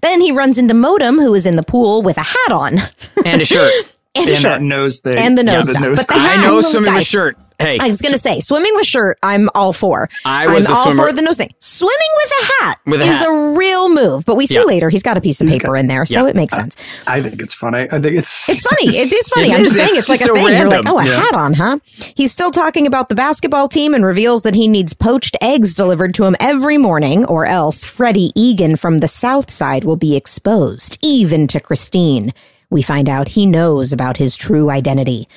[0.00, 2.78] Then he runs into Modem, who is in the pool with a hat on
[3.24, 3.72] and a shirt.
[4.14, 5.16] and a And shirt that nose thing.
[5.16, 5.66] and the Yeah, nose.
[5.72, 7.06] But the I know some of guys.
[7.06, 7.38] shirt.
[7.62, 9.18] Hey, I was gonna say swimming with shirt.
[9.22, 10.08] I'm all for.
[10.24, 11.52] I was I'm a all swimmer- for the nose thing.
[11.58, 13.28] Swimming with a hat With a is hat.
[13.28, 14.62] a real move, but we see Yeah.
[14.62, 16.30] later he's got a piece of paper in there, so yeah.
[16.30, 16.76] it makes sense.
[17.06, 17.88] I think it's funny.
[17.90, 18.88] I think it's It's funny.
[18.88, 19.48] It is funny.
[19.50, 19.66] It I'm is.
[19.68, 20.46] just saying It's it's like a just thing.
[20.46, 21.16] so You're like, oh, a Yeah.
[21.16, 21.78] hat on, huh?
[22.14, 26.14] He's still talking about the basketball team and reveals that he needs poached eggs delivered
[26.14, 30.98] to him every morning, or else Freddie Egan from the South Side will be exposed,
[31.02, 32.32] even to Christine.
[32.70, 35.28] We find out he knows about his true identity.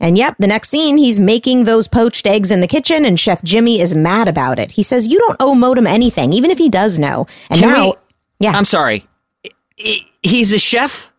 [0.00, 3.42] And yep, the next scene, he's making those poached eggs in the kitchen, and Chef
[3.42, 4.72] Jimmy is mad about it.
[4.72, 7.26] He says, You don't owe Modem anything, even if he does know.
[7.48, 7.94] And Can now, we-
[8.40, 8.52] yeah.
[8.52, 9.06] I'm sorry.
[9.46, 9.50] I-
[9.80, 11.12] I- He's a chef.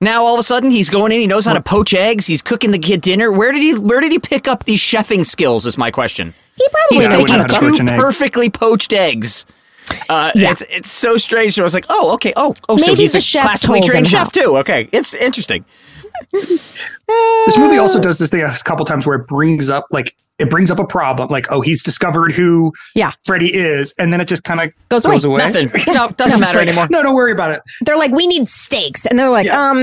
[0.00, 1.20] Now all of a sudden he's going in.
[1.20, 2.26] He knows how to poach eggs.
[2.26, 3.30] He's cooking the kid dinner.
[3.32, 3.74] Where did he?
[3.78, 5.64] Where did he pick up these chefing skills?
[5.64, 6.34] Is my question.
[6.56, 7.60] he probably He's Yeah, I knows how to how to cook.
[7.70, 7.98] poach two egg.
[8.00, 9.46] perfectly poached eggs.
[10.08, 10.50] Uh, Yeah.
[10.50, 11.58] it's it's so strange.
[11.58, 13.90] I was like, oh, okay, oh, oh, so Maybe he's the a chef classically told
[13.92, 14.40] trained chef how.
[14.42, 14.56] too.
[14.58, 15.64] Okay, it's interesting.
[16.32, 20.50] This movie also does this thing a couple times where it brings up like it
[20.50, 23.12] brings up a problem, like oh he's discovered who Yeah.
[23.22, 25.42] Freddy is, and then it just kind of Goes goes, away.
[25.42, 25.64] away.
[25.64, 25.70] Nothing.
[25.94, 26.88] No, doesn't matter like, anymore.
[26.90, 27.60] No, don't worry about it.
[27.82, 29.06] they're like, we need steaks.
[29.06, 29.76] And they're like, um,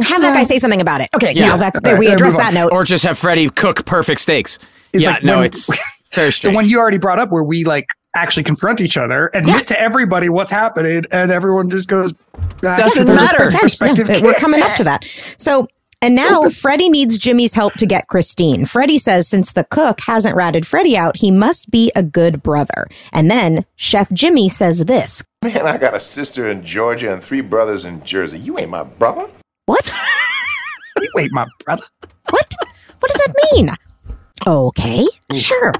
[0.00, 1.10] have that guy say something about it.
[1.14, 1.48] Okay, Yeah.
[1.48, 2.72] now that All right, we address that note.
[2.72, 4.58] Or just have Freddie cook perfect steaks.
[4.92, 5.68] It's yeah, like no, when- it's
[6.14, 9.66] very The one you already brought up where we like actually confront each other, admit
[9.66, 12.12] to everybody what's happening, and everyone just goes
[12.62, 13.36] back Doesn't matter.
[13.36, 13.62] Pretend.
[13.62, 15.04] respective Yeah, we're coming up to that.
[15.36, 15.68] So,
[16.00, 18.66] and now Freddie needs Jimmy's help to get Christine.
[18.66, 22.86] Freddie says since the cook hasn't ratted Freddie out, he must be a good brother.
[23.12, 25.24] And then Chef Jimmy says this.
[25.42, 28.38] Man, I got a sister in Georgia and three brothers in Jersey.
[28.38, 29.28] You ain't my brother.
[29.66, 29.92] What?
[31.00, 31.84] you ain't my brother.
[32.30, 32.54] What?
[33.00, 33.70] What does that mean?
[34.46, 35.04] Okay,
[35.34, 35.72] sure.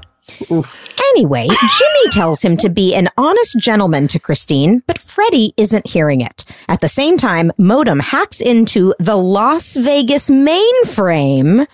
[1.09, 6.21] Anyway, Jimmy tells him to be an honest gentleman to Christine, but Freddie isn't hearing
[6.21, 6.45] it.
[6.67, 11.65] At the same time, Modem hacks into the Las Vegas mainframe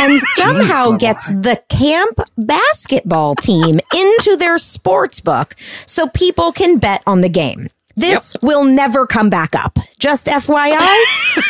[0.00, 0.98] and somehow level.
[0.98, 5.54] gets the camp basketball team into their sports book
[5.86, 7.68] so people can bet on the game.
[7.98, 9.78] This will never come back up.
[9.98, 10.78] Just FYI,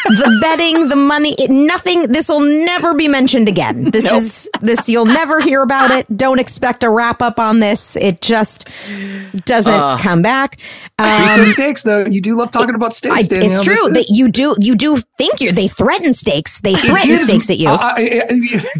[0.04, 3.90] the betting, the money, it, nothing, this will never be mentioned again.
[3.90, 6.06] This is, this, you'll never hear about it.
[6.16, 7.94] Don't expect a wrap up on this.
[7.96, 8.66] It just
[9.44, 10.56] doesn't come back.
[10.56, 12.06] These Um, are steaks, though.
[12.06, 13.14] You do love talking about steaks.
[13.14, 13.48] I, Danielle.
[13.50, 16.60] it's This true is- that you do, you do think you, they threaten stakes.
[16.62, 17.68] They It threaten gives- stakes at you.
[17.68, 18.24] uh, uh, uh,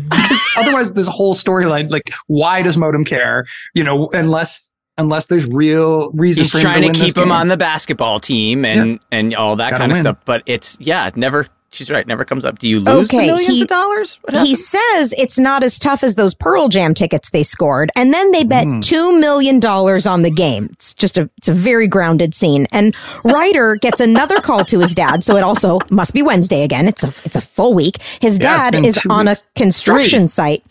[0.09, 3.45] because otherwise, this whole storyline, like, why does Modem care?
[3.75, 7.33] You know, unless unless there's real reason He's for him trying to, to keep him
[7.33, 10.05] on the basketball team and and all that Gotta kind of win.
[10.05, 10.17] stuff.
[10.27, 11.47] But it's yeah, it never.
[11.71, 12.07] She's right.
[12.07, 12.59] Never comes up.
[12.59, 14.19] Do you lose Okay, millions he- of dollars?
[14.23, 18.13] What he says it's not as tough as those Pearl Jam tickets they scored, and
[18.15, 18.81] then they bet Hmm.
[18.81, 20.71] two million dollars on the game.
[20.73, 22.67] It's just a it's a very grounded scene.
[22.73, 26.89] And Rider gets another call to his dad, so it also must be Wednesday again.
[26.89, 28.01] It's a it's a full week.
[28.23, 29.43] His dad been is on weeks.
[29.43, 30.65] a construction site.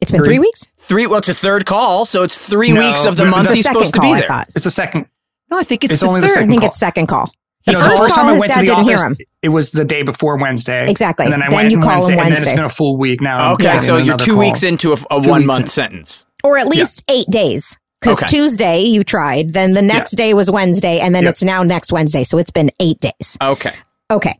[0.00, 0.38] It's been three, Three.
[0.38, 0.68] weeks.
[0.78, 1.06] Three.
[1.06, 3.74] Well, it's a third call, so it's three No, weeks of the month he's Second
[3.78, 4.28] supposed to call, be I there.
[4.28, 4.48] thought.
[4.54, 5.06] It's the second.
[5.50, 6.44] No, I think it's, It's the only the third.
[6.44, 6.68] I think call.
[6.68, 7.32] it's second call.
[7.66, 9.18] The You know, first the first call, time I went to the didn't hear office,
[9.18, 9.26] him.
[9.42, 10.88] it was the day before Wednesday.
[10.88, 11.24] Exactly.
[11.26, 12.56] And then I Then went you on call him Wednesday, and then it's Wednesday.
[12.56, 13.52] been a full week now.
[13.54, 14.40] Okay, getting so you're two call.
[14.40, 15.66] weeks into a, a one month in.
[15.68, 16.26] sentence.
[16.44, 17.76] or at least eight days.
[18.00, 18.28] Because Okay.
[18.28, 21.30] Tuesday you tried, then the next day was Wednesday, and then Yep.
[21.32, 22.22] it's now next Wednesday.
[22.22, 23.36] So it's been eight days.
[23.42, 23.74] Okay.
[24.10, 24.34] Okay.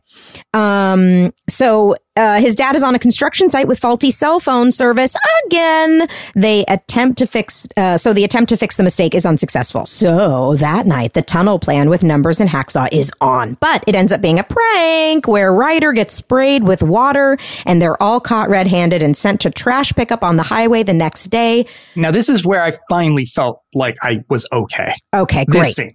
[0.51, 5.15] Um, so uh, his dad is on a construction site with faulty cell phone service
[5.45, 6.07] again.
[6.33, 9.85] They attempt to fix, uh, so the attempt to fix the mistake is unsuccessful.
[9.85, 14.11] So that night, the tunnel plan with numbers and hacksaw is on, but it ends
[14.11, 17.37] up being a prank where Rider gets sprayed with water
[17.67, 20.93] and they're all caught red handed and sent to trash pickup on the highway the
[20.93, 21.67] next day.
[21.95, 24.95] Now, this is where I finally felt like I was okay.
[25.13, 25.75] Okay, great.
[25.75, 25.93] scene.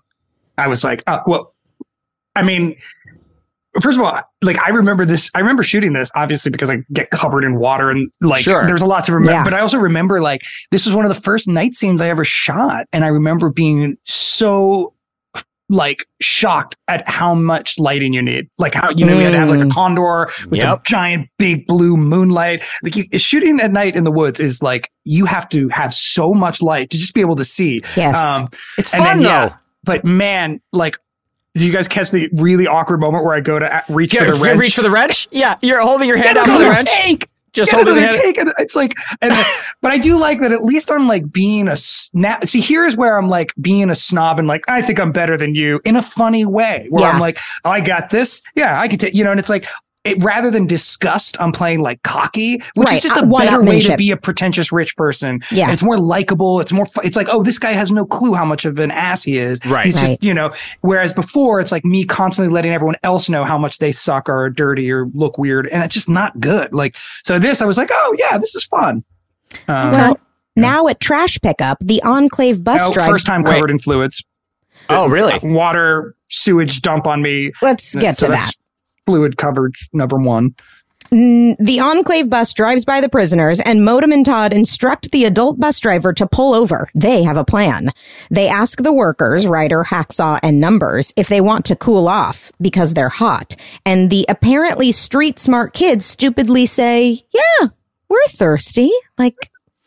[0.56, 1.54] I was like, uh, well,
[2.36, 2.76] I mean,
[3.82, 5.30] first of all, like I remember this.
[5.34, 8.66] I remember shooting this obviously because I get covered in water and like Sure.
[8.66, 9.32] there's a lot to remember.
[9.32, 9.44] Yeah.
[9.44, 12.24] But I also remember like this was one of the first night scenes I ever
[12.24, 14.92] shot, and I remember being so
[15.70, 18.48] like shocked at how much lighting you need.
[18.58, 19.72] Like how you know you had to have like a Mm.
[19.72, 20.78] condor with Yep.
[20.78, 22.62] a giant big blue moonlight.
[22.82, 26.34] Like you, shooting at night in the woods is like you have to have so
[26.34, 27.80] much light to just be able to see.
[27.96, 28.16] Yes.
[28.42, 29.28] Um, It's fun then, though.
[29.28, 30.98] yeah, but man, like,
[31.54, 34.32] do you guys catch the really awkward moment where I go to reach Get, for
[34.36, 34.60] the wrench?
[34.60, 35.28] reach for the wrench.
[35.30, 36.84] Yeah, you're holding your hand Get out for the wrench.
[36.84, 37.28] tank.
[37.52, 38.34] Just Get holding the another hand.
[38.34, 38.38] tank.
[38.38, 39.32] And it's like, and
[39.80, 40.50] but I do like that.
[40.50, 42.44] At least I'm like being a snap.
[42.46, 45.54] See, here's where I'm like being a snob and like I think I'm better than
[45.54, 46.86] you in a funny way.
[46.90, 47.10] Where Yeah.
[47.12, 48.42] I'm like, oh, I got this.
[48.56, 49.14] Yeah, I can take.
[49.14, 49.66] You know, and it's like.
[50.04, 53.62] It, rather than disgust, I'm playing like cocky, which Right, is just uh, a better
[53.64, 55.40] way to be a pretentious rich person.
[55.50, 55.64] Yeah.
[55.64, 56.60] And it's more likable.
[56.60, 56.84] It's more.
[56.84, 59.38] fu- It's like, oh, this guy has no clue how much of an ass he
[59.38, 59.64] is.
[59.64, 59.86] Right.
[59.86, 60.06] He's Right.
[60.06, 60.50] just, you know.
[60.82, 64.44] Whereas before, it's like me constantly letting everyone else know how much they suck or
[64.44, 66.74] are dirty or look weird, and it's just not good.
[66.74, 69.04] Like, so this, I was like, oh yeah, this is fun.
[69.68, 70.20] Um, Well,
[70.54, 73.08] now at trash pickup, the Enclave bus oh, drives.
[73.08, 73.54] first time Wait.
[73.54, 74.22] covered in fluids.
[74.90, 75.38] Oh, really?
[75.42, 77.52] Water, sewage dump on me.
[77.62, 78.52] Let's get So to that.
[79.06, 80.54] Fluid coverage, number one.
[81.10, 85.78] The Enclave bus drives by the prisoners, and Modem and Todd instruct the adult bus
[85.78, 86.88] driver to pull over.
[86.94, 87.90] They have a plan.
[88.30, 92.94] They ask the workers, Rider, Hacksaw, and Numbers, if they want to cool off because
[92.94, 93.54] they're hot.
[93.86, 97.68] And the apparently street smart kids stupidly say, Yeah,
[98.08, 98.90] we're thirsty.
[99.18, 99.36] Like,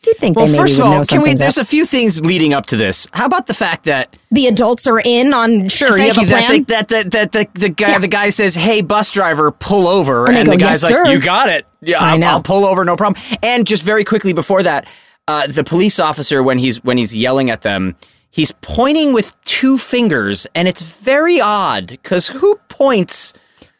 [0.06, 1.34] you'd think Well, first of all, can we?
[1.34, 1.62] There's up.
[1.62, 3.06] a few things leading up to this.
[3.12, 6.30] How about the fact that The adults are in on, sure, you Thank have a
[6.30, 6.58] that, plan.
[6.62, 7.98] the, that, that, that, the, the guy Yeah.
[7.98, 10.92] the guy says, "Hey, bus driver, pull over," And and, they the guy's "Yes, like,
[10.92, 11.66] sir." "You got it.
[11.80, 12.24] Yeah, I I'll.
[12.24, 14.86] I'll pull over, no problem." And just very quickly before that,
[15.26, 17.94] uh, the police officer, when he's when he's yelling at them,
[18.30, 23.32] he's pointing with two fingers, and it's very odd because who points?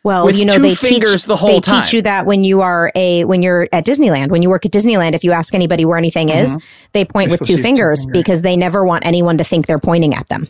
[0.08, 1.84] Well, with you know two they fingers teach the whole they time.
[1.84, 4.72] teach you that when you are a when you're at Disneyland, when you work at
[4.72, 6.88] Disneyland, if you ask anybody where anything is, mm-hmm.
[6.92, 8.18] they point with two to use two fingers fingers.
[8.18, 10.48] because they never want anyone to think they're pointing at them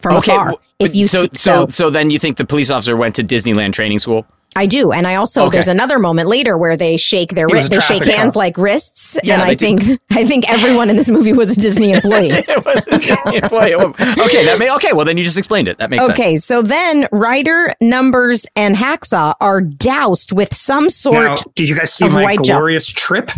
[0.00, 0.44] from afar.
[0.52, 3.24] w- If you so see, so so then you think the police officer went to
[3.24, 4.24] Disneyland training school?
[4.54, 5.56] I do, and I also Okay.
[5.56, 8.32] there's another moment later where they shake their He was wrist, they shake traffic hands
[8.34, 8.36] cop.
[8.36, 9.78] like wrists, Yeah, and I they do.
[9.86, 12.28] think I think everyone in this movie was a Disney employee.
[12.30, 13.74] It was a Disney employee.
[13.74, 14.92] okay, that may okay.
[14.92, 15.78] Well, then you just explained it.
[15.78, 16.18] That makes sense.
[16.18, 21.22] Okay, so then Rider, Numbers, and Hacksaw are doused with some sort.
[21.24, 22.58] Now, did you guys see of my white gel.
[22.58, 23.30] glorious trip?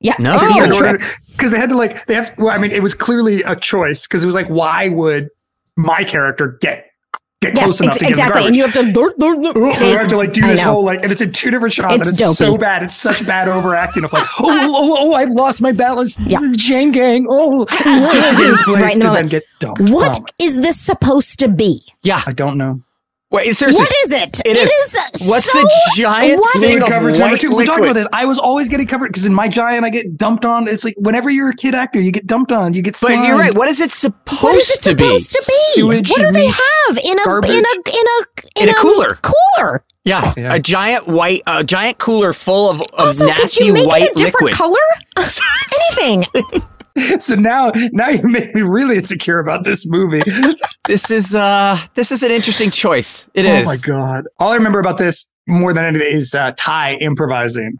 [0.00, 0.32] yeah, No.
[0.32, 0.36] I
[0.98, 1.04] see.
[1.32, 2.32] Because they had to like they have.
[2.38, 5.28] Well, I mean, it was clearly a choice because it was like, why would
[5.76, 6.85] my character get
[7.46, 8.80] get Yes, close enough ex- to get exactly, and you have to.
[8.80, 10.72] I have to like do I this know.
[10.72, 12.82] whole like, and it's in two different shots, It's and it's so bad.
[12.82, 16.18] It's such bad overacting of like, oh, oh, oh, oh I've lost my balance.
[16.20, 16.40] Yeah.
[16.54, 17.26] Jane gang.
[17.28, 19.90] Oh, just to get in place Right in the then get dumped.
[19.90, 21.84] What Oh, is this supposed to be?
[22.02, 22.22] Yeah.
[22.26, 22.80] I don't know.
[23.36, 23.82] Wait, seriously.
[23.82, 24.40] What is it?
[24.44, 24.70] It is.
[24.70, 26.60] is What's so- the giant what?
[26.60, 27.54] thing of coverage number white two.
[27.54, 28.06] We talked about this.
[28.12, 30.68] I was always getting covered because in my giant, I get dumped on.
[30.68, 32.72] It's like whenever you're a kid actor, you get dumped on.
[32.74, 32.96] You get.
[33.00, 33.54] But you're right.
[33.54, 35.04] What is it supposed What is it to be?
[35.04, 35.54] to be?
[35.74, 37.50] Sewage what do they have in a garbage.
[37.50, 39.18] in a in a In a cooler.
[39.22, 39.82] Cooler.
[40.04, 40.54] Yeah, oh, Yeah.
[40.54, 44.12] a giant white, a giant cooler full of, of Also, could you make white it
[44.12, 44.54] a different liquid.
[44.54, 44.76] color?
[45.98, 46.24] Anything.
[47.20, 50.22] So now, now you make me really insecure about this movie.
[50.86, 53.28] This is uh, this is an interesting choice.
[53.34, 53.66] It is.
[53.66, 54.24] Oh my god!
[54.38, 57.78] All I remember about this more than anything is uh, Ty improvising.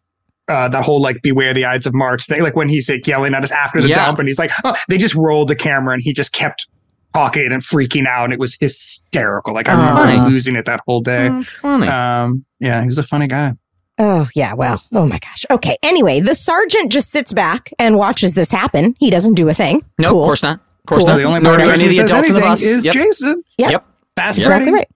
[0.49, 3.33] Uh, that whole like beware the Ides of March thing, like when he's like yelling
[3.33, 4.05] at us after the Yeah.
[4.07, 6.67] dump, and he's like, oh, they just rolled the camera, and he just kept
[7.15, 9.55] talking and freaking out, and it was hysterical.
[9.55, 10.29] Like I Oh, remember funny.
[10.29, 11.29] losing it that whole day.
[11.31, 11.87] Oh, funny.
[11.87, 13.53] Um, yeah, he was a funny guy.
[13.99, 14.55] Oh, yeah.
[14.55, 15.47] Well, oh my gosh.
[15.51, 15.77] Okay.
[15.83, 18.95] Anyway, the sergeant just sits back and watches this happen.
[18.99, 19.83] He doesn't do a thing.
[19.99, 20.23] no, cool.
[20.23, 20.61] of course not.
[20.61, 21.13] Of course Cool.
[21.13, 21.17] not.
[21.19, 22.63] The only Nor do who any of the says adults in the anything bus.
[22.63, 22.95] is Yep.
[22.95, 23.43] Jason.
[23.59, 23.71] Yep.
[23.71, 23.85] Yep.
[24.17, 24.45] Fast Yep.
[24.47, 24.89] Exactly right.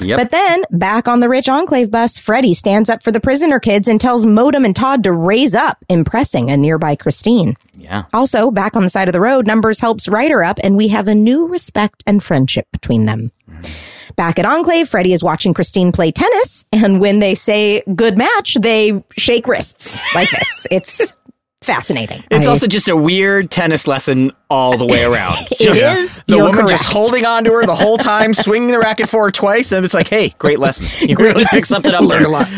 [0.00, 0.16] Yep.
[0.18, 3.88] But then, back on the Rich Enclave bus, Freddie stands up for the prisoner kids
[3.88, 7.56] and tells Modem and Todd to raise up, impressing a nearby Christine.
[7.76, 8.04] yeah.
[8.14, 11.08] Also, back on the side of the road, Numbers helps Rider up, and we have
[11.08, 13.32] a new respect and friendship between them.
[13.50, 13.70] Mm.
[14.18, 18.56] Back at Enclave, Freddie is watching Christine play tennis, and when they say good match,
[18.60, 20.66] they shake wrists like this.
[20.72, 21.12] It's
[21.60, 22.24] fascinating.
[22.28, 25.36] It's I- also just a weird tennis lesson all the way around.
[25.52, 26.22] It just, is.
[26.26, 29.24] The You're woman just holding on to her the whole time, swinging the racket for
[29.26, 31.08] her twice, and it's like, hey, great lesson.
[31.08, 32.28] You really pick something up Learn there.
[32.28, 32.48] a lot.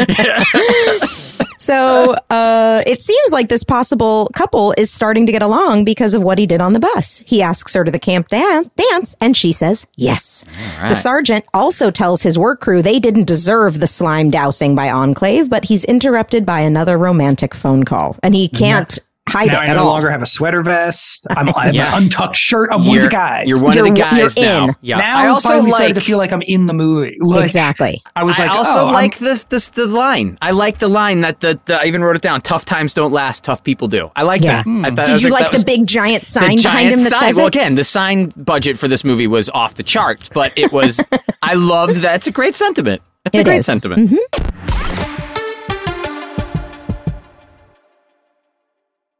[1.59, 6.23] So uh, it seems like this possible couple is starting to get along because of
[6.23, 7.23] what he did on the bus.
[7.27, 10.45] He asks her to the camp dan- dance, and she says yes.
[10.81, 15.51] The sergeant also tells his work crew they didn't deserve the slime dousing by Enclave,
[15.51, 18.99] but he's interrupted by another romantic phone call, and he can't
[19.31, 19.89] hide now it I at no all.
[19.93, 21.27] longer have a sweater vest.
[21.31, 21.97] I'm, I have Yeah.
[21.97, 22.70] an untucked shirt.
[22.73, 23.48] I'm one of the guys.
[23.48, 24.65] you're one You're- of the guys you're now.
[24.69, 24.77] in.
[24.82, 24.97] Yeah.
[24.98, 27.16] now I I'm also finally like starting to feel like I'm in the movie.
[27.20, 28.02] Like, exactly.
[28.16, 30.36] I was I like, also oh, I'm- like the, the the line.
[30.43, 32.40] I like the line that the, the I even wrote it down.
[32.43, 33.44] Tough times don't last.
[33.44, 34.11] Tough people do.
[34.16, 34.57] I like Yeah.
[34.57, 34.61] that.
[34.61, 34.82] I hmm.
[34.85, 37.02] thought- I Did was you like that the big giant the sign behind giant him
[37.05, 37.20] that sign.
[37.20, 37.55] says well, it?
[37.55, 41.01] again, the sign budget for this movie was off the chart, but it was.
[41.43, 42.16] I loved that.
[42.16, 43.01] It's a great sentiment.
[43.24, 43.66] It's a great is.
[43.66, 44.11] sentiment.
[44.11, 44.90] Mm-hmm.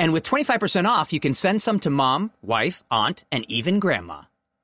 [0.00, 4.22] And with 25% off, you can send some to mom, wife, aunt, and even grandma.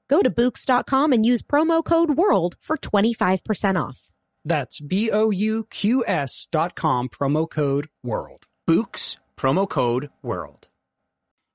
[0.08, 4.10] Go to Bouqs.com and use promo code WORLD for 25% off.
[4.46, 8.44] That's B O U Q S dot com, promo code WORLD.
[8.66, 10.68] Bouqs, promo code WORLD.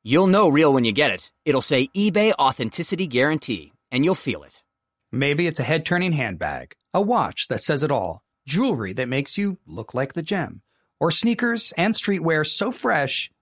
[0.04, 1.32] You'll know real when you get it.
[1.44, 4.64] It'll say eBay Authenticity Guarantee, and you'll feel it.
[5.12, 9.40] Maybe it's a head turning handbag, a watch that says it all, jewelry that makes
[9.40, 10.62] you look like the gem,
[11.00, 13.32] or sneakers and streetwear so fresh,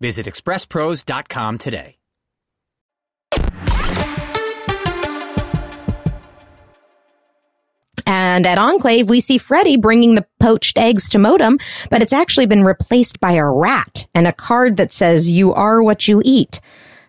[0.00, 1.96] Visit expresspros.com today.
[8.06, 11.58] And at Enclave, we see Freddy bringing the poached eggs to Modem,
[11.90, 15.82] but it's actually been replaced by a rat and a card that says, You are
[15.82, 16.60] what you eat.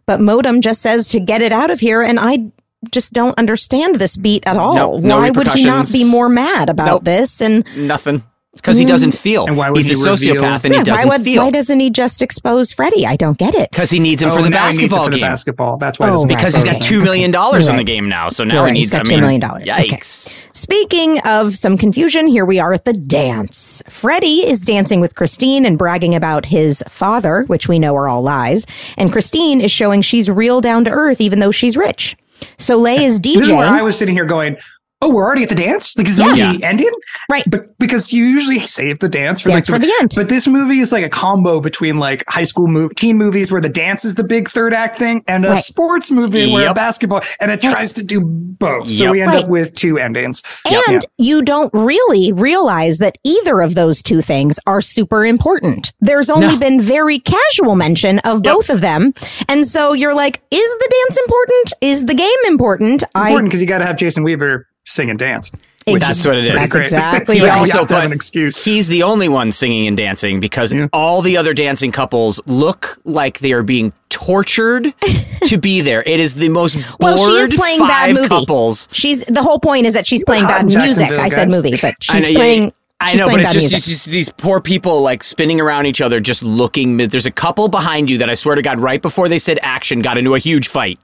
[0.06, 2.52] But Modem just says to get it out of here, and I
[2.92, 4.76] just don't understand this beat at all.
[4.76, 7.04] No- no Why would he not be more mad about Nope.
[7.06, 7.42] this?
[7.42, 8.24] And Nothing.
[8.62, 9.18] Because he doesn't mm.
[9.18, 9.46] feel.
[9.48, 11.44] And why would He's he a reveal- sociopath and Yeah, he doesn't why, would, feel.
[11.44, 13.06] why doesn't he just expose Freddy?
[13.06, 13.70] I don't get it.
[13.72, 15.22] Because he needs him Oh, for the now he needs it basketball for the game.
[15.22, 15.78] basketball.
[15.78, 16.08] That's why.
[16.08, 16.38] it Oh, doesn't right.
[16.38, 17.04] Because he's got expose two him.
[17.06, 19.04] million dollars You're in the game now, so You're now right, he he's needs.
[19.04, 19.64] got I $2 mean, million dollars.
[19.64, 19.88] Okay.
[19.90, 20.38] Yikes!
[20.56, 23.82] Speaking of some confusion, here we are at the dance.
[23.90, 28.22] Freddy is dancing with Christine and bragging about his father, which we know are all
[28.22, 28.66] lies.
[28.98, 32.16] And Christine is showing she's real down to earth, even though she's rich.
[32.58, 33.84] Soleil is This is where I DJing.
[33.84, 34.58] was sitting here going,
[35.02, 35.98] "Oh, we're already at the dance.
[35.98, 36.52] Like, is the Yeah.
[36.52, 36.90] movie ending?
[37.30, 37.44] Right.
[37.50, 40.12] But because you usually save the dance for Dance like for the end.
[40.16, 43.62] But this movie is like a combo between like high school move, teen movies where
[43.62, 45.64] the dance is the big third act thing, and a Right.
[45.64, 48.90] sports movie where a basketball, and it tries to do both.
[48.90, 49.44] So we end Right.
[49.44, 50.44] up with two endings.
[50.88, 55.92] And you don't really realize that either of those two things are super important.
[56.00, 56.58] There's only No.
[56.58, 59.14] been very casual mention of both of them.
[59.50, 61.74] And so you're like, is the dance important?
[61.82, 63.02] Is the game important?
[63.04, 65.52] It's important because you got to have Jason Weaver sing and dance.
[65.88, 66.54] Ex- That's what it is.
[66.54, 67.58] That's exactly So right.
[67.58, 68.64] also have have put- an excuse.
[68.64, 70.88] He's the only one singing and dancing because Yeah.
[70.94, 74.94] all the other dancing couples look like they are being tortured
[75.48, 76.04] to be there.
[76.06, 78.28] It is the most bored Well, she is playing five bad movie.
[78.28, 78.88] couples.
[78.92, 81.08] She's the whole point is that she's playing hot bad in music.
[81.10, 81.52] Jacksonville, I said guys.
[81.64, 82.74] movie, but she's know, yeah, playing.
[83.04, 86.02] I know, but playing it's just, it's just these poor people like spinning around each
[86.02, 86.98] other, just looking.
[86.98, 90.02] There's a couple behind you that I swear to God, right before they said action,
[90.04, 91.00] got into a huge fight.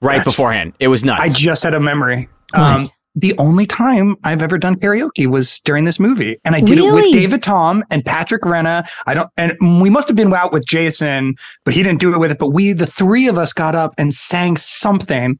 [0.00, 1.20] Right That's- beforehand, it was nuts.
[1.22, 2.28] I just had a memory.
[2.54, 6.78] Um, the only time I've ever done karaoke was during this movie, and I did
[6.78, 8.88] it with David Tom and Patrick Renna.
[9.06, 12.18] I don't, and we must have been out with Jason, but he didn't do it
[12.18, 12.38] with it.
[12.38, 15.38] But we, the three of us, got up and sang something.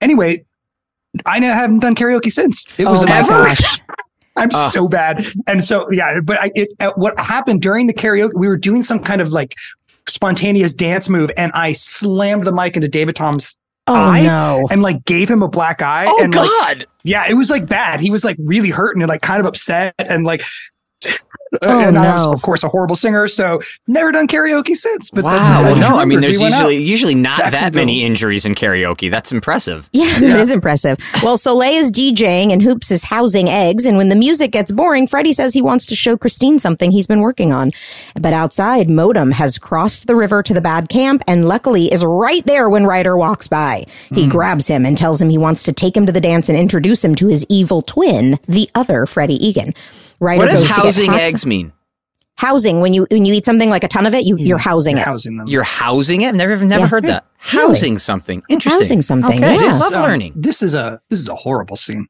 [0.00, 0.44] Anyway,
[1.26, 2.64] I haven't done karaoke since.
[2.78, 3.80] It was oh my gosh.
[4.36, 4.68] I'm Ah.
[4.72, 5.24] so bad.
[5.46, 8.82] And so, yeah, but I, it, uh, what happened during the karaoke, we were doing
[8.82, 9.54] some kind of like
[10.08, 13.56] spontaneous dance move, and I slammed the mic into David Tom's
[13.86, 14.66] Oh, eye no.
[14.70, 16.06] and like gave him a black eye.
[16.08, 16.86] oh and like, God!
[17.02, 18.00] yeah, it was like bad.
[18.00, 20.42] He was like really hurt and like kind of upset and like.
[21.06, 25.10] Uh, oh, and I was, of course, a horrible singer, so never done karaoke since.
[25.10, 25.36] But wow.
[25.36, 26.50] just- Well, just no, I mean, there's We out.
[26.50, 29.10] usually usually not that many injuries in karaoke.
[29.10, 29.88] That's impressive.
[30.04, 30.98] Yeah, that is impressive.
[31.22, 33.86] Well, Soleil is DJing and Hoops is housing eggs.
[33.86, 37.06] And when the music gets boring, Freddie says he wants to show Christine something he's
[37.06, 37.70] been working on.
[38.20, 42.44] But outside, Modem has crossed the river to the bad camp and luckily is right
[42.44, 43.86] there when Rider walks by.
[44.12, 44.30] He hmm.
[44.30, 47.04] grabs him and tells him he wants to take him to the dance and introduce
[47.04, 49.74] him to his evil twin, the other Freddie Egan.
[50.20, 51.72] Rider What does goes to get housing eggs mean?
[52.36, 52.80] Housing.
[52.80, 55.04] When you when you eat something like a ton of it, you, you're housing it.
[55.06, 55.46] housing them.
[55.46, 56.28] You're housing it.
[56.28, 56.88] I've never never Yeah.
[56.88, 57.26] heard that.
[57.52, 57.66] Really?
[57.68, 58.42] Housing something.
[58.48, 58.80] Interesting.
[58.82, 59.54] Housing something, Okay.
[59.54, 59.70] yeah.
[59.72, 60.32] Love Um, learning.
[60.34, 62.08] This is a this is a horrible scene.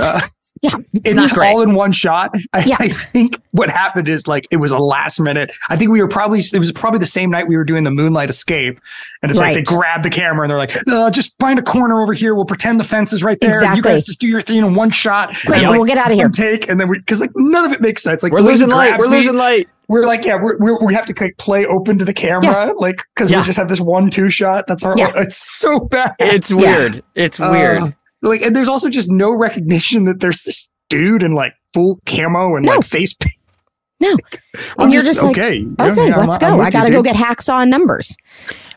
[0.00, 0.20] Uh,
[0.62, 0.70] Yeah.
[0.94, 1.48] it's not great.
[1.48, 2.34] all in one shot.
[2.52, 2.76] I, Yeah.
[2.80, 5.52] I think what happened is like it was a last minute.
[5.68, 7.90] I think we were probably it was probably the same night we were doing the
[7.90, 8.80] Moonlight Escape,
[9.22, 12.00] and it's like they grab the camera and they're like, uh, "Just find a corner
[12.00, 12.34] over here.
[12.34, 13.74] We'll pretend the fence is right there.
[13.74, 15.34] You guys just do your thing in one shot.
[15.44, 16.26] Great, and, like, we'll get out of here.
[16.26, 18.22] one Take and then we because like none of it makes sense.
[18.22, 18.98] Like We're the way he losing light.
[18.98, 19.68] We're me, losing light.
[19.86, 23.02] We're like, yeah, we're, we're, we have to like play open to the camera, like
[23.14, 23.40] because Yeah.
[23.40, 24.66] we just have this one two shot.
[24.66, 24.96] That's our.
[24.96, 25.12] Yeah.
[25.16, 26.12] It's so bad.
[26.18, 27.02] It's weird.
[27.14, 27.94] It's Uh, weird.
[28.24, 32.56] Like, and there's also just no recognition that there's this dude in like full camo
[32.56, 32.76] and No.
[32.76, 33.34] like face paint.
[34.00, 34.16] No.
[34.78, 35.54] I'm And you're just like, okay.
[35.78, 36.56] Yeah, Okay, yeah, let's I'm go.
[36.58, 37.12] with I got to go dude.
[37.12, 38.16] get hacksaw and numbers.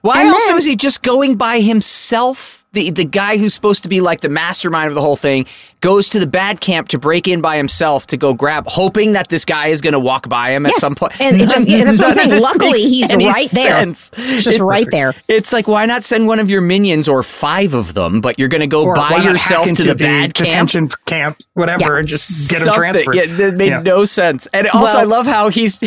[0.02, 2.57] Why And also then- is he just going by himself?
[2.78, 5.48] The the guy who's supposed to be like the mastermind of the whole thing
[5.82, 9.30] goes to the bad camp to break in by himself to go grab, hoping that
[9.30, 11.20] this guy is going to walk by him at some point.
[11.20, 12.42] And it just- yeah, that's what I'm saying.
[12.50, 13.88] Luckily, he's right there.
[13.88, 14.10] It's
[14.44, 15.14] just It- right there.
[15.28, 18.48] It's like why not send one of your minions or five of them, but you're
[18.48, 20.50] going to go Or by yourself to into the bad camp.
[20.50, 21.98] detention camp, whatever, Yeah.
[22.00, 23.16] and just get him transferred.
[23.16, 23.82] Yeah, that made Yeah.
[23.82, 24.48] no sense.
[24.54, 25.80] And also, Well- I love how he's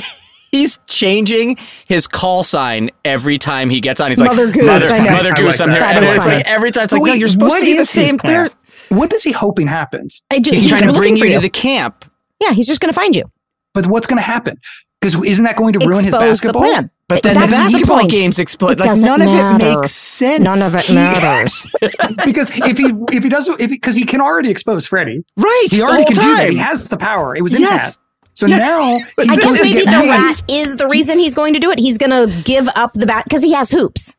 [0.51, 1.57] he's changing
[1.87, 4.11] his call sign every time he gets on.
[4.11, 5.11] He's like Mother Goose, Mother, I know.
[5.13, 5.61] Mother I Goose.
[5.61, 5.83] like I'm here.
[5.85, 8.19] And it's like every time it's But like, no, you're supposed to be the same.
[8.19, 8.49] plan?
[8.49, 8.57] Third.
[8.89, 10.23] What is he hoping happens?
[10.31, 11.35] I do, He's, he's, trying to bring you you.
[11.35, 12.05] to the camp.
[12.41, 13.25] yeah, he's just going to find you.
[13.73, 14.59] But what's going to happen?
[15.01, 16.63] Because isn't that going to ruin his Expose the basketball?
[16.63, 16.91] plan.
[17.09, 18.11] But then the basketball point.
[18.11, 18.79] games explode.
[18.79, 20.43] Like doesn't none of it makes sense.
[20.45, 21.67] None of it matters.
[22.25, 25.25] because if he if he doesn't because he can already expose Freddy.
[25.37, 25.67] Right.
[25.71, 26.51] He already whole can do that.
[26.51, 27.35] He has the power.
[27.35, 27.71] It was in Yes.
[27.73, 27.97] his hat.
[28.41, 28.59] So Yeah.
[28.59, 30.25] now he's I going guess to maybe get the mad.
[30.29, 31.79] rat is the reason he's going to do it.
[31.79, 34.17] He's going to give up the bat because he has hoops.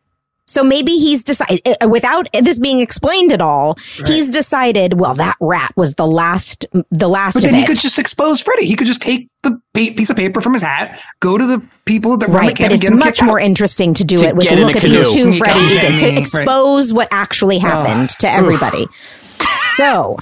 [0.48, 5.14] So maybe he's decided, eh, eh, without this being explained at all, he's decided, well,
[5.14, 8.66] that rat was the last, the last But of then he could just expose Freddy.
[8.66, 12.18] He could just take the piece of paper from his hat, go to the people
[12.18, 13.28] that run the Right, camp, but and it's get much kicked out.
[13.28, 15.72] more interesting to do To it with get in look at these two Freddy out.
[15.72, 16.18] Egan to Right.
[16.18, 18.88] expose what actually happened to everybody.
[19.78, 20.18] so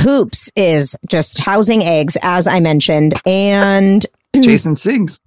[0.00, 4.04] Hoops is just housing eggs, as I mentioned, and
[4.40, 5.20] Jason sings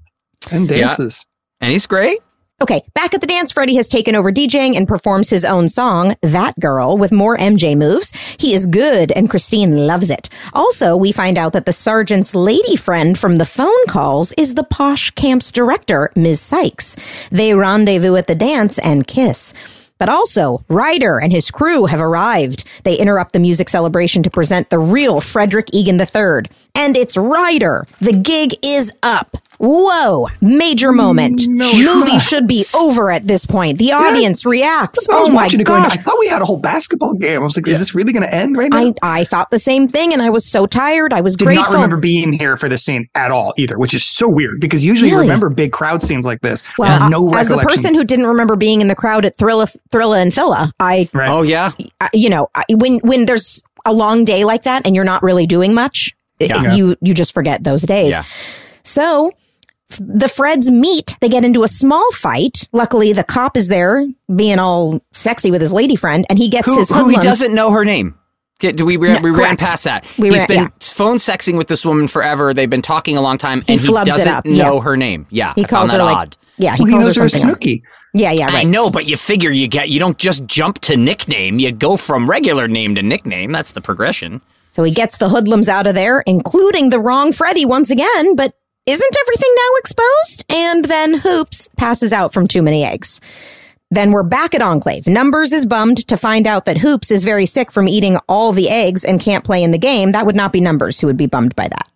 [0.51, 1.25] and dances.
[1.61, 2.19] And he's great.
[2.61, 6.17] Okay, back at the dance, Freddie has taken over DJing and performs his own song,
[6.21, 8.11] That Girl, with more MJ moves.
[8.37, 10.27] He is good and Christine loves it.
[10.51, 14.65] Also, we find out that the sergeant's lady friend from the phone calls is the
[14.65, 16.41] posh camp's director, Ms.
[16.41, 16.97] Sykes.
[17.31, 19.53] They rendezvous at the dance and kiss.
[19.99, 22.63] But also, Rider and his crew have arrived.
[22.83, 26.49] They interrupt the music celebration to present the real Frederick Egan III.
[26.73, 27.85] And it's Rider.
[27.99, 29.35] The gig is up.
[29.61, 31.45] Whoa, major moment.
[31.47, 33.77] Movie should be over at this point.
[33.77, 35.07] The audience reacts.
[35.09, 35.97] I was Oh my watching it going, gosh.
[35.97, 37.41] I thought we had a whole basketball game.
[37.41, 38.77] I was like, is this really going to end right now?
[38.77, 41.11] I, I thought the same thing and I was so tired.
[41.11, 41.65] I was did grateful.
[41.65, 44.85] not remember being here for this scene at all either, which is so weird because
[44.85, 45.25] usually Really?
[45.25, 46.63] you remember big crowd scenes like this.
[46.77, 49.35] well, and no uh, as the person who didn't remember being in the crowd at
[49.37, 51.29] Thrilla, Thrilla and Phila, I, right.
[51.29, 51.71] Oh yeah.
[51.99, 55.21] I- you know, I- when when there's a long day like that and you're not
[55.21, 56.73] really doing much, it- Yeah.
[56.75, 58.13] you you just forget those days.
[58.13, 58.23] Yeah.
[58.83, 59.33] So f-
[59.97, 61.17] the Freds meet.
[61.19, 62.67] They get into a small fight.
[62.71, 66.67] Luckily, the cop is there, being all sexy with his lady friend, and he gets
[66.67, 68.15] Who, his who he doesn't know her name.
[68.59, 70.05] Do we we, No, we ran past that?
[70.17, 70.67] We He's ran- been yeah.
[70.81, 72.53] phone sexing with this woman forever.
[72.53, 74.81] They've been talking a long time, and he, flubs it doesn't up, know yeah.
[74.81, 75.27] her name.
[75.29, 76.37] Yeah, He I calls found her that like, odd.
[76.57, 77.81] yeah, he well, he calls knows her her as Snooki.
[78.13, 78.55] Yeah, yeah, right.
[78.55, 81.59] I know, but you figure you get you don't just jump to nickname.
[81.59, 83.51] You go from regular name to nickname.
[83.51, 84.41] That's the progression.
[84.69, 88.53] So he gets the hoodlums out of there, including the wrong Freddy once again, but
[88.89, 90.45] isn't everything now exposed?
[90.49, 93.21] And then Hoops passes out from too many eggs.
[93.91, 95.07] Then we're back at Enclave.
[95.07, 98.69] Numbers is bummed to find out that Hoops is very sick from eating all the
[98.69, 100.11] eggs and can't play in the game.
[100.11, 101.91] That would not be Numbers who would be bummed by that.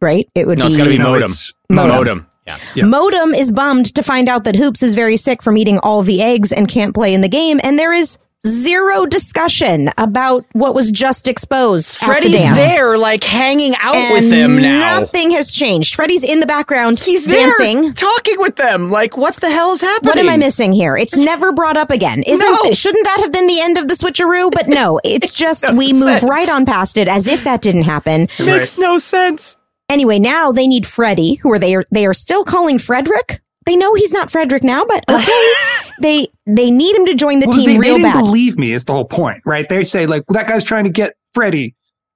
[0.00, 0.28] Right?
[0.34, 1.30] It would No, be it's got to be modem.
[1.70, 1.96] Modem.
[1.96, 2.26] Modem.
[2.46, 2.58] Yeah.
[2.74, 2.84] Yeah.
[2.84, 6.20] Modem is bummed to find out that Hoops is very sick from eating all the
[6.22, 7.58] eggs and can't play in the game.
[7.64, 11.88] And there is zero discussion about what was just exposed.
[11.88, 15.00] at the Freddy's there, like hanging out And with them now.
[15.00, 15.94] Nothing has changed.
[15.94, 17.00] Freddy's in the background.
[17.00, 17.92] He's there, dancing.
[17.94, 18.90] talking with them.
[18.90, 20.08] Like, what the hell is happening?
[20.10, 20.96] What am I missing here?
[20.96, 22.22] It's never brought up again.
[22.22, 22.72] Isn't No.
[22.72, 24.50] shouldn't that have been the end of the switcheroo?
[24.52, 26.22] But no, it's just no we move sense.
[26.24, 28.28] right on past it as if that didn't happen.
[28.38, 29.56] Makes no sense.
[29.88, 33.40] Anyway, now they need Freddy, who are they are they are still calling Frederick.
[33.66, 35.52] They know he's not Frederick now, but okay.
[36.00, 38.20] they they need him to join the Well, team they, they didn't bad.
[38.20, 39.68] believe me is the whole point, right?
[39.68, 41.74] They say like well, that guy's trying to get Freddy.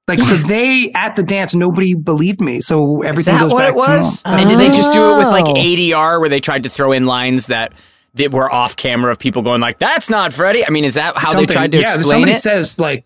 [0.08, 2.60] Like so they at the dance nobody believed me.
[2.60, 4.22] So Is everything that goes what back it was?
[4.22, 4.28] to.
[4.28, 5.54] And did they just do it with like Oh.
[5.54, 7.72] ADR, where they tried to throw in lines that
[8.14, 11.16] that were off camera of people going like, "That's not Freddy." I mean, is that
[11.16, 12.40] how Something- they tried to yeah, explain somebody it?
[12.40, 13.04] says like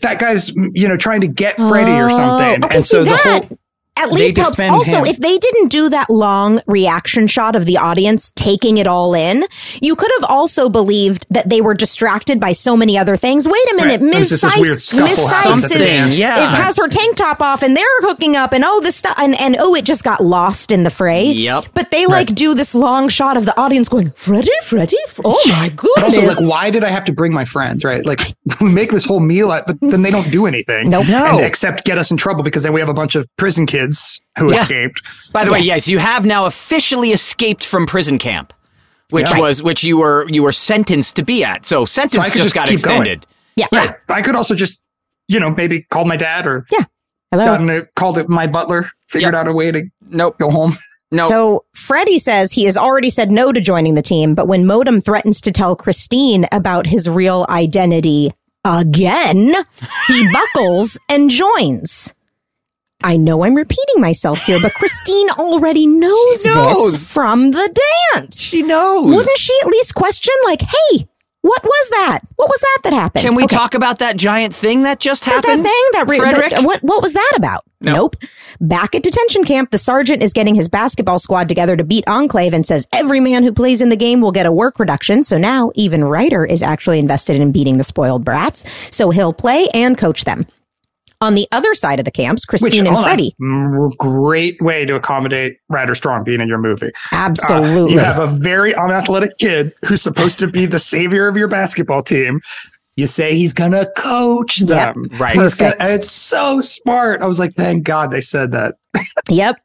[0.00, 2.62] that guy's you know trying to get Freddy or oh, something.
[2.64, 3.58] Oh, Okay, and see so the that whole
[3.96, 4.58] at they least helps.
[4.58, 5.06] Also, him.
[5.06, 9.44] if they didn't do that long reaction shot of the audience taking it all in,
[9.80, 13.46] you could have also believed that they were distracted by so many other things.
[13.46, 14.02] Wait a minute, Right.
[14.02, 14.30] It Ms.
[14.30, 15.30] was just this weird Sykes, Ms.
[15.30, 16.18] Sykes is.
[16.18, 16.42] Yeah.
[16.52, 19.38] is- has her tank top off, and they're hooking up, and oh, this stuff, and
[19.38, 21.26] and oh, it just got lost in the fray.
[21.32, 21.66] Yep.
[21.74, 25.68] But they like do this long shot of the audience going, Freddy, Freddy, oh my
[25.68, 26.16] But goodness.
[26.16, 27.84] also, like, why did I have to bring my friends?
[27.84, 30.88] Right, like we make this whole meal, out, but then they don't do anything.
[30.88, 31.08] Nope.
[31.08, 31.38] No.
[31.38, 33.81] and except get us in trouble because then we have a bunch of prison kids
[34.38, 34.60] who Yeah.
[34.62, 35.02] escaped.
[35.32, 35.66] By the way, Yes.
[35.66, 38.52] yes, you have now officially escaped from prison camp,
[39.10, 39.38] which Yeah.
[39.40, 41.66] was which you were you were sentenced to be at.
[41.66, 43.02] So sentence could just, just got keep going.
[43.02, 43.26] extended.
[43.56, 43.66] yeah.
[43.72, 44.80] Right, I could also just,
[45.28, 46.84] you know, maybe call my dad or Yeah.
[47.30, 47.44] Hello.
[47.44, 49.40] gotten a, called it my butler, figured Yep.
[49.40, 50.38] out a way to Nope.
[50.38, 50.76] go home.
[51.10, 51.28] No.
[51.28, 54.98] So Freddie says he has already said no to joining the team, but when Modem
[55.00, 58.32] threatens to tell Christine about his real identity
[58.64, 59.54] again,
[60.08, 62.14] he buckles and joins.
[63.04, 66.92] I know I'm repeating myself here, but Christine already knows, knows.
[66.92, 67.80] this from the
[68.14, 68.40] dance.
[68.40, 69.06] she knows.
[69.14, 71.08] Wouldn't she at least question, like, hey,
[71.42, 72.20] what was that?
[72.36, 73.24] What was that that happened?
[73.24, 73.56] Can we Okay.
[73.56, 75.64] talk about that giant thing that just happened?
[75.64, 76.50] That thing that, re- Frederick?
[76.50, 77.64] that- what what was that about?
[77.80, 77.92] No.
[77.94, 78.16] Nope.
[78.60, 82.54] Back at detention camp, the sergeant is getting his basketball squad together to beat Enclave
[82.54, 85.24] and says every man who plays in the game will get a work reduction.
[85.24, 88.64] So now even Rider is actually invested in beating the spoiled brats.
[88.94, 90.46] So he'll play and coach them.
[91.22, 93.34] On the other side of the camps, Christine and hold on, Freddie.
[93.98, 96.88] great way to accommodate Rider Strong being in your movie.
[96.88, 97.92] Uh, Absolutely.
[97.94, 102.02] you have a very unathletic kid who's supposed to be the savior of your basketball
[102.02, 102.40] team.
[102.96, 104.68] You say he's gonna coach Yep.
[104.68, 105.04] them.
[105.18, 105.34] Right.
[105.34, 105.76] Gonna- Perfect.
[105.82, 107.22] it's so smart.
[107.22, 108.74] I was like, thank God they said that.
[109.30, 109.56] Yep.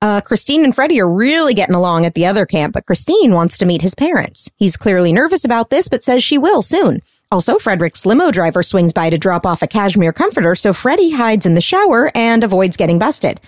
[0.00, 3.58] Uh, Christine and Freddie are really getting along at the other camp, but Christine wants
[3.58, 4.48] to meet his parents.
[4.56, 7.00] He's clearly nervous about this, but says she will soon.
[7.30, 11.44] Also, Frederick's limo driver swings by to drop off a cashmere comforter, so Freddie hides
[11.44, 13.38] in the shower and avoids getting busted.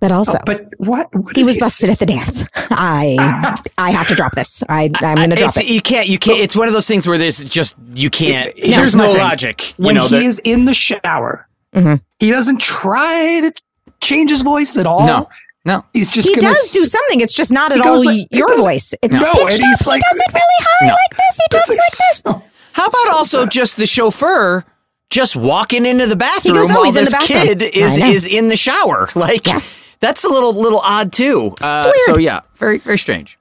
[0.00, 1.08] But also, But what?
[1.14, 2.44] what he was he busted at the dance.
[2.54, 4.62] I, I have to drop this.
[4.68, 5.72] I, I'm going to drop It's- it.
[5.72, 6.08] You can't.
[6.08, 6.38] You can't.
[6.40, 8.52] It's one of those things where there's just you can't.
[8.56, 9.22] Here's there's my no thing.
[9.22, 9.78] logic.
[9.78, 10.06] You When know.
[10.08, 12.00] he is in the shower, Mhm.
[12.20, 13.52] he doesn't try to
[14.00, 15.04] change his voice at all.
[15.06, 15.28] No.
[15.64, 15.84] No.
[15.92, 17.20] He's just he gonna does s- do something.
[17.20, 18.94] It's just not at all like- your does- voice.
[19.02, 19.68] It's No, pitched and up.
[19.68, 20.92] he's He like- does it really high No.
[20.94, 21.36] like this.
[21.36, 22.22] He That's talks like this.
[22.24, 22.42] so-
[22.78, 23.50] How about so also bad.
[23.50, 24.64] just the chauffeur
[25.10, 27.96] just walking into the bathroom goes, "Oh, while he's in this the bathroom." kid is
[27.98, 29.08] is in the shower?
[29.14, 29.60] Like Yeah.
[30.00, 31.54] that's a little little odd too.
[31.60, 31.96] Uh, weird.
[32.06, 33.36] so yeah, very very strange.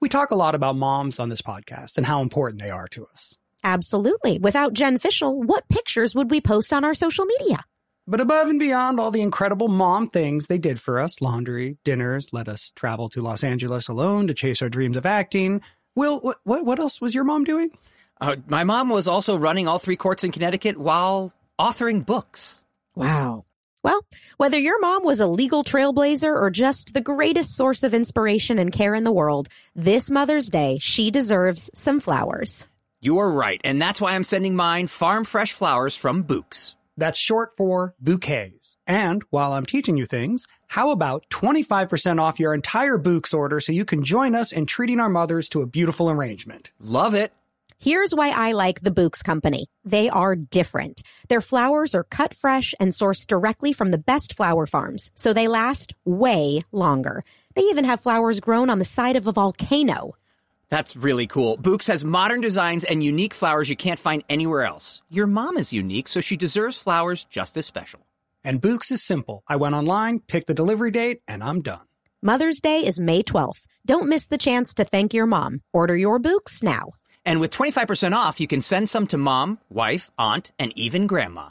[0.00, 3.06] We talk a lot about moms on this podcast and how important they are to
[3.06, 3.34] us.
[3.64, 4.38] Absolutely.
[4.38, 7.64] Without Jen Fishel, what pictures would we post on our social media?
[8.06, 12.34] But above and beyond all the incredible mom things they did for us laundry, dinners,
[12.34, 15.62] let us travel to Los Angeles alone to chase our dreams of acting.
[15.94, 17.70] Will, what, what, what else was your mom doing?
[18.20, 22.60] Uh, my mom was also running all three courts in Connecticut while authoring books.
[22.94, 23.46] Wow.
[23.82, 24.02] Well,
[24.36, 28.70] whether your mom was a legal trailblazer or just the greatest source of inspiration and
[28.70, 32.66] care in the world, this Mother's Day, she deserves some flowers.
[33.00, 36.74] You are right, and that's why I'm sending mine farm fresh flowers from Bouqs.
[36.96, 38.76] That's short for bouquets.
[38.86, 43.72] And while I'm teaching you things, how about 25% off your entire Bouqs order so
[43.72, 46.70] you can join us in treating our mothers to a beautiful arrangement?
[46.78, 47.32] Love it.
[47.80, 49.66] Here's why I like the Bouqs Company.
[49.84, 51.02] They are different.
[51.28, 55.48] Their flowers are cut fresh and sourced directly from the best flower farms, so they
[55.48, 57.24] last way longer.
[57.54, 60.14] They even have flowers grown on the side of a volcano.
[60.74, 61.56] That's really cool.
[61.56, 65.02] Bouqs has modern designs and unique flowers you can't find anywhere else.
[65.08, 68.08] Your mom is unique, so she deserves flowers just as special.
[68.42, 69.44] And Bouqs is simple.
[69.46, 71.86] I went online, picked the delivery date, and I'm done.
[72.22, 73.66] Mother's Day is May 12th.
[73.86, 75.60] Don't miss the chance to thank your mom.
[75.72, 76.94] Order your Bouqs now.
[77.24, 81.50] And with 25% off, you can send some to mom, wife, aunt, and even grandma.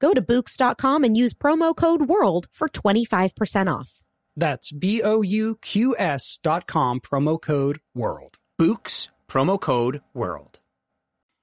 [0.00, 4.02] Go to Bouqs.com and use promo code WORLD for 25% off.
[4.36, 8.36] That's B O U Q S dot com, promo code WORLD.
[8.60, 10.60] Bouqs, promo code WORLD.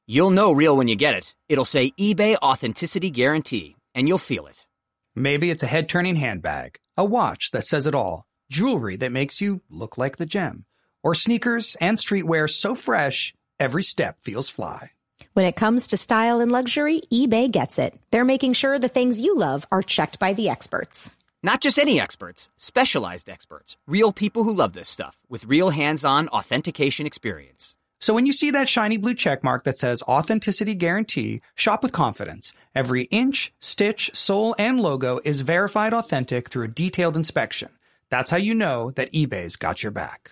[0.08, 1.36] You'll know real when you get it.
[1.50, 4.66] It'll say eBay Authenticity Guarantee, and you'll feel it.
[5.14, 9.42] Maybe it's a head turning handbag, a watch that says it all, jewelry that makes
[9.42, 10.64] you look like the gem,
[11.04, 14.92] or sneakers and streetwear so fresh, every step feels fly.
[15.34, 17.94] When it comes to style and luxury, eBay gets it.
[18.12, 21.12] They're making sure the things you love are checked by the experts.
[21.44, 26.06] Not just any experts, specialized experts, real people who love this stuff with real hands
[26.06, 27.76] on authentication experience.
[28.00, 31.94] So when you see that shiny blue check mark that says Authenticity Guarantee, shop with
[31.94, 32.54] confidence.
[32.76, 37.70] Every inch, stitch, sole, and logo is verified authentic through a detailed inspection.
[38.10, 40.32] That's how you know that eBay's got your back.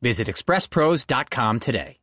[0.00, 1.98] Visit expresspros.com today.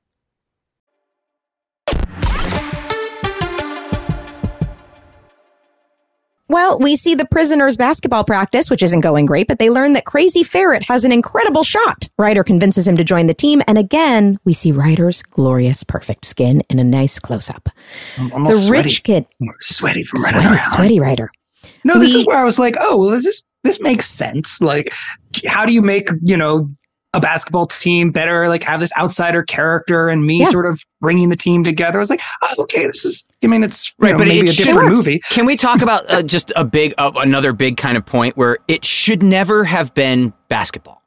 [6.48, 10.06] Well, we see the prisoners' basketball practice, which isn't going great, but they learn that
[10.06, 12.08] Crazy Ferret has an incredible shot.
[12.20, 16.62] Rider convinces him to join the team, and again, we see Rider's glorious, perfect skin
[16.70, 17.70] in a nice close up.
[18.18, 19.50] The almost rich kid, sweaty.
[19.50, 20.66] I'm sweaty from running sweaty, around.
[20.66, 21.32] sweaty Rider.
[21.84, 24.62] No, this We- is where I was like, oh, well, this is this makes sense.
[24.62, 24.94] Like,
[25.48, 26.70] how do you make you know
[27.16, 28.48] a basketball team better?
[28.50, 30.50] Like, have this outsider character and me Yeah.
[30.50, 32.00] sort of bringing the team together.
[32.00, 33.26] I was like, oh, okay, this is.
[33.44, 35.00] I mean, it's Right, know, but maybe it a different works.
[35.00, 35.22] movie.
[35.30, 38.58] Can we talk about uh, just a big, uh, another big kind of point where
[38.68, 41.02] it should never have been basketball?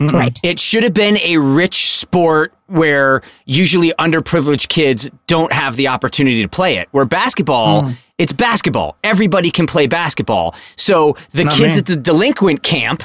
[0.00, 0.38] Right.
[0.42, 6.42] It should have been a rich sport where usually underprivileged kids don't have the opportunity
[6.42, 6.88] to play it.
[6.90, 8.96] Where basketball, it's basketball.
[9.04, 10.54] Everybody can play basketball.
[10.76, 11.78] So the Not kids me.
[11.78, 13.04] at the delinquent camp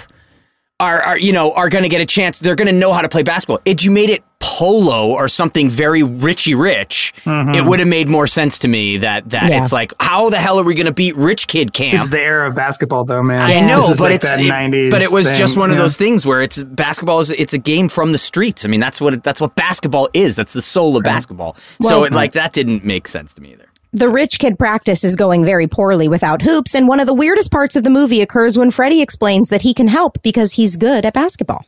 [0.80, 2.40] are, are you know are going to get a chance.
[2.40, 3.60] They're going to know how to play basketball.
[3.66, 7.54] If you made it polo or something very richy rich, mm-hmm.
[7.54, 9.62] it would have made more sense to me that that Yeah.
[9.62, 11.92] it's like how the hell are we going to beat rich kid camp?
[11.94, 13.42] This is the era of basketball, though, man.
[13.42, 15.72] I know, This is but like it's that it- but it was just thing, one
[15.72, 18.66] of those things where it's basketball is it's a game from the streets.
[18.66, 20.36] I mean, that's what it, that's what basketball is.
[20.36, 21.56] That's the soul of basketball.
[21.82, 23.69] so it, like that didn't make sense to me either.
[23.92, 27.50] The rich kid practice is going very poorly without hoops, and one of the weirdest
[27.50, 31.08] parts of the movie occurs when Freddie explains that he can help because he's good
[31.08, 31.66] at basketball.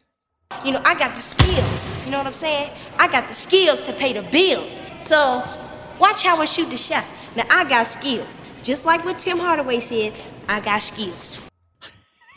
[0.64, 1.88] You know, I got the skills.
[2.06, 2.70] You know what I'm saying?
[3.00, 4.80] I got the skills to pay the bills.
[5.00, 5.44] So,
[5.98, 7.06] watch how I shoot the shot.
[7.36, 8.40] Now, I got skills.
[8.62, 10.14] Just like what Tim Hardaway said,
[10.48, 11.42] I got skills.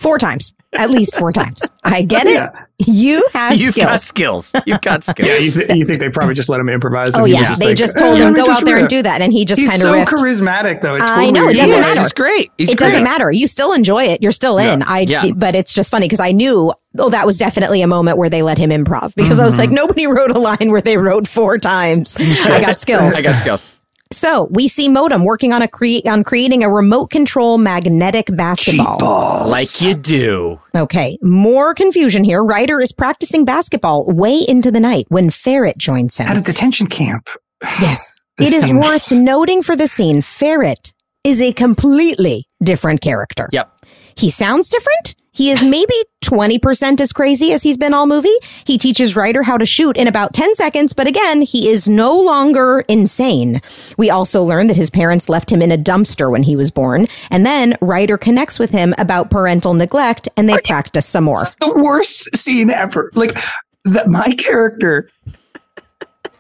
[0.05, 1.62] Four times, at least four times.
[1.82, 2.35] I get it.
[2.35, 2.51] Yeah.
[2.78, 3.62] You have skills.
[3.62, 3.86] You've skills.
[3.86, 4.52] got skills.
[4.66, 5.28] You've got skills.
[5.28, 7.14] Yeah, you, th- you think they probably just let him improvise?
[7.14, 8.64] Oh and he was yeah, just they like, just "Eh, told let him go out
[8.66, 10.10] there and do that, and he just kind of so ripped.
[10.10, 10.97] charismatic, though.
[10.97, 11.59] It I know, it is.
[11.60, 11.81] doesn't is.
[11.81, 12.01] matter.
[12.01, 12.52] He's great.
[12.59, 12.89] He's it great.
[12.89, 13.31] doesn't matter.
[13.32, 14.22] You still enjoy it.
[14.22, 14.82] You're still in.
[14.82, 15.01] I.
[15.01, 15.31] Yeah.
[15.35, 16.72] But it's just funny because I knew.
[16.98, 19.60] Oh, that was definitely a moment where they let him improv because I was Mm-hmm.
[19.62, 22.16] like, nobody wrote a line where they wrote four times.
[22.18, 23.14] I got skills.
[23.14, 23.73] I got skills.
[24.15, 29.49] So we see Modem working on a cre- on creating a remote control magnetic basketball.
[29.49, 30.61] Like you do.
[30.74, 32.43] Okay, more confusion here.
[32.43, 36.28] Rider is practicing basketball way into the night when Ferret joins him.
[36.28, 37.28] At a detention camp.
[37.81, 38.12] Yes.
[38.36, 40.93] This it is seems- worth noting for the scene, Ferret
[41.23, 43.49] is a completely different character.
[43.53, 43.70] Yep.
[44.16, 45.15] He sounds different.
[45.35, 48.35] He is maybe 20% as crazy as he's been all movie.
[48.65, 52.19] He teaches Rider how to shoot in about 10 seconds, but again, he is no
[52.19, 53.61] longer insane.
[53.98, 57.06] We also learn that his parents left him in a dumpster when he was born,
[57.31, 61.43] and then Rider connects with him about parental neglect and they practice some more.
[61.43, 63.11] It's the worst scene ever.
[63.15, 63.36] Like
[63.85, 65.11] that, my character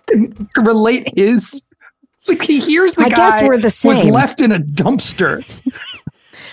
[0.06, 1.62] can relate his.
[2.26, 5.44] Like he hears the I guy guess we're the was left in a dumpster.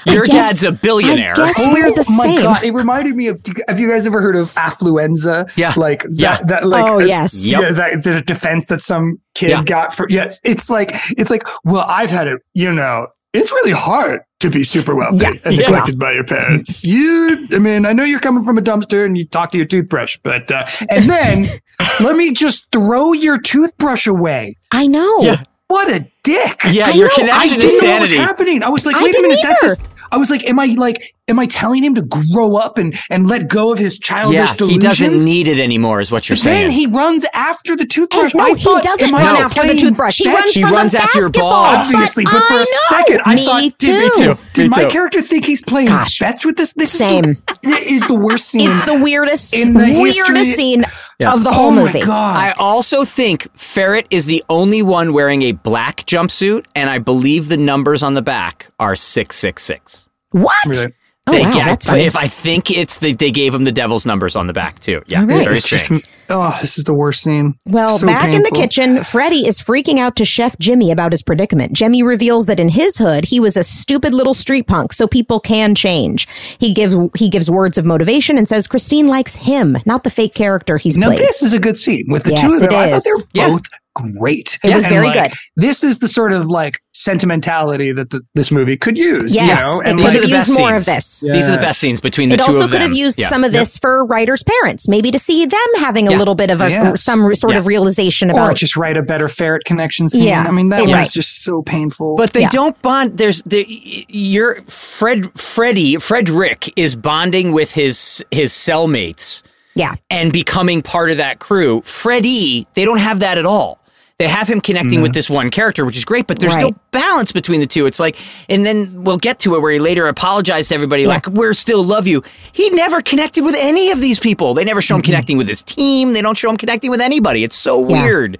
[0.05, 1.33] Your guess- dad's a billionaire.
[1.33, 2.41] I guess we're the oh my same.
[2.43, 2.63] god!
[2.63, 3.41] It reminded me of.
[3.67, 5.49] Have you guys ever heard of affluenza?
[5.57, 5.73] Yeah.
[5.77, 6.11] like that.
[6.13, 6.41] Yeah.
[6.43, 6.85] That like.
[6.85, 7.45] Oh, uh, yes.
[7.45, 7.61] Yep.
[7.61, 9.63] Yeah, that the defense that some kid Yeah.
[9.63, 10.07] got for.
[10.09, 11.47] Yes, it's like it's like.
[11.63, 12.41] Well, I've had it.
[12.53, 15.31] You know, it's really hard to be super wealthy Yeah.
[15.45, 15.61] and Yeah.
[15.67, 16.83] neglected by your parents.
[16.91, 19.67] You, I mean, I know you're coming from a dumpster and you talk to your
[19.67, 21.45] toothbrush, but uh, and then
[21.99, 24.55] let me just throw your toothbrush away.
[24.71, 25.19] I know.
[25.21, 25.43] Yeah.
[25.67, 26.59] What a dick!
[26.69, 27.15] Yeah, I your know, I
[27.47, 28.61] connection didn't to know what was happening.
[28.61, 29.89] I was like, I wait a didn't minute, that's either.
[30.11, 33.25] I was like, am I like, am I telling him to grow up and and
[33.27, 36.43] let go of his childish Yeah, he doesn't need it anymore, is what you're But
[36.43, 36.71] then saying.
[36.71, 38.33] he runs after the toothbrush.
[38.33, 40.17] And no, I he thought, doesn't am run not after the toothbrush.
[40.19, 41.49] He runs He for runs the after your basketball.
[41.51, 41.75] ball.
[41.77, 42.65] Obviously, but, for I a know.
[42.89, 43.87] second, I Me thought, too.
[43.87, 44.89] did, did, did Me my too.
[44.89, 46.19] character think he's playing Gosh.
[46.19, 46.73] fetch with this?
[46.73, 47.23] This Same.
[47.25, 48.69] Is the, it is the worst scene.
[48.69, 50.85] It's the weirdest, In the weirdest history- scene
[51.19, 51.33] Yeah.
[51.33, 52.01] of the oh whole my movie.
[52.01, 52.37] god!
[52.37, 57.47] I also think Ferret is the only one wearing a black jumpsuit, and I believe
[57.47, 60.07] the numbers on the back are 666.
[60.31, 60.53] What?
[60.65, 60.93] Really?
[61.27, 62.03] Oh, They- wow, yeah, that's if- funny.
[62.05, 65.03] if I think it's the, they gave him the devil's numbers on the back too.
[65.05, 65.43] Yeah, All right.
[65.45, 65.91] very It's just,
[66.29, 67.53] oh, this is the worst scene.
[67.67, 71.21] Well, So back in the kitchen, Freddie is freaking out to Chef Jimmy about his
[71.21, 71.73] predicament.
[71.73, 75.39] Jimmy reveals that in his hood, he was a stupid little street punk, so people
[75.39, 76.27] can change.
[76.59, 80.33] He gives he gives words of motivation and says Christine likes him, not the fake
[80.33, 81.19] character he's Now played.
[81.19, 82.73] this is a good scene with the Yes, two of them.
[82.73, 83.49] I thought they were Yeah.
[83.51, 83.61] both
[83.93, 84.57] great.
[84.63, 85.37] It was And, very like, good.
[85.57, 89.33] This is the sort of like sentimentality that the, this movie could use.
[89.33, 89.79] yes, you know?
[89.81, 90.95] it and could these have used best more of scenes.
[90.95, 91.19] this.
[91.33, 92.81] These are the best scenes between the It two also of them.
[92.81, 93.27] It also could have used Yeah.
[93.29, 96.17] some of this for writers' parents, maybe to see them having a Yeah.
[96.17, 97.03] little bit of a Yes.
[97.03, 97.67] some sort of Yeah.
[97.69, 98.55] realization or about.
[98.55, 100.23] just write a better ferret connection scene.
[100.23, 100.45] Yeah.
[100.47, 100.99] I mean, that Right.
[101.01, 102.15] was just so painful.
[102.15, 102.49] But they Yeah.
[102.49, 103.17] don't bond.
[103.17, 103.65] There's the
[104.09, 109.41] your Fred Freddie Frederick is bonding with his his cellmates
[109.75, 111.81] yeah, and becoming part of that crew.
[111.85, 113.79] Freddie, they don't have that at all.
[114.21, 115.17] They have him connecting with mm-hmm.
[115.17, 117.87] this one character, which is great, but there's no balance between the two.
[117.87, 118.19] It's like,
[118.49, 121.83] and then we'll get to it where he later apologized to everybody, like, we're still
[121.83, 122.21] love you.
[122.51, 124.53] He never connected with any of these people.
[124.53, 125.05] They never show him mm-hmm.
[125.07, 126.13] connecting with his team.
[126.13, 127.43] They don't show him connecting with anybody.
[127.43, 128.03] It's so Yeah.
[128.03, 128.37] weird.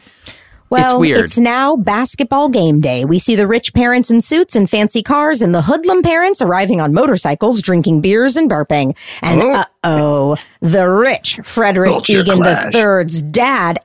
[0.71, 1.37] Well, weird.
[1.37, 3.03] now basketball game day.
[3.05, 6.79] We see the rich parents in suits and fancy cars and the hoodlum parents arriving
[6.81, 8.97] on motorcycles, drinking beers and burping.
[9.21, 9.51] And Oh.
[9.53, 12.73] uh-oh, the rich Frederick Culture Egan clash.
[12.73, 13.79] III's dad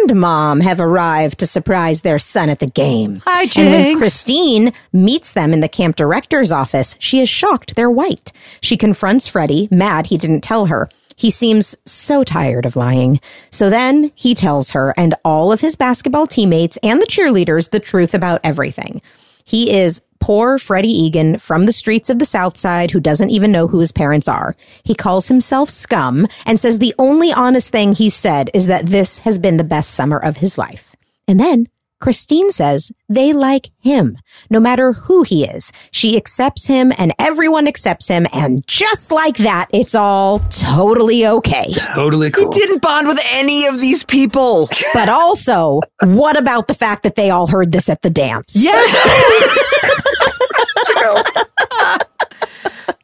[0.00, 3.22] and mom have arrived to surprise their son at the game.
[3.26, 3.56] Hi, Jinx.
[3.56, 8.30] And when Christine meets them in the camp director's office, she is shocked they're white.
[8.60, 10.88] She confronts Freddie, mad he didn't tell her.
[11.16, 13.20] He seems so tired of lying.
[13.50, 17.80] So then he tells her and all of his basketball teammates and the cheerleaders the
[17.80, 19.00] truth about everything.
[19.44, 23.52] He is poor Freddie Egan from the streets of the South Side who doesn't even
[23.52, 24.56] know who his parents are.
[24.82, 29.18] He calls himself scum and says the only honest thing he's said is that this
[29.18, 30.96] has been the best summer of his life.
[31.28, 31.68] And then
[32.00, 34.18] Christine says they like him,
[34.50, 35.72] no matter who he is.
[35.90, 38.26] She accepts him and everyone accepts him.
[38.32, 41.72] And just like that, it's all totally okay.
[41.72, 42.52] Totally cool.
[42.52, 44.68] He didn't bond with any of these people.
[44.94, 48.54] But also, what about the fact that they all heard this at the dance?
[48.56, 48.72] Yeah.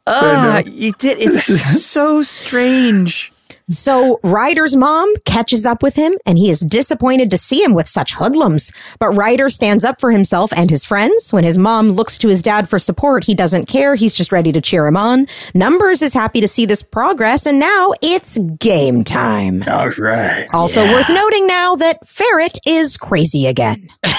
[0.05, 1.17] Ah, you did.
[1.19, 1.45] It's
[1.85, 3.32] so strange.
[3.69, 7.87] So Rider's mom catches up with him and he is disappointed to see him with
[7.87, 8.71] such hoodlums.
[8.99, 11.31] But Rider stands up for himself and his friends.
[11.31, 13.95] When his mom looks to his dad for support, he doesn't care.
[13.95, 15.27] He's just ready to cheer him on.
[15.53, 19.63] Numbers is happy to see this progress and now it's game time.
[19.67, 20.47] All right.
[20.53, 23.89] Also worth noting now that Ferret is crazy again.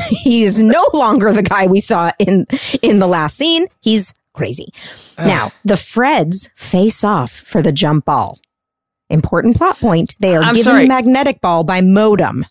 [0.22, 2.46] he is no longer the guy we saw in
[2.82, 3.66] in the last scene.
[3.80, 4.72] He's crazy.
[5.18, 8.38] Now, the Freds face off for the jump ball.
[9.10, 10.14] Important plot point.
[10.20, 10.82] They are I'm given sorry.
[10.84, 12.46] the magnetic ball by Modem.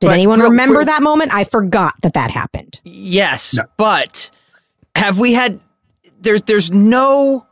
[0.00, 1.32] Did But anyone real- remember real- that moment?
[1.32, 2.80] I forgot that that happened.
[2.84, 4.30] Yes, but
[4.94, 5.58] have we had
[6.20, 7.46] there there's no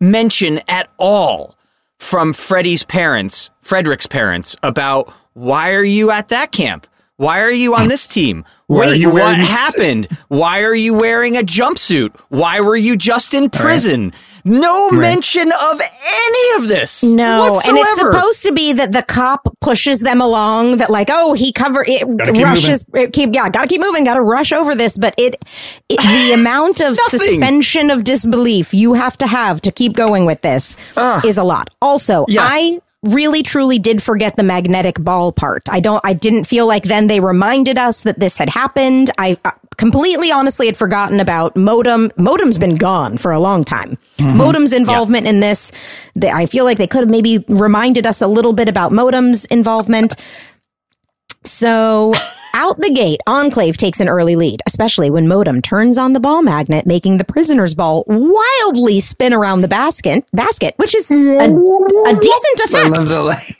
[0.00, 1.56] mention at all
[1.98, 6.86] from Freddie's parents, Frederick's parents about why are you at that camp?
[7.18, 8.44] Why are you on this team?
[8.68, 10.06] Wait, you what wearing happened?
[10.28, 12.16] Why are you wearing a jumpsuit?
[12.28, 14.12] Why were you just in prison?
[14.44, 17.02] No mention of any of this.
[17.02, 17.76] No, whatsoever.
[17.76, 20.76] and it's supposed to be that the cop pushes them along.
[20.76, 22.84] That like, oh, he cover it keep rushes.
[22.94, 24.96] It keep yeah, gotta keep moving, gotta rush over this.
[24.96, 25.44] But it,
[25.88, 30.42] it the amount of suspension of disbelief you have to have to keep going with
[30.42, 30.76] this
[31.24, 31.74] is a lot.
[31.82, 32.42] Also, Yeah.
[32.48, 35.62] I really truly did forget the magnetic ball part.
[35.68, 36.00] I don't.
[36.04, 39.10] I didn't feel like then they reminded us that this had happened.
[39.18, 42.10] I uh, completely, honestly, had forgotten about modem.
[42.16, 43.98] Modem's been gone for a long time.
[44.20, 45.72] Modem's involvement in this.
[46.14, 49.44] They, I feel like they could have maybe reminded us a little bit about Modem's
[49.46, 50.16] involvement.
[51.44, 52.12] So.
[52.54, 56.42] Out the gate, Enclave takes an early lead, especially when Modem turns on the ball
[56.42, 61.48] magnet, making the prisoner's ball wildly spin around the basket, basket, which is a, a
[61.48, 62.90] decent I effect.
[62.90, 63.56] love the like.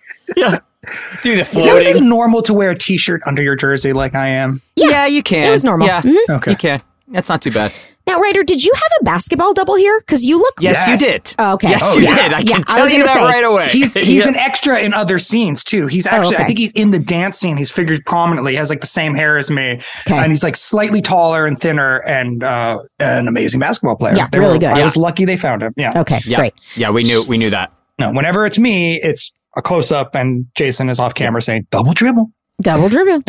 [1.23, 4.63] do the Is it normal to wear a T-shirt under your jersey like I am?
[4.77, 5.45] Yeah, you can.
[5.45, 5.87] It was normal.
[5.87, 6.17] Yeah, Mhm.
[6.31, 6.51] Okay.
[6.53, 6.81] you can.
[7.09, 7.73] That's not too bad.
[8.09, 10.01] Now, Rider, did you have a basketball double here?
[10.01, 10.55] Because you look.
[10.61, 11.01] Yes, Yes.
[11.03, 11.35] you did.
[11.39, 11.69] Oh, okay.
[11.69, 12.15] Yes, Oh, you yeah.
[12.17, 12.33] did.
[12.33, 13.69] I Yeah, can I tell was you that say, right away.
[13.69, 14.29] He's he's Yeah.
[14.29, 15.87] an extra in other scenes too.
[15.89, 16.45] He's actually okay.
[16.45, 17.57] I think he's in the dance scene.
[17.59, 18.53] He's figured prominently.
[18.53, 20.17] He has like the same hair as me, Okay.
[20.17, 24.15] and he's like slightly taller and thinner and uh, an amazing basketball player.
[24.17, 24.71] Yeah, They really were- good.
[24.71, 24.85] I Yeah.
[24.85, 25.75] was lucky they found him.
[25.77, 25.93] Yeah.
[25.95, 26.55] Okay, Yeah, great.
[26.77, 27.71] yeah, we knew we knew that.
[27.99, 31.93] No, whenever it's me, it's a close up, and Jason is off camera saying double
[31.93, 32.31] dribble.
[32.69, 33.23] Double dribble.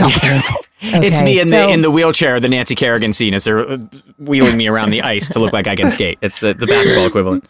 [0.82, 3.60] it's Okay, me in so- the in the wheelchair, the Nancy Kerrigan scene, as they're
[3.60, 3.78] uh,
[4.18, 6.18] wheeling me around the ice to look like I can skate.
[6.22, 7.45] It's the, the basketball equivalent.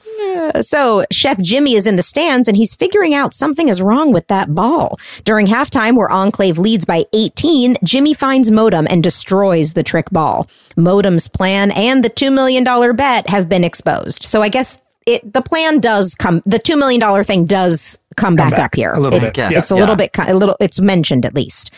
[0.62, 4.28] So Chef Jimmy is in the stands and he's figuring out something is wrong with
[4.28, 4.98] that ball.
[5.24, 10.48] During halftime, where Enclave leads by 18, Jimmy finds Modem and destroys the trick ball.
[10.78, 12.64] Modem's plan and the $2 million
[12.96, 14.24] bet have been exposed.
[14.24, 18.52] So I guess it, the plan does come, the $2 million thing does come, back,
[18.52, 18.92] back up here.
[18.94, 19.58] a little It- bit, Yes.
[19.64, 19.80] It's a yeah.
[19.80, 21.72] little bit, a little, it's mentioned at least.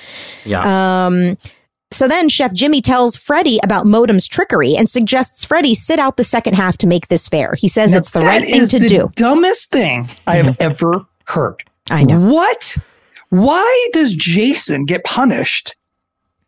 [0.46, 1.06] Yeah.
[1.06, 1.38] Um,
[1.92, 6.24] so then Chef Jimmy tells Freddie about Modem's trickery and suggests Freddie sit out the
[6.24, 7.54] second half to make this fair.
[7.58, 9.12] He says it's the right thing to the do.
[9.16, 11.62] Dumbest thing I have ever heard.
[11.90, 12.20] I know.
[12.20, 12.78] What?
[13.30, 15.76] Why does Jason get punished?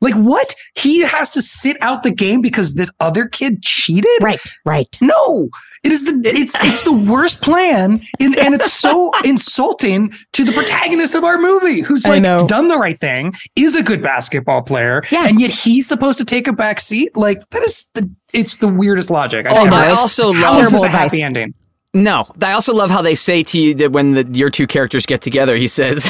[0.03, 0.53] Like what?
[0.75, 4.11] He has to sit out the game because this other kid cheated?
[4.21, 4.87] Right, right.
[5.01, 5.49] No.
[5.83, 10.51] It is the it's it's the worst plan and, and it's so insulting to the
[10.53, 12.47] protagonist of our movie who's like know.
[12.47, 15.27] done the right thing, is a good basketball player, Yeah.
[15.27, 17.17] and yet he's supposed to take a back seat.
[17.17, 19.45] Like that is the it's the weirdest logic.
[19.49, 21.53] Oh, ever I also How love- is this a happy ending?
[21.93, 25.05] No, I also love how they say to you that when the, your two characters
[25.05, 26.09] get together, he says,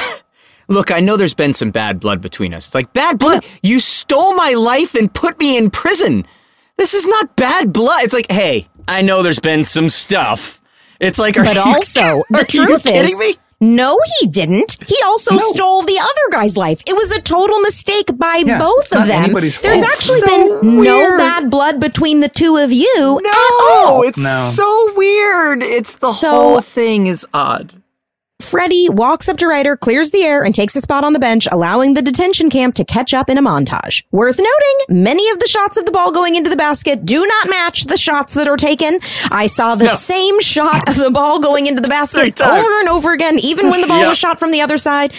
[0.67, 2.67] "Look, I know there's been some bad blood between us.
[2.67, 3.45] It's like bad blood.
[3.61, 6.25] You stole my life and put me in prison.
[6.77, 8.03] This is not bad blood.
[8.03, 10.59] It's like, hey, I know there's been some stuff.
[10.99, 13.35] It's like, are But you- also, the are you truth kidding is, me?
[13.61, 14.77] no, he didn't.
[14.87, 16.81] He also stole the other guy's life.
[16.87, 19.33] It was a total mistake by Yeah, both of them.
[19.33, 19.83] There's fault.
[19.83, 20.25] actually So
[20.61, 24.01] been no bad blood between the two of you at No, all.
[24.03, 24.51] it's No.
[24.53, 25.61] so weird.
[25.61, 27.75] It's the So- whole thing is odd.
[28.43, 31.47] Freddie walks up to Rider, clears the air, and takes a spot on the bench,
[31.51, 34.03] allowing the detention camp to catch up in a montage.
[34.11, 37.49] Worth noting, many of the shots of the ball going into the basket do not
[37.49, 38.99] match the shots that are taken.
[39.31, 43.13] I saw the same shot of the ball going into the basket over and over
[43.13, 44.09] again, even when the ball Yep.
[44.09, 45.13] was shot from the other side.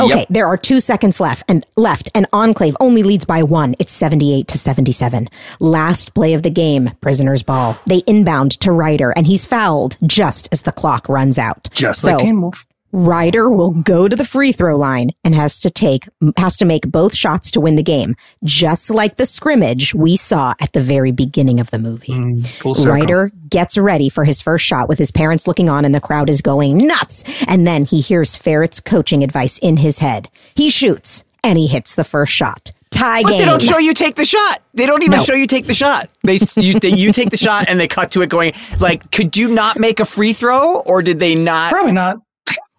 [0.00, 0.26] Okay, Yep.
[0.30, 3.74] there are two seconds left, and left, and Enclave only leads by one.
[3.78, 5.28] It's seventy-eight to seventy-seven.
[5.60, 7.78] Last play of the game, prisoners' ball.
[7.86, 11.68] They inbound to Rider, and he's fouled just as the clock runs out.
[11.72, 12.66] Just So, like Teen Wolf.
[12.96, 16.88] Rider will go to the free throw line and has to take has to make
[16.88, 18.14] both shots to win the game,
[18.44, 22.12] just like the scrimmage we saw at the very beginning of the movie.
[22.12, 22.92] Mm, full circle.
[22.92, 26.30] Rider gets ready for his first shot with his parents looking on and the crowd
[26.30, 27.24] is going nuts.
[27.48, 30.30] And then he hears Ferret's coaching advice in his head.
[30.54, 32.70] He shoots and he hits the first shot.
[32.92, 33.38] Tie But game.
[33.40, 34.62] they don't show you take the shot.
[34.72, 35.24] They don't even No.
[35.24, 36.10] show you take the shot.
[36.22, 39.36] They you they, you take the shot and they cut to it going like, could
[39.36, 41.72] you not make a free throw or did they not?
[41.72, 42.18] Probably not.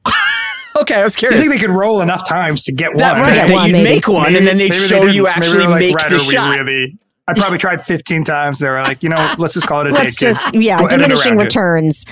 [0.77, 1.39] Okay, I was curious.
[1.39, 1.49] I curious.
[1.49, 3.21] think they could roll enough times to get That- one.
[3.21, 3.89] right, get that one, you'd maybe.
[3.95, 6.59] make one and then they'd maybe they show you actually like, make the shot.
[6.59, 6.97] Really,
[7.29, 8.59] I probably tried 15 times.
[8.59, 10.27] They were like, you know, let's just call it a Let's day.
[10.27, 10.33] kid.
[10.33, 12.03] just yeah, We'll diminishing returns.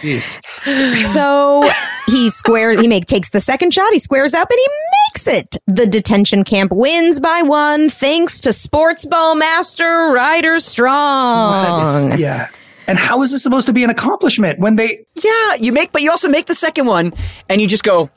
[1.11, 1.61] So
[2.07, 4.67] he squares, he make, takes the second shot, he squares up and he
[5.11, 5.57] makes it.
[5.67, 12.13] The detention camp wins by one thanks to sports ball master Rider Strong.
[12.13, 12.47] is- yeah.
[12.87, 16.01] And how is this supposed to be an accomplishment when they Yeah, you make, but
[16.01, 17.13] you also make the second one,
[17.49, 18.09] and you just go.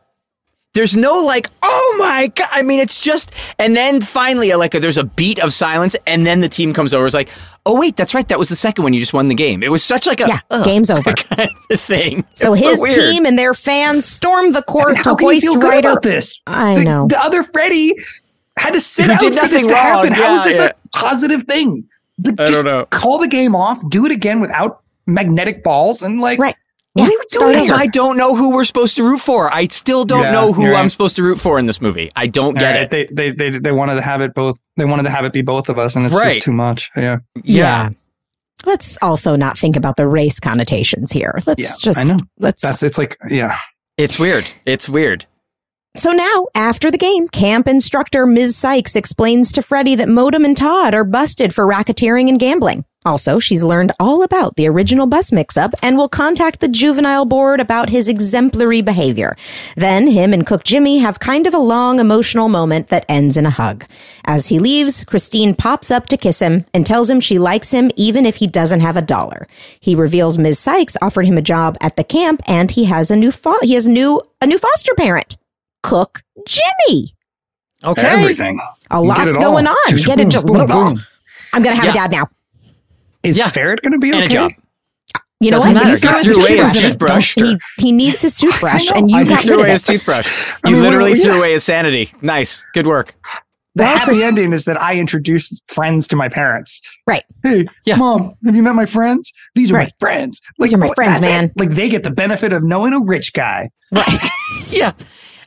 [0.74, 2.48] There's no like, oh my god!
[2.50, 6.40] I mean, it's just, and then finally, like, there's a beat of silence, and then
[6.42, 7.06] the team comes over.
[7.06, 7.30] It's like,
[7.64, 8.92] oh wait, that's right, that was the second one.
[8.92, 9.62] You just won the game.
[9.62, 11.12] It was such like a Yeah, ugh, game's over.
[11.14, 12.26] kind of thing.
[12.34, 12.94] So It's his weird.
[12.96, 15.68] team and their fans storm the court And to how can you hoist feel good
[15.70, 15.88] Rider.
[15.92, 16.38] about this?
[16.46, 17.06] I the, know.
[17.08, 17.94] The other Freddie
[18.58, 19.82] had to sit Who out did for this to wrong.
[19.82, 20.12] happen.
[20.12, 20.72] How is this yeah.
[20.72, 21.88] a positive thing?
[22.18, 22.86] The- I don't know.
[22.86, 23.82] Call the game off.
[23.90, 26.38] Do it again without magnetic balls and like.
[26.38, 26.56] Right.
[26.94, 27.74] What Yeah, are we doing here?
[27.74, 29.52] I don't know who we're supposed to root for.
[29.52, 32.10] I still don't Yeah, know who you're I'm supposed to root for in this movie.
[32.16, 33.14] I don't All get right, it.
[33.14, 34.58] They, they they they wanted to have it both.
[34.78, 36.32] They wanted to have it be both of us, and it's Right.
[36.36, 36.90] just too much.
[36.96, 37.18] Yeah.
[37.44, 37.90] yeah.
[38.64, 41.38] Let's also not think about the race connotations here.
[41.46, 42.16] Let's Yeah, just I know.
[42.38, 43.58] let's That's it's like yeah.
[43.98, 44.46] It's weird.
[44.64, 45.26] It's weird.
[45.98, 48.54] So now, after the game, camp instructor Ms.
[48.54, 52.84] Sykes explains to Freddie that Modem and Todd are busted for racketeering and gambling.
[53.06, 57.60] Also, she's learned all about the original bus mix-up and will contact the juvenile board
[57.60, 59.36] about his exemplary behavior.
[59.76, 63.46] Then him and Cook Jimmy have kind of a long emotional moment that ends in
[63.46, 63.86] a hug.
[64.24, 67.90] As he leaves, Christine pops up to kiss him and tells him she likes him
[67.96, 69.46] even if he doesn't have a dollar.
[69.80, 70.58] He reveals Ms.
[70.58, 73.74] Sykes offered him a job at the camp and he has a new fo- he
[73.74, 75.36] has new a new foster parent.
[75.82, 77.10] Cook Jimmy.
[77.84, 78.02] Okay.
[78.02, 78.58] Everything.
[78.90, 79.76] A You get lot's going on.
[79.88, 81.00] Just Get it just boom, boom.
[81.52, 81.90] I'm gonna have Yeah.
[81.90, 82.28] a dad now.
[83.22, 83.48] Is Yeah.
[83.48, 84.22] Ferret going to be okay?
[84.22, 84.52] And a job.
[85.40, 85.84] You know Doesn't what?
[85.84, 85.90] matter.
[85.90, 87.34] You threw He his threw away his toothbrush.
[87.34, 87.58] toothbrush.
[87.78, 90.52] He, he needs his toothbrush, and you I got threw away his toothbrush.
[90.64, 91.38] I You mean, literally what- threw yeah.
[91.38, 92.10] away his sanity.
[92.22, 92.64] Nice.
[92.72, 93.14] Good work.
[93.74, 96.80] The Well, happy Chris- ending is that I introduced friends to my parents.
[97.06, 97.24] Right.
[97.42, 97.96] Hey, Yeah.
[97.96, 99.32] mom, have you met my friends?
[99.54, 99.92] These are Right.
[100.00, 100.40] my friends.
[100.58, 101.28] These are my friends, that's it.
[101.28, 101.52] man.
[101.56, 103.70] Like they get the benefit of knowing a rich guy.
[103.94, 104.20] Right.
[104.70, 104.92] Yeah.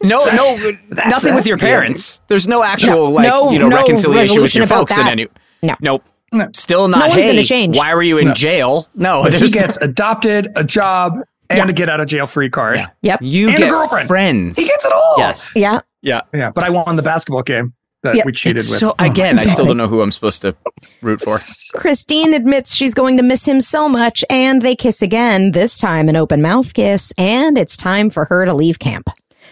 [0.02, 0.56] No, no,
[0.92, 1.80] nothing the with your happy ending.
[1.82, 2.20] parents.
[2.28, 4.98] There's no actual No, like no- you know no reconciliation with resolution your about folks
[4.98, 5.12] in that.
[5.12, 5.28] any.
[5.64, 5.76] No.
[5.82, 6.04] Nope.
[6.32, 6.48] No.
[6.54, 7.00] Still not.
[7.00, 7.76] No one's hey, gonna change.
[7.78, 8.34] Why were you in No.
[8.34, 8.88] jail?
[8.96, 11.16] No, But he there's gets adopted, a job,
[11.50, 11.68] and Yeah.
[11.68, 12.80] a get out of jail free card.
[13.02, 13.20] Yep.
[13.24, 14.08] you and a get girlfriend.
[14.08, 14.58] friends.
[14.58, 15.16] He gets it all.
[15.18, 15.52] Yes.
[15.56, 15.80] Yeah.
[16.02, 16.22] Yeah.
[16.34, 16.52] Yeah.
[16.54, 17.74] But I won the basketball game
[18.04, 18.26] that Yep.
[18.26, 18.80] we cheated It's with.
[18.80, 20.56] so Oh, again, I still don't know who I'm supposed to
[21.02, 21.38] root for.
[21.78, 26.08] Christine admits she's going to miss him so much, and they kiss again, this time
[26.08, 29.10] an open mouth kiss, and it's time for her to leave camp.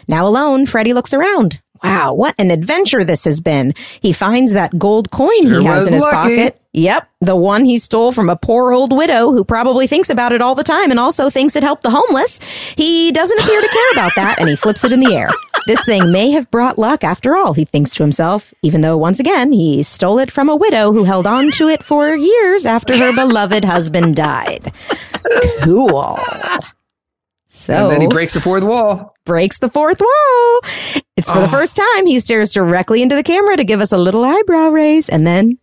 [0.08, 1.62] Now alone, Freddie looks around.
[1.84, 3.74] Wow, what an adventure this has been.
[4.02, 6.36] He finds that gold coin Sure he has in his lucky.
[6.38, 6.62] pocket.
[6.74, 10.42] Yep, the one he stole from a poor old widow who probably thinks about it
[10.42, 12.40] all the time and also thinks it helped the homeless.
[12.76, 15.30] He doesn't appear to care about that and he flips it in the air.
[15.66, 19.20] This thing may have brought luck after all, he thinks to himself, even though once
[19.20, 22.96] again he stole it from a widow who held on to it for years after
[22.98, 24.72] her beloved husband died.
[25.64, 26.18] Cool.
[27.58, 29.16] So And then he breaks the fourth wall.
[29.26, 30.60] breaks the fourth wall.
[31.18, 33.98] It's for the first time he stares directly into the camera to give us a
[33.98, 35.58] little eyebrow raise and then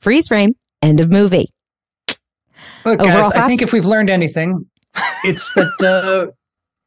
[0.00, 0.54] freeze frame.
[0.80, 1.48] End of movie.
[2.84, 4.64] Look, Overall guys, I think if we've learned anything,
[5.24, 6.30] it's that uh,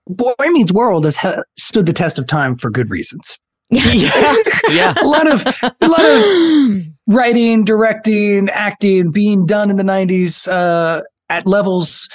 [0.07, 3.37] Boy Meets World has ha- stood the test of time for good reasons.
[3.69, 4.35] yeah.
[4.69, 4.93] Yeah.
[5.01, 11.01] A lot of a lot of writing, directing, acting being done in the '90s uh,
[11.29, 12.07] at levels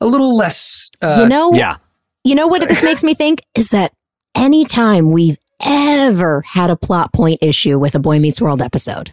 [0.00, 0.88] a little less.
[1.02, 1.76] Uh, you know, Yeah.
[2.24, 3.92] You know what this makes me think is that
[4.34, 9.12] anytime we've ever had a plot point issue with a Boy Meets World episode,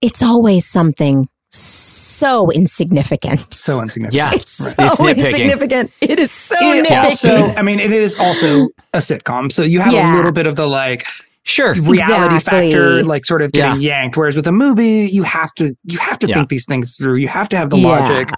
[0.00, 3.52] it's always something so insignificant.
[3.54, 4.14] so insignificant.
[4.14, 4.30] Yeah.
[4.34, 5.90] It's so It's insignificant.
[6.00, 7.04] It is so It nitpicky.
[7.04, 10.14] also, I mean, it is also a sitcom, so you have Yeah.
[10.14, 11.06] a little bit of the like
[11.44, 11.74] Sure.
[11.74, 12.40] reality Exactly.
[12.72, 14.16] factor, like sort of getting yanked.
[14.16, 16.34] Whereas with a movie, you have to you have to Yeah.
[16.36, 17.16] think these things through.
[17.16, 17.88] You have to have the Yeah.
[17.88, 18.30] logic,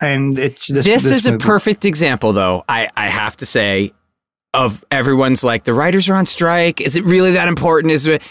[0.00, 0.86] and it's this.
[0.86, 2.64] This, is a perfect example, though.
[2.68, 3.92] I, I have to say,
[4.54, 6.80] of everyone's like the writers are on strike.
[6.80, 7.92] Is it really that important?
[7.92, 8.22] Is it?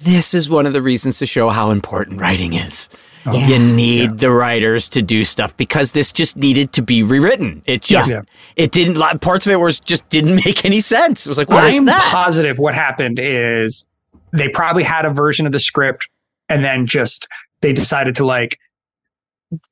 [0.00, 2.88] This is one of the reasons to show how important writing is.
[3.26, 7.62] Oh, you need the writers to do stuff because this just needed to be rewritten.
[7.66, 8.22] It just Yeah.
[8.56, 11.26] it didn't li- parts of it was just didn't make any sense.
[11.26, 12.08] It was like what is I'm that?
[12.12, 13.86] positive what happened is
[14.32, 16.08] they probably had a version of the script
[16.48, 17.26] and then just
[17.60, 18.58] they decided to like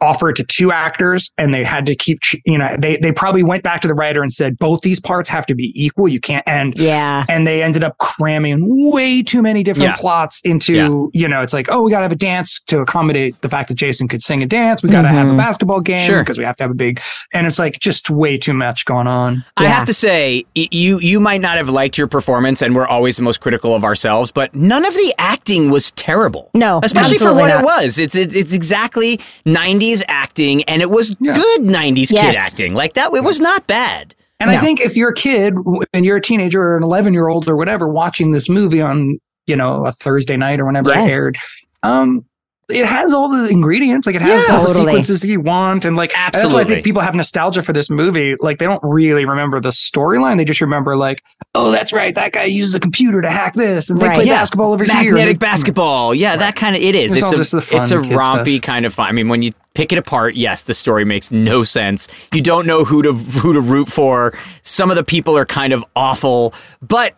[0.01, 3.43] offer it to two actors and they had to keep you know they they probably
[3.43, 6.19] went back to the writer and said both these parts have to be equal you
[6.19, 7.25] can't and Yeah.
[7.29, 9.97] and they ended up cramming way too many different Yeah.
[9.97, 13.41] plots into you know it's like oh we got to have a dance to accommodate
[13.43, 15.37] the fact that Jason could sing and dance we got to have a Mhm.
[15.37, 16.23] basketball game Sure.
[16.23, 17.01] because we have to have a big
[17.35, 21.21] and it's like just way too much going on I have to say, you you
[21.21, 24.31] might not have liked your performance, and we're always the most critical of ourselves.
[24.31, 26.51] But none of the acting was terrible.
[26.55, 27.61] No, especially for what not.
[27.63, 27.99] it was.
[27.99, 29.19] It's it, it's exactly
[29.67, 31.35] '90s acting, and it was Yeah.
[31.35, 32.35] good '90s Yes.
[32.35, 32.75] kid acting.
[32.75, 34.15] Like that, it was not bad.
[34.39, 35.55] And I think if you're a kid
[35.95, 39.19] and you're a teenager or an 11 year old or whatever watching this movie on,
[39.47, 41.09] you know, a Thursday night or whenever Yes.
[41.09, 41.37] it aired,
[41.83, 42.23] um,
[42.69, 44.07] it has all the ingredients.
[44.07, 44.57] Like it has Yeah.
[44.57, 45.85] all the sequences that you want.
[45.85, 48.35] And like, that's why I think people have nostalgia for this movie.
[48.41, 50.37] Like they don't really remember the storyline.
[50.37, 51.23] They just remember like,
[51.55, 52.13] oh, that's right.
[52.15, 54.17] That guy uses a computer to hack this and they Right.
[54.17, 54.39] play Yeah.
[54.41, 54.95] basketball over here.
[55.15, 55.41] Magnetic hmm.
[55.41, 57.13] basketball, yeah, that kind of it is.
[57.15, 58.63] It's It's, all a just the fun it's a rompy stuff.
[58.63, 59.07] kind of fun.
[59.09, 62.09] I mean, when you pick it apart, yes, the story makes no sense.
[62.33, 64.33] You don't know who to who to root for.
[64.63, 66.53] Some of the people are kind of awful,
[66.83, 67.15] but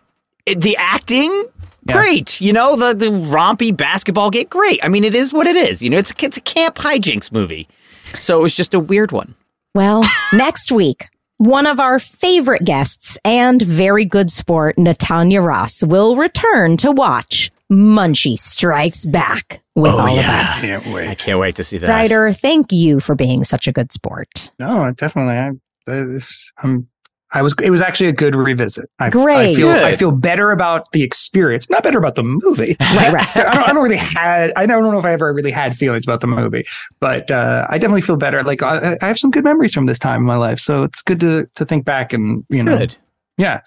[0.47, 1.47] the acting.
[1.89, 1.95] Yeah.
[1.95, 4.47] Great, you know the the rompy basketball game.
[4.51, 5.83] Great, I mean it is what it is.
[5.83, 7.67] You know it's it's a camp hijinks movie,
[8.19, 9.35] so it was just a weird one.
[9.75, 11.09] Well, next week,
[11.39, 17.51] one of our favorite guests and very good sport, Natanya Ross, will return to watch
[17.71, 20.41] Munchie Strikes Back with Oh, all yeah.
[20.41, 20.65] of us.
[20.65, 21.09] I Can't wait.
[21.09, 21.89] I can't wait to see that.
[21.89, 24.51] Rider, thank you for being such a good sport.
[24.59, 25.35] No, definitely.
[25.37, 25.51] I,
[25.95, 26.89] it's- I'm,
[27.33, 27.55] I was.
[27.63, 28.89] It was actually a good revisit.
[28.99, 29.57] I, I Great.
[29.57, 29.69] feel.
[29.69, 31.69] I feel better about the experience.
[31.69, 32.77] Not better about the movie.
[32.99, 33.37] Right, right.
[33.37, 34.53] I, don't, I don't really had.
[34.57, 36.65] I don't know if I ever really had feelings about the movie,
[37.01, 38.43] but uh, I definitely feel better.
[38.43, 41.03] Like I, I have some good memories from this time in my life, so it's
[41.03, 42.79] good to to think back and you know.
[42.79, 42.97] Good.
[43.37, 43.61] Yeah.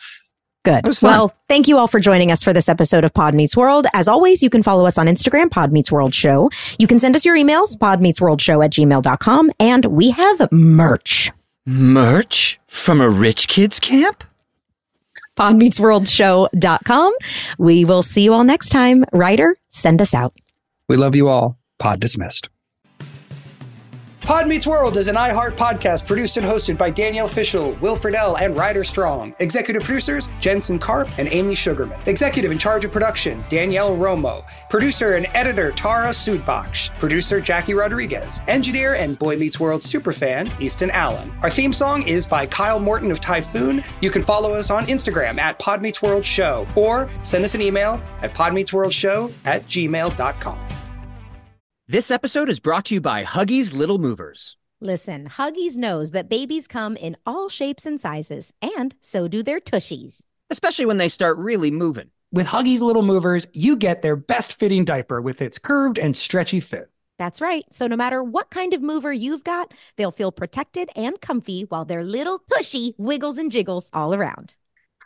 [0.63, 0.85] Good.
[0.85, 1.11] was fun.
[1.11, 3.87] Well, thank you all for joining us for this episode of Pod Meets World.
[3.93, 6.49] As always, you can follow us on Instagram, Pod Meets World Show.
[6.77, 9.51] You can send us your emails, podmeetsworldshow at gmail.com.
[9.59, 11.31] And we have merch.
[11.65, 14.23] Merch from a rich kids camp.
[15.37, 17.13] podmeetsworldshow.com.
[17.59, 19.05] We will see you all next time.
[19.13, 20.33] Rider, send us out.
[20.89, 21.57] We love you all.
[21.79, 22.49] Pod dismissed.
[24.21, 28.39] Pod Meets World is an iHeart podcast produced and hosted by Danielle Fishel, Will Friedle,
[28.39, 29.33] and Rider Strong.
[29.39, 31.99] Executive producers Jensen Karp and Amy Sugarman.
[32.05, 34.45] Executive in charge of production Danielle Romo.
[34.69, 36.91] Producer and editor Tara Sudbach.
[36.99, 38.39] Producer Jackie Rodriguez.
[38.47, 41.33] Engineer and Boy Meets World superfan Easton Allen.
[41.41, 43.83] Our theme song is by Kyle Morton of Typhoon.
[44.01, 47.61] You can follow us on Instagram at Pod Meets World Show or send us an
[47.61, 50.80] email at podmeetsworldshow at gmail.com.
[51.91, 54.55] This episode is brought to you by Huggies Little Movers.
[54.79, 59.59] Listen, Huggies knows that babies come in all shapes and sizes, and so do their
[59.59, 60.21] tushies.
[60.49, 62.09] especially when they start really moving.
[62.31, 66.61] With Huggies Little Movers, you get their best fitting diaper with its curved and stretchy
[66.61, 66.89] fit.
[67.19, 67.65] That's right.
[67.71, 71.83] So no matter what kind of mover you've got, they'll feel protected and comfy while
[71.83, 74.55] their little tushy wiggles and jiggles all around.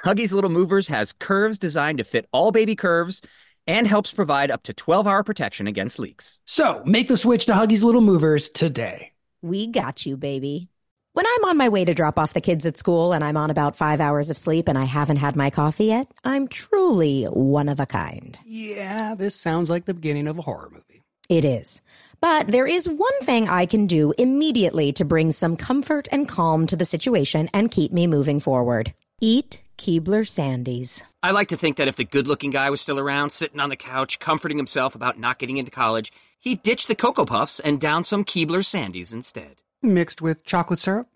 [0.06, 3.24] Huggies Little Movers has curves designed to fit all baby curves
[3.68, 6.40] and helps provide up to 12 hour protection against leaks.
[6.46, 9.12] So make the switch to Huggies Little Movers today.
[9.42, 10.70] We got you, baby.
[11.14, 13.50] When I'm on my way to drop off the kids at school and I'm on
[13.50, 17.70] about five hours of sleep and I haven't had my coffee yet, I'm truly one
[17.70, 18.38] of a kind.
[18.46, 21.04] Yeah, this sounds like the beginning of a horror movie.
[21.30, 21.82] It is.
[22.20, 26.68] But there is one thing I can do immediately to bring some comfort and calm
[26.68, 28.94] to the situation and keep me moving forward.
[29.22, 31.04] Eat Keebler Sandies.
[31.22, 33.70] I like to think that if the good looking guy was still around, sitting on
[33.70, 37.80] the couch, comforting himself about not getting into college, he'd ditch the Cocoa Puffs and
[37.80, 39.62] down some Keebler Sandies instead.
[39.82, 41.08] Mixed with chocolate syrup?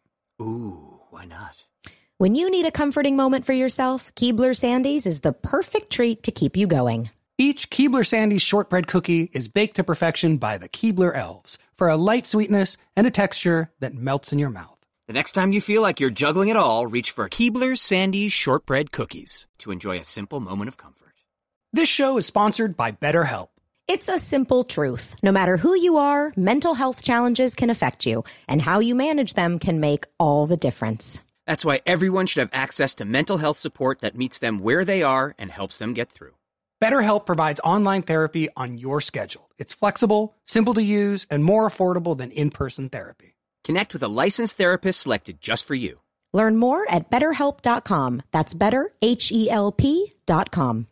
[0.41, 1.65] Ooh, why not?
[2.17, 6.31] When you need a comforting moment for yourself, Keebler Sandies is the perfect treat to
[6.31, 7.09] keep you going.
[7.37, 11.95] Each Keebler Sandies shortbread cookie is baked to perfection by the Keebler elves for a
[11.95, 14.78] light sweetness and a texture that melts in your mouth.
[15.09, 18.91] The next time you feel like you're juggling it all, reach for Keebler Sandies shortbread
[18.91, 21.15] cookies to enjoy a simple moment of comfort.
[21.73, 23.47] This show is sponsored by BetterHelp.
[23.87, 25.15] It's a simple truth.
[25.23, 29.33] No matter who you are, mental health challenges can affect you, and how you manage
[29.33, 31.23] them can make all the difference.
[31.47, 35.01] That's why everyone should have access to mental health support that meets them where they
[35.01, 36.35] are and helps them get through.
[36.83, 39.49] BetterHelp provides online therapy on your schedule.
[39.57, 43.28] It's flexible, simple to use, and more affordable than in person therapy.
[43.63, 45.99] Connect with a licensed therapist selected just for you.
[46.33, 48.21] Learn more at betterhelp.com.
[48.31, 50.87] That's better, H E L P.com.